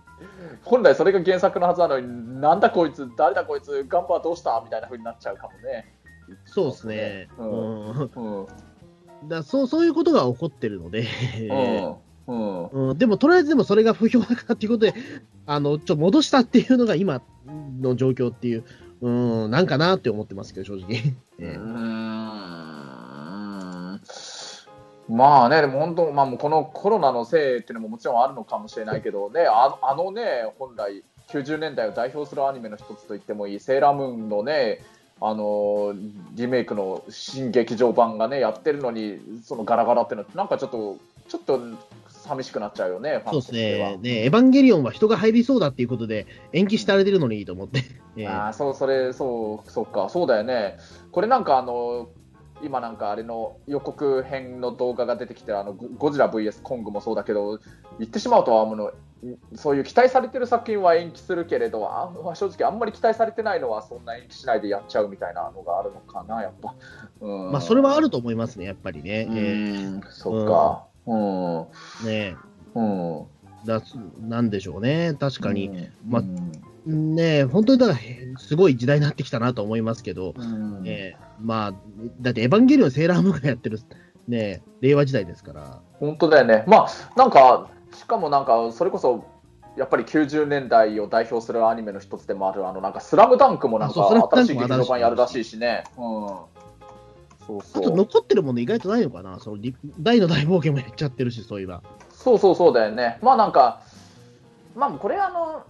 [0.64, 4.60] 本来それが原作のはずなのに、なんだこいつ、誰だこいつ、ガンバはどうした？
[4.64, 5.94] みたいな風になっちゃうかもね。
[6.46, 7.28] そうですね。
[7.38, 7.50] ううん。
[7.50, 8.12] ん。
[8.16, 9.30] うん。
[9.30, 11.08] だそうそういうことが起こってるので、
[12.28, 12.36] うん。
[12.36, 12.90] うん。
[12.90, 14.94] うん、でもとりあえずでもそれが不評だからっていうことで、
[15.46, 17.22] あのちょっと戻したっていうのが今
[17.80, 18.64] の状況っていう、
[19.02, 19.10] う
[19.48, 20.88] ん、なんかなって思ってますけど、正直。
[20.88, 22.42] うえーん。
[25.10, 34.80] まあね、でも本当、まあ、もうこのコロナのせいっていうのももちろんあるのかもしれないけどね、ああのね、本来、90年代を代表するアニメの一つと言ってもいい、セーラームーンのね、
[35.22, 35.94] あの
[36.34, 40.98] リメイクの新劇場版がね、やってるのに、そのガラガラってのなんかちょっと、
[41.30, 41.62] ちょっと
[42.10, 47.84] 寂しくなっちゃうよね、そうですねね、エヴァンゲリオンは人が入りそうだっていうことで、延期してあれてるのにいいと思って。
[48.18, 50.78] えああ、そう、それ、そう、そうか、そうだよね。
[51.12, 52.10] これなんか、あの、
[52.64, 57.60] 今なんかあれの予告編の動画が出てきて、あのゴゴジラ VS コングもそうだけど、
[58.00, 58.92] 言ってしまうと、あの
[59.56, 66.76] そういう期待されてる作品は延期するけれど、あ正直、あんまり期待されてないのは、そんな延期しないでやっちゃうみたいなのがあるのかな、やっぱ。
[67.22, 69.28] うん、まあ、それはあると思いますね、やっぱりね。
[69.30, 69.54] うえ
[69.86, 70.86] ん、そっか。
[71.06, 71.62] うん。
[71.62, 72.36] ーね
[72.76, 73.26] うん。
[73.66, 73.82] だ
[74.22, 75.70] なんでしょうね、確かに。
[75.70, 75.90] うん。
[76.08, 76.24] まあ
[76.86, 81.74] ね本当にだから、すごい時代になってきたなと思いますけど、うんえーまあ、
[82.20, 83.80] だってエヴァンゲリオン、セーラームーンがやってる、
[84.28, 85.80] ね、令和時代ですから。
[86.00, 86.66] 本当だよね。
[86.68, 89.26] まあ、なんか、しかもなんか、それこそ、
[89.76, 95.84] やっぱり90年代を代表するアニメの一つでもある、あの、なんか、スラムダンクもなんか、新しい劇場版やるらしいしね。
[95.98, 96.04] うん。
[97.46, 97.96] そうあとそう。
[97.96, 101.82] 残ってるもの意外とないのかな、そのリ大の大冒険もやっちゃってるし、そういえば。
[102.12, 103.18] そうそうそうだよね。
[103.22, 103.82] まあなんか、
[104.76, 105.64] まあこれあの、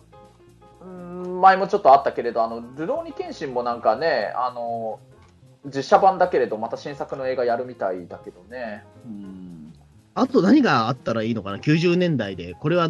[1.41, 4.99] 前もちょっとあったけれど、あの、ルローニケンシンもなんかね、あの、
[5.65, 8.83] 実写版だけれど、また新作の映画やるみたいだけどね。
[9.05, 9.62] うん。
[10.15, 12.55] あと何があったらいいのかな、90年代で。
[12.59, 12.89] これは、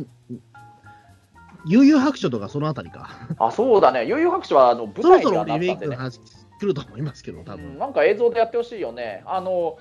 [1.66, 3.10] 悠々白書とかそのあたりか。
[3.40, 4.06] あ、そうだね。
[4.06, 5.88] 悠々白書はあの舞そろ台にはなそろリったんでね。
[5.88, 6.20] メイクの話
[6.60, 7.80] 来ると思いますけど、多うん分。
[7.80, 9.24] なんか映像でやってほしいよね。
[9.26, 9.78] あの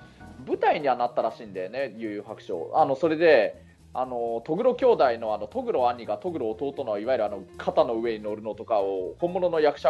[0.47, 2.71] 舞台にはなったらしいんだよね、悠々白書。
[2.75, 3.61] あのそれで、
[3.95, 9.89] あのトグロ兄弟のあのトグロ兄がトグロ弟のいわゆるあの肩の上に乗るのとかを本物の役者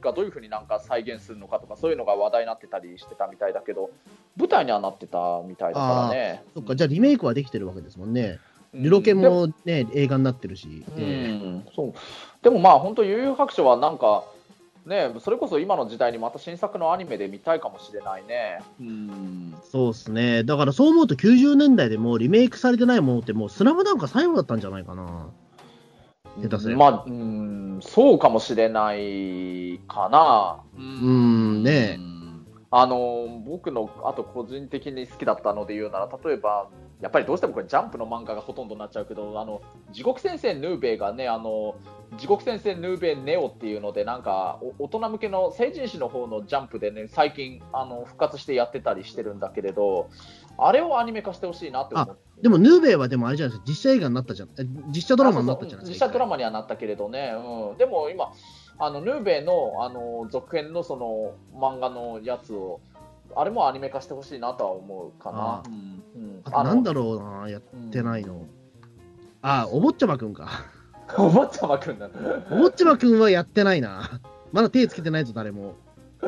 [0.00, 3.90] がどういうふうになんか再現するのかとかそういうのが話題になってたりしてたみたいだけど、
[4.36, 6.42] 舞台にはなってたみたいだからね。
[6.54, 8.22] そっか、じゃあリメイクはできてるわけですもんね。
[8.22, 10.82] うんルロケンもね、映画になってるし。
[10.88, 11.92] うええん、そう
[12.42, 14.24] でもまあ本当悠々白書はなんか
[14.86, 18.60] ねそれこそ今の時代にまた新作のアニメで見たいかもしれないね。
[18.80, 20.44] うんそうですね。
[20.44, 25.30] だからそう思うと90年代でもリメイクされてないものってもうスラムダンクが最後だったんじゃないかな。
[26.40, 30.60] 下手すればまあ、うん、そうかもしれないかな。
[30.76, 31.98] ううんね
[32.74, 36.68] あの僕のあと個人的に好きだったので言うなら例えば
[37.02, 39.60] やっぱりどうしてもこれジャンプの漫画がほとんどになっちゃうけどあの
[39.90, 41.74] 地獄先生ヌーベイがねあの
[42.16, 50.10] 地獄先生ヌーベイネオっていうのでなんかお大人向けの成人誌の方のジャンプでね最近あの復活してやってたりしてるんだけれど
[50.58, 54.48] あれをアニメ化してほしいなって思ってでもヌーベイはでもあれじゃないですか、実写映画になったじゃん。
[54.58, 56.06] え実写ドラマになったじゃないですか。
[56.06, 58.32] 実写ドラマにはなったけれどね、うん、でも今
[58.78, 62.80] あのヌーベイのあの続編のその漫画のやつを
[63.36, 65.62] あれもアニメ化してほしいなとは思うかなあ。
[65.66, 66.02] うんうん
[66.44, 68.46] あとなんだろうな、やってないの。
[69.42, 70.48] あ、お坊ちゃまくんか。
[71.16, 72.14] お坊ちゃまくんなの。
[72.50, 74.20] お坊ちゃまくんはやってないな。
[74.52, 75.74] まだ手つけてないぞ、誰も。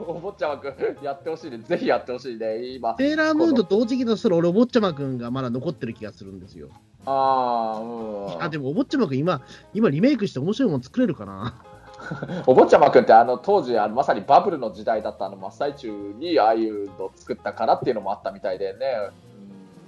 [0.00, 1.58] お坊ちゃまくん、やってほしいね。
[1.58, 2.74] ぜひやってほしいね。
[2.74, 2.96] 今。
[2.96, 6.68] セーラームーンと同時期としたら俺、お坊ちゃまくんがまだ残ってる気がするんですよ。
[7.04, 8.42] ああ、うん。
[8.42, 9.42] あ、でもお坊ちゃまくん今、
[9.74, 11.62] 今リメイクして面白いもの作れるかな。
[12.46, 19.12] お坊ちゃまくんってあの当時あのまさにバブルの時代だったあの真っ最中にああいうのを作ったからっていうのもあったみたいでね、うん、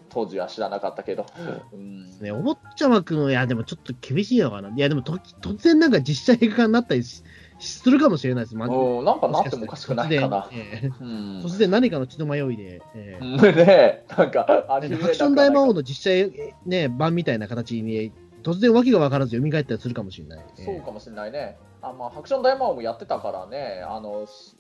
[0.09, 1.27] 当時は知らなかったけど、
[1.73, 4.69] うん、ね、お坊ちゃまくん、いや、でもちょっと厳しいのかな。
[4.69, 7.23] いや、でもと突然なんか実写映画化になったりし
[7.59, 8.79] するかもしれないです、マジで。
[8.79, 10.43] うんなんかなってもおかしくないかな。
[10.43, 10.59] 突然。
[10.61, 10.91] ええ。
[11.01, 13.25] うん突然何かの血の迷いで、ええ。
[13.25, 20.45] う んねなんかアクション大魔王のの実写映、ね、版みたいな形に、突然わけが分からず蘇ったりするかもしれない。
[20.59, 20.65] ええ。
[20.65, 21.57] そうかもしれないね。
[21.83, 24.57] あまあ、ハクション大魔王もやってたからね、あのし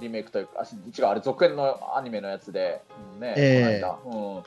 [0.00, 2.82] リメイクというか、あ違う、あれ続編のアニメのやつで、
[3.14, 3.80] うんね、ええ。
[3.80, 4.36] この間。
[4.36, 4.42] うん。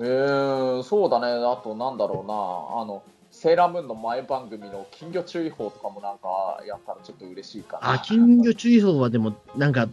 [0.00, 7.92] えーそうだね、あとなんだろうな、あの、セーラームーンの前番組の金魚注意報とかもなんかやったらちょっと嬉しいかな。
[7.92, 9.88] あ、金魚注意報はでも、なんか、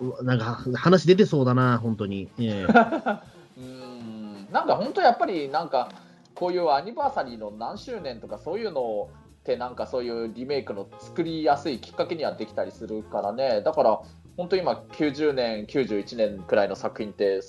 [0.00, 2.28] うなんか話出てそうだな、本当に。
[2.38, 2.66] ええ。
[3.58, 4.48] うん。
[4.50, 5.90] なんか本当やっぱりなんか
[6.38, 9.10] こういうアニバーサリーの何周年とかそういうの
[9.40, 13.60] ってなんかそういうリメイクの作りやすいきっかけにはできたりするからね。
[13.62, 14.00] だから
[14.36, 17.40] 本当今90年91年くらいの作品って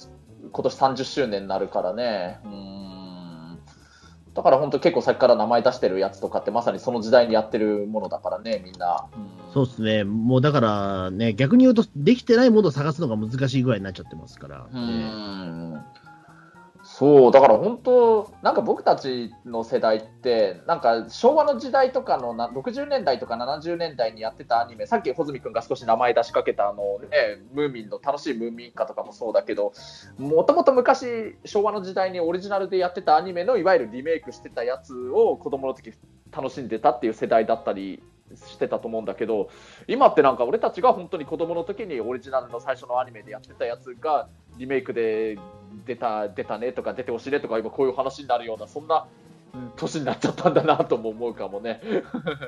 [0.52, 2.40] 今年30周年になるからね。
[2.45, 3.60] うん。
[4.34, 9.53] だから本当結構さっきから名前出してるやつとかってまさにその時代にやってるものだからねみんな、うん。
[9.53, 10.03] そうですね。
[10.03, 14.61] もうだからね、逆に言うと、できてないものを探すのが難しいぐらいになっちゃってますから。
[14.61, 16.09] うええん
[16.99, 29.71] そうだから本当なんか僕たちの世代ってなんか昭和の時代とかのな60年代とか70年代にやってたアニメさっき穂積君が少し名前出しかけたあの、ね、ムーミンの楽しいムーミン一家とかもそうだけど
[30.17, 35.93] もともと昔昭和の時代にオリジナルでやってたアニメのいわゆるリメイクしてたやつを子供の時
[36.35, 38.03] 楽しんでたっていう世代だったり
[38.35, 39.49] してたと思うんだけど
[39.88, 44.27] 今ってなんか俺たちが本当に子供の時にオリジナルの最初のアニメでやってたやつが
[44.57, 45.38] リメイクで
[45.85, 49.07] 出た出たねとか出てほしいねとか今こういう話になるようなそんな
[49.53, 51.81] うん年になっちゃったんだなとも思うかもね。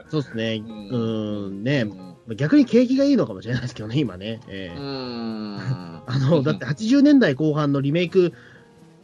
[0.09, 0.61] そうですね。
[0.63, 1.81] ううんん、ね
[2.27, 4.39] う、ん逆に景気がいいのかもしれないですけどね、今ね。
[4.47, 5.57] ええうん
[6.05, 8.33] あの、だって80年代後半のリメイク、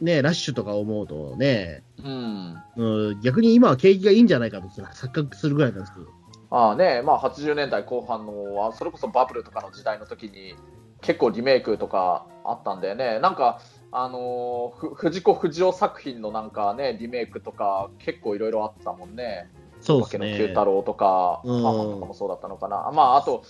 [0.00, 6.06] ね、ラッシュとか思うとね、うんうん、逆に今は景気がいいんじゃないかと錯覚するぐらいなんですけど。
[6.50, 10.54] ああねまあ、80年代後半のあそれこそバブルとかの時代の時に
[11.02, 13.18] 結構リメイクとかあったんだよね。
[13.20, 13.60] なんか
[13.90, 19.50] あのーふ藤子不二雄作品のなんかねリメイクとか結構いろいろあったもんね。
[19.80, 20.48] そうですお化けの九ね。
[20.48, 22.90] 太郎とか、うん母とかもそうだったのかな。
[22.92, 23.44] まああと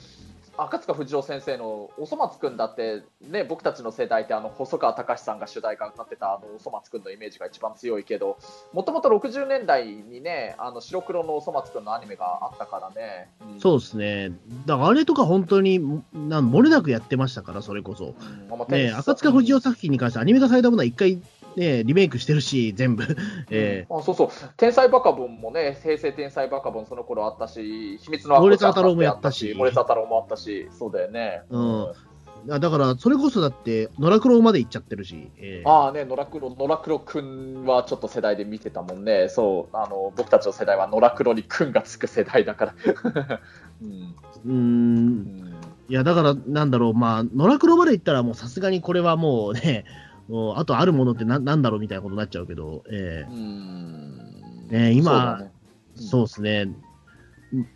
[0.58, 8.38] 赤塚不二夫先生のおそ松くんだってね僕たちの世代ってあの細川隆さんが主題歌歌ってたあのおそ松くんのイメージが一番強いけど
[8.72, 14.30] もともと60年代にねあの白黒のおそ松くんのアニメがあったからね、うんそうですね。
[14.66, 15.78] だからあれとか本当に、
[16.12, 18.14] なん漏れなくやってましたから、それこそ。
[18.50, 21.20] うんまあね、赤塚不二夫作品に関してアニメ化されたものは一回、
[21.56, 23.04] ね、リメイクしてるし、全部。
[23.50, 31.92] えあそうそう天才バカボンもね平成天才バカボンその頃あったし秘密のモレツァ太郎もやったしモレツァ太郎もあったしそうだよね、うん
[32.46, 35.30] えだから、それこそだって、野良黒まで行っちゃってるし。
[35.38, 39.28] ええああね、野良黒、野良黒くんはちょっと世代で見てたもんね。
[39.28, 42.74] そう、あの、僕たちの世代は野良黒にくんがつく世代だから。
[43.82, 44.14] うん。
[44.46, 45.54] うーんうん
[45.90, 49.84] いや、だから、なんだろう、まあ、野良黒まで行ったら、もうさすがにこれはもうね、
[50.56, 54.68] あとあるものってななんだろうみたいなことになっちゃうけど、えうん。
[54.68, 55.44] ね今
[55.94, 56.76] そうですね、ん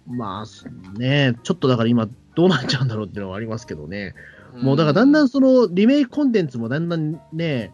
[0.07, 4.15] まあ、ねちょっとだから今、どうなっちゃうんだろうっていうのはありますけどね、
[4.55, 7.73] もうだからだんだんそのリメイクコンテンツもだんだんね、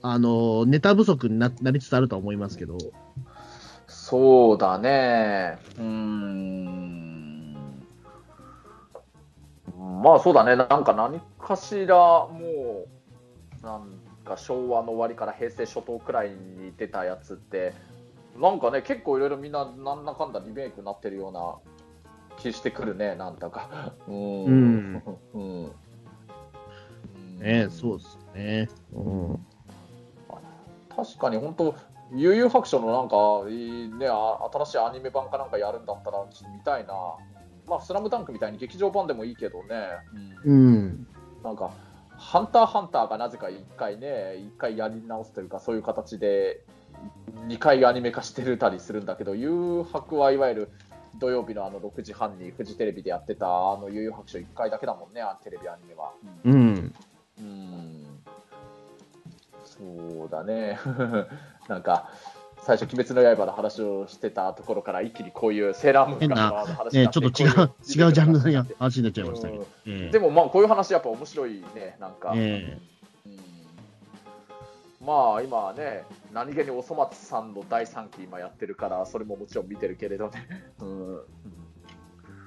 [0.00, 2.78] あのネタ不足にななりつつあるとは思いますけど、
[3.86, 5.58] そうだね。
[5.78, 7.54] うん。
[10.02, 10.56] まあそうだね。
[10.56, 12.86] なんか何かしらも
[13.62, 13.99] う、なん
[14.30, 17.74] か昭和の終わりから平成初頭くらいに出たやつって、
[18.38, 21.56] なんかね、結構いろいろみんななんだかんだリメイクになってるような
[22.38, 23.94] 気してくるね、なんだか。
[24.06, 24.44] うん。
[24.44, 25.02] うん
[25.34, 25.72] うん。
[27.38, 28.68] ね、そうですね。
[28.92, 29.46] うん
[30.96, 31.74] 確かに本当、
[32.12, 37.16] 悠々白書のなんかいい、ね、あ新しいアニメ版かなんかやるんだったら、ちょっと見たいな。
[37.66, 39.88] まあ、スラムダンクみたいに劇場版でもいいけどね。
[40.44, 41.06] うん、
[41.42, 41.70] なんか、
[42.20, 46.62] ハンターハンターがなぜか1回ね、1回やり直すというか、そういう形で
[47.48, 50.68] 2回アニメ化してたりするんだけど、誘白はいわゆる
[51.18, 56.12] 土曜日のあの6時半にフジテレビでやってたあの悠々白書1回だけだもんね、あテレビアニメは。
[56.44, 56.94] うん、
[57.38, 58.04] うん
[59.64, 60.78] そうだね。
[61.68, 62.10] なんか、
[62.70, 67.48] 最初、鬼滅の刃の話をしてたところから一気にこういうセーラームーンからの話にねちょっと違う、
[67.82, 69.66] 違うジャンルの話になっちゃいましたけど。
[69.86, 72.32] ええでもまあこういう話やっぱ面白いね、なんか。
[72.36, 72.78] え
[73.26, 73.36] うん
[75.04, 80.46] まあ今はね、何気におそ松さんの第3期今やってるから、それももちろん見てるけれどね。
[80.78, 81.40] うんえ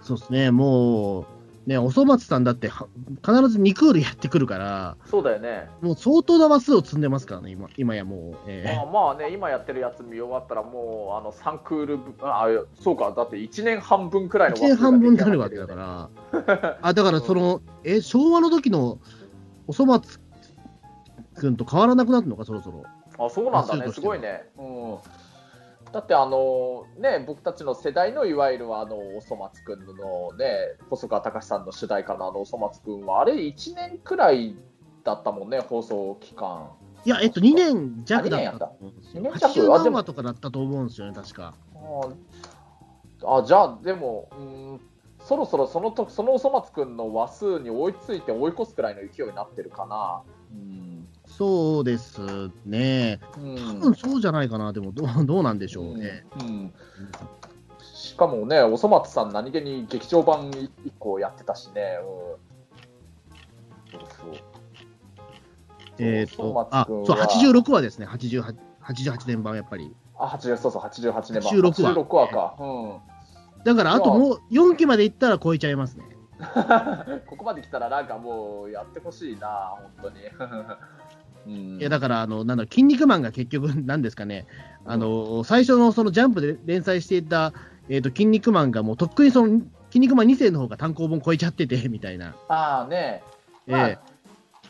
[0.04, 1.26] そうですね、もう、
[1.66, 2.88] ね、おそ松さんだっては、
[3.26, 5.70] 必ず2クールやってくるから、そうだよね。
[5.82, 8.36] もう相当な話数を積んでますからね、今今やもう。
[8.48, 12.48] ええまあまあね、今やってるやつ見終わったら、もうあの3クール分、あ
[12.82, 19.00] そうか、だって1年半分くらいの1年半分になるわけだがから、あだからその、え昭和の時の
[19.68, 20.20] おそ松
[21.36, 22.84] 君と変わらなくなるのか、そろそろ。
[23.26, 24.50] あそうなんだね、すごいね。
[24.58, 25.23] うん
[25.94, 34.56] だってあのね僕たちの世代のいわゆるあのおそ松くんのね細川隆さんの主題歌のあのおそ松くんはあれ1年くらい
[35.04, 36.72] だったもんね放送期間。
[37.06, 39.22] いや、えっと、2年弱だったと思うんですよ。
[39.22, 39.60] 2年弱。
[39.60, 41.54] 80あでも何話とかだったと思うんですよね、確か。
[43.26, 44.82] ああじゃあでもうん
[45.20, 50.24] そろそろそのとそのおそ松くんの話数に追いついて追い越すくらいの勢いになってるかな。
[50.52, 51.03] うん、
[51.38, 52.22] そうです
[52.66, 53.20] ね。
[53.38, 53.56] うん。
[53.56, 56.26] 多分そうじゃないかな、でもどう どうなんでしょうね。
[56.40, 56.48] うん。
[56.48, 56.74] うん。
[57.80, 60.70] しかもね、おそ松さん、何気に劇場版1
[61.00, 61.98] 個やってたしね、
[63.92, 64.44] うん、そうそう。
[65.98, 69.96] えっ、そうと、あ、松そう、君は86話ですね、88, 88年版、やっぱり。
[70.18, 71.94] あ、80そうそう、88年版、86話。
[71.94, 72.66] 86話か、う
[73.60, 76.06] ん、だから、あともう4期までいったら超えちゃいますね。
[77.28, 80.16] ここまで来たら、なんかもうやってほしいな、本当に。
[81.46, 84.46] うん、いや、だから、あの、なんだ筋肉マンが結局、なんですかね、
[84.86, 87.54] あの、最初のそのジャンプで連載していた、
[87.90, 92.36] えっ、と、筋肉マンがもうとっくにその、筋肉マン2世の方が単行本超えちゃってて、 みたいな。
[92.48, 93.24] ああね、
[93.68, 94.00] まあえ。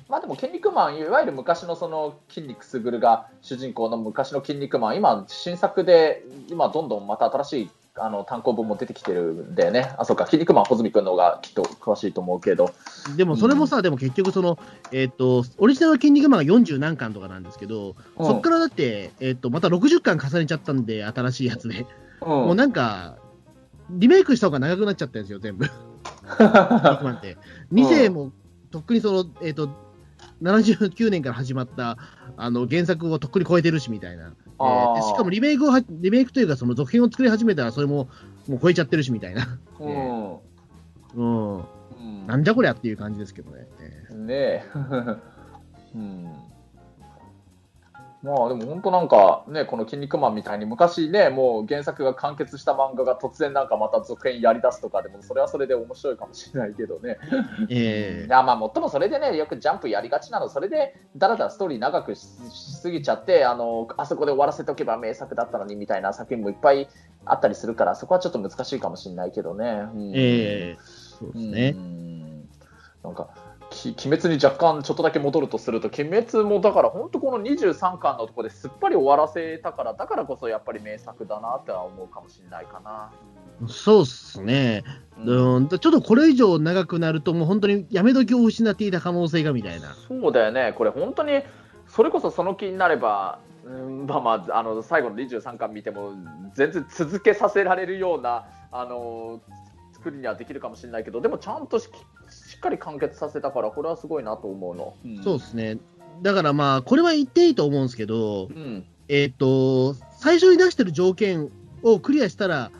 [0.10, 9.94] まあでも、筋肉マン、いわゆる昔のその筋肉すぐるが主人公の昔の筋肉マン、今、新作で、今、どんどんまた新しいあの単行本も出てきてるんだよね。
[9.98, 12.74] あ、そうか、筋肉マン、穂積君の方がきっと詳しいと思うけど。
[13.14, 14.57] えでも、それもさ、でも結局、その、
[14.91, 21.86] えっ、と、オリジナル筋肉マンが40何巻とかなんですけど、うんそっからだって、えっ、と、また60巻重ねちゃったんで、新しいやつで。
[22.22, 23.18] うんもうなんか、
[23.91, 25.65] リメイクした方が長くなっちゃったんですよ、全部。
[25.65, 25.74] 筋
[26.40, 27.38] 肉マンって。
[27.72, 28.32] 2世も、
[28.72, 29.70] とっくにその、えっ、と、
[30.41, 31.98] 79年から始まった
[32.38, 38.09] あの原作をとっくに超えてるしみたいな、えーあしかもリメイクをはリメイクというか、その続編を作り始めたら、それも
[38.47, 40.34] もう超えちゃってるしみたいな、うん
[41.15, 41.63] うん、うん
[42.27, 43.67] なんじゃこりゃっていう感じですけどね。
[44.11, 44.63] えねえ。
[45.95, 46.27] うん。
[48.24, 57.18] まあでも本当なんかね、この筋肉マンみたいに昔ね、もう原作が完結した漫画が突然なんかまた続編やりだすとかでも、それはそれで面白いかもしれないけどね。
[57.68, 66.88] ー えいやまあ、もっともそれでね、よくジャンプやりがちなの、それでだらだらストーリー長くししすぎちゃってあの、あそこで終わらせておけば名作だったのにみたいな作品もいっぱい
[67.26, 69.66] あったりするから、そこはちょっと難しいかもしれないけどね。
[69.66, 71.80] うんーえーそうですねう。
[71.80, 72.50] ん
[73.04, 73.52] なんか、き
[73.86, 83.12] 鬼滅に若干ちょっとだけ戻るとすると、鬼滅もだから本当この23巻のところですっぱり終わらせたから、だからこそやっぱり名作だなっては思うかもしれないかな。
[83.68, 84.84] そうっすね、
[85.18, 89.95] うんうん、ちょっとこれ以上長くなると、もう本当にやめ時を失っていた可能性がみたいな。
[90.08, 91.44] そうだよね、これ本当に、
[91.88, 96.14] それこそその気になれば、うんまあまあ、あの最後の23巻見ても、
[96.56, 99.40] 全然続けさせられるような、あの
[99.94, 101.90] 作りにはできるかもしれないけど、でもちゃんとし
[102.64, 104.95] かり完結させたから、これはすごいなと思うの。
[105.23, 105.77] そうですね。
[106.22, 111.52] だからまあ、これは言っていいと思うんですけど、うんえっ、と、最初に出してる条件
[111.84, 112.72] をクリアしたら、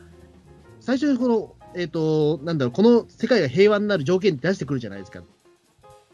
[0.80, 5.22] 最初にこの、えっ、と、なんだろう、この世界が平和になる条件って出してくるじゃないですか。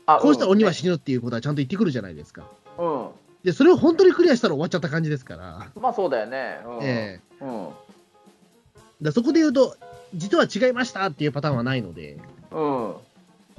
[0.07, 2.45] あこうしたら鬼はうん死ぬっていうことはちゃんと言ってくるじゃないですか。
[2.79, 3.09] うん
[3.45, 5.71] で、それを本当にクリアしたら終わっちゃった感じですから。
[5.81, 6.61] まあそうだよね。
[6.67, 7.69] うんええうん
[9.03, 9.77] だそこで言うと、
[10.15, 12.19] 実は違いましたっていうパターンはないので、
[12.51, 12.95] うん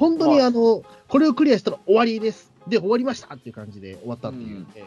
[0.01, 2.51] 本当にまああの、これをクリアしたら終わりです。
[2.67, 4.57] で、終わりましたっていう感じで終わったっていう。
[4.57, 4.67] うん。
[4.73, 4.83] え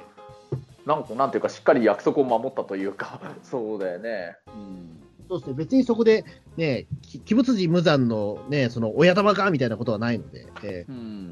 [0.85, 4.37] なんかなんていうか、しっかり約束を守ったというか、そうだよね。
[4.49, 5.01] うん。
[5.01, 6.25] えそうですね、別にそこで、
[6.57, 10.87] ね、き鬼物寺無惨の、ね、その親玉かみたいなことはないので、ええ。
[10.89, 11.27] うん。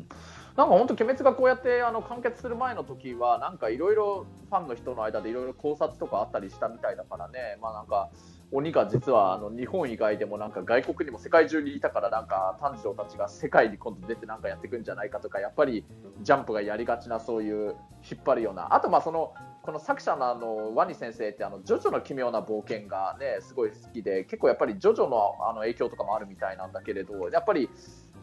[0.56, 8.10] なんか本当、鬼滅がこうやってあの完結する前の時は、なんかいろいろファンの人の間でいろいろ考察とかあったりしたみたいだからね、まあなんか、
[8.52, 15.84] 鬼が実はあの日本以外でもなんか外国にも世界中にいたから、なんか炭治郎たちが世界に今度出てなんかやっていくんじゃないかとか、やっぱり
[16.20, 17.76] ジャンプがやりがちなそういう
[18.08, 27.70] 引っ張るような、あとまあその、この作者のあのワニ先生ってあのジョジョの奇妙な冒険がねすごい好きで結構やっぱりジョジョのあの影響とかもあるみたいなんだけれどやっぱり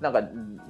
[0.02, 0.22] なんか、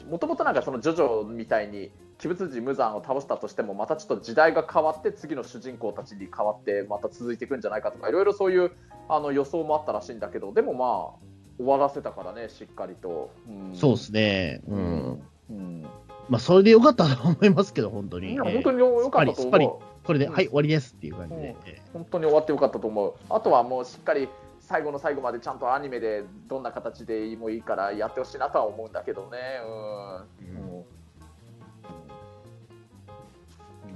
[0.10, 1.91] もともとなんかそのジョジョみたいに、
[2.23, 8.72] 鬼物児無惨を倒したとしても、またちょっと時代が変わって、次の主人公たちに変わって、また続いていくんじゃないかとか、いろいろそういう
[9.07, 13.31] あの予想もあったらしいんだけど、でもまあ、終わらせたからね、しっかりと。
[13.47, 14.61] うんそうですね。
[14.68, 15.22] うん。
[15.49, 15.85] うん
[16.30, 18.34] まあ、それでよかったと思いますけど、本当に。
[18.34, 20.06] いやえー本当に良かったと思う。
[20.06, 21.41] これで、うんはい、終わりですっていう感じで。
[21.41, 23.14] うんえ本当に終わってよかったと思う。
[23.30, 24.30] あとはもうしっかり
[24.69, 29.37] 最後の最後までちゃんとアニメでどんな形でもいいからやってほしいなとは思うんだけどね。
[29.65, 30.77] うん。
[30.77, 30.85] うん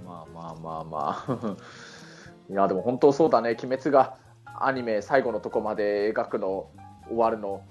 [0.04, 1.58] まあまあまあまあ。
[2.50, 3.52] いやでも本当そうだね。
[3.52, 4.18] 鬼滅が
[4.60, 6.72] アニメ最後のとこまで描くの
[7.08, 7.62] 終わるの。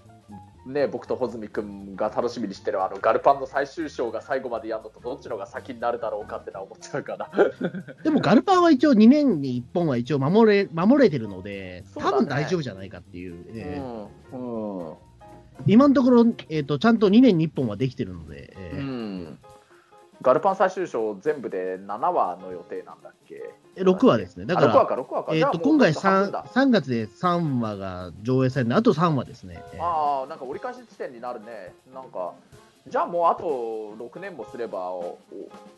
[0.64, 7.30] ね、僕と穂積君が楽しみにしてるあのガルパンの最終章が最後までやるのとどっちのが先になるだろうかってのは思っちゃうから。
[8.05, 12.01] でも、ガルパンは一応2年に1本は一応守れ 守れてるので、ね。
[12.01, 13.44] 多分大丈夫じゃないかっていう。
[13.48, 14.94] えーうんうん。
[15.66, 19.39] 今のところ、えーと、ちゃんと2年に1本はできてるので、えうーん、
[20.22, 23.34] ガルパン最終章全部で7話の予定なんだっけ？
[23.34, 24.46] え6話ですね。
[24.46, 25.34] だかあ6話ら、か6話か。
[25.34, 26.44] えー、と今回半分 3, だ。
[26.44, 29.62] 3月で3話が上映されるあと3話ですね。
[29.72, 29.82] えー。
[29.82, 31.74] ああなんか折り返し地点になるね。
[31.92, 32.34] なんか
[32.88, 34.90] じゃあもうあと6年もすれば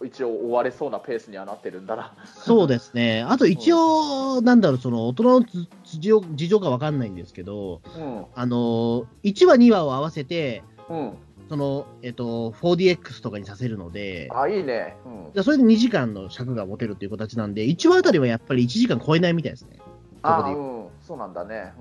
[0.02, 2.14] 一応終われそうなペースにはなってるんだな。
[2.24, 3.22] そうですね。
[3.28, 8.24] あと一応、なんだろう、その大人の事事情事情かわかんないんですけど、うん。
[8.34, 11.12] あのー、1話、2話を合わせて、うん
[11.48, 14.96] その、えっ、と、4DX とかにさせるので、あいいね。
[15.04, 15.32] うん。
[15.32, 19.78] でそれで2時間の尺が持てるっていう形なんで、1話あたりはやっぱり1時間超えないみたいですね。
[20.22, 20.50] あう。
[20.50, 20.86] ん。
[21.00, 21.72] そうなんだね。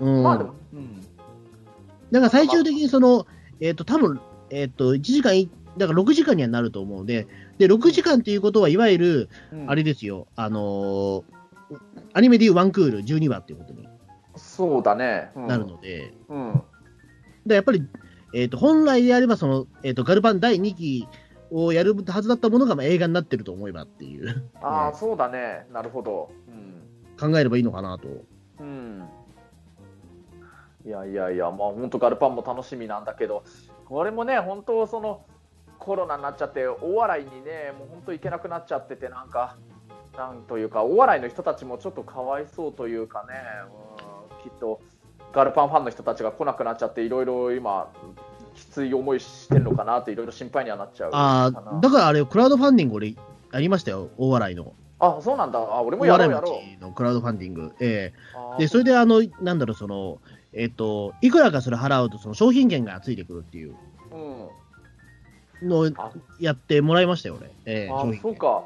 [0.00, 0.16] うん。
[0.18, 0.22] うん。
[0.22, 1.00] まあでもうん。
[2.12, 3.26] だから最終的にその、
[3.60, 7.26] えっ、と、多分えっ、と、1時間い、だから6時間にはなると思うので、
[7.58, 9.70] で、6時間っていうことは、いわゆる、うん。
[9.70, 11.36] あれですよ、あのー
[12.12, 13.86] アニメでいうワンクール12話っていうことに
[14.36, 15.30] そうだね。
[15.34, 15.46] うん。
[15.48, 16.62] なるので、うん。
[17.44, 17.82] でやっぱり、
[18.36, 21.08] えっ、と、本来であれば、その、えっ、と、ガルパン第2期
[21.50, 25.66] をやるはずだったものがまあ映画になってると思えばっていう、ああねそうだね。
[25.72, 26.30] なるほど。
[26.46, 26.82] うん。
[27.18, 28.08] 考えればいいのかなと。
[28.60, 29.08] うん。
[30.84, 33.42] いやいやいや、まあ本当ガルパンも楽しみなんだけど、
[33.86, 35.24] これもね、本当その
[35.78, 39.56] コロナになっちゃって、大笑いにね、もう本当行けなくなっちゃってて、なんか、
[40.14, 43.32] なんというか、大笑いの人たちもちょっとかわいそうというかね、
[44.34, 44.82] うん、きっと
[45.32, 47.92] ガルパンファンの人たちが来なくなっちゃって、いろいろ今、
[48.56, 53.14] きつい思いしてるのかなって、いろいろ心配にはなっちゃうかあなあ、だからあれ、クラウドファンディング俺、
[53.52, 54.72] ありましたよ、大笑いの。
[54.98, 57.72] あそうなんだ、あ俺もやろうやろ町のクラウドファンディング。
[57.80, 58.12] え
[58.58, 60.18] えで、それで、あの、なんだろう、その、
[60.52, 63.76] えっ、と、いくらかそれ払うと、その商品券がついてくるっていう
[64.10, 65.90] うんの
[66.40, 67.50] やってもらいましたよ、俺。
[67.66, 68.06] ええあ。
[68.20, 68.64] そうか。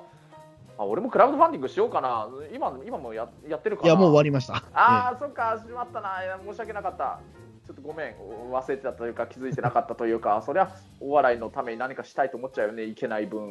[0.79, 2.29] あ俺もクラウドファンディングしようかな。
[2.55, 3.89] 今今もややってるかな。
[3.89, 4.63] いや、もう終わりました。
[4.73, 6.21] ああ、そっか、しまったな。
[6.47, 7.21] 申し訳なかった。
[7.71, 8.15] ちょっとごめん、
[8.53, 13.43] 忘れてたというか、気づいてなかったというか、 そりゃ、お笑いのために何かしたいと思っちゃうよね、いけない分。
[13.43, 13.45] う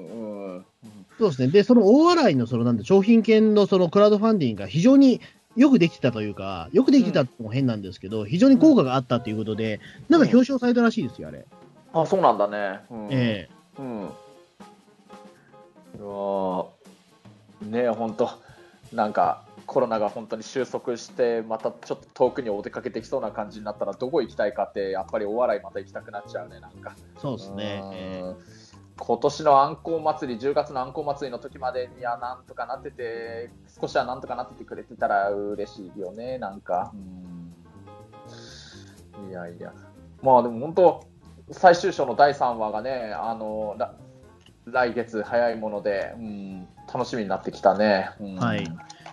[0.57, 0.65] ん。
[1.17, 1.47] そうですね。
[1.47, 5.21] で、その大笑いの、その、なんだ、商品券のそのクラウドファンディングが非常に
[5.55, 9.79] よくできてたというか、よくできてたっても変なんですけど、非常に効果があったということで、
[10.09, 11.45] なんか表彰されたらしいですよ、あれ。
[11.93, 12.81] あ、そうなんだね。
[12.91, 13.47] うん、え
[13.77, 14.01] うん。
[14.01, 14.07] う
[16.03, 16.65] わー
[17.69, 18.29] ねえ、本当
[18.93, 26.95] なんか、コロナが本当に収束して、またちょっと遠くにお出かけできそうな感じになったら、どこ行きたいかって、やっぱりお笑いまた行きたくなっちゃうね、なんか。
[26.97, 28.35] えそうですね。
[28.97, 33.49] 今年のあんこう祭り、10月のあんこう祭りの時までにはなんとかなってて、
[33.79, 36.91] 少しはなんとかなっててくれてたら嬉しいよね、なんか。
[36.93, 37.29] うん
[39.27, 39.73] いやいや、
[40.21, 41.03] まあでも本当、
[41.51, 43.93] 最終章の第3話がね、あのら
[44.71, 48.11] 来月早いもので、うん、楽しみになってきたね。
[48.19, 48.35] うん。
[48.35, 48.65] はい。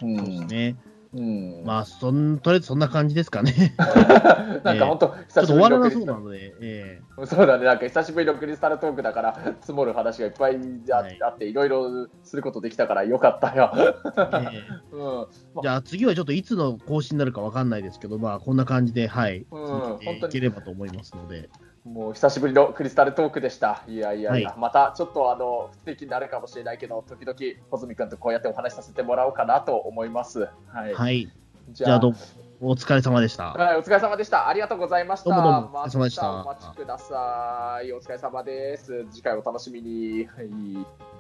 [0.03, 0.11] うん。
[0.13, 0.77] えそうですね。
[1.15, 1.65] うん。
[1.65, 3.75] まあ、そん、とりあえずそんな感じですかね。
[4.65, 6.19] なんか本当、ちょ久しぶりっと終わらなのクリスタル。
[6.19, 10.57] そうなので、えそうだね、なんか久しぶりのクリスタルトークだから、積もる話がいっぱい
[10.93, 11.19] あ,、はい。
[11.23, 13.73] あって、いろいろすることできたからよかったよ。
[13.75, 14.65] ええ。
[14.93, 19.67] うん、えじゃあ次はちょっといつの更新になるかわかんないですけど、まあ、こんな感じで、はい、うん。
[19.67, 21.49] 続けていければと思いますので、
[21.87, 23.85] もう久しぶりのクリスタルトークでした。
[23.87, 27.39] いやいやいや、はいまたちょっとあの不定期になるかもしれないけど、時々、
[27.71, 30.49] 穂積君とこうやってお話しさせてもらおうかなと思います。
[30.67, 30.95] はい。
[30.95, 31.31] はい。
[31.71, 32.19] じじゃあ、どうも、
[32.61, 33.53] お疲れ様でした。
[33.53, 34.49] はい、お疲れ様でした。
[34.49, 35.31] ありがとうございました。
[35.31, 37.93] どうもどうもお疲れ様でしたまたお待ちください。
[37.93, 39.07] お疲れ様です。
[39.13, 40.27] 次回お楽しみに。
[40.27, 41.16] はい。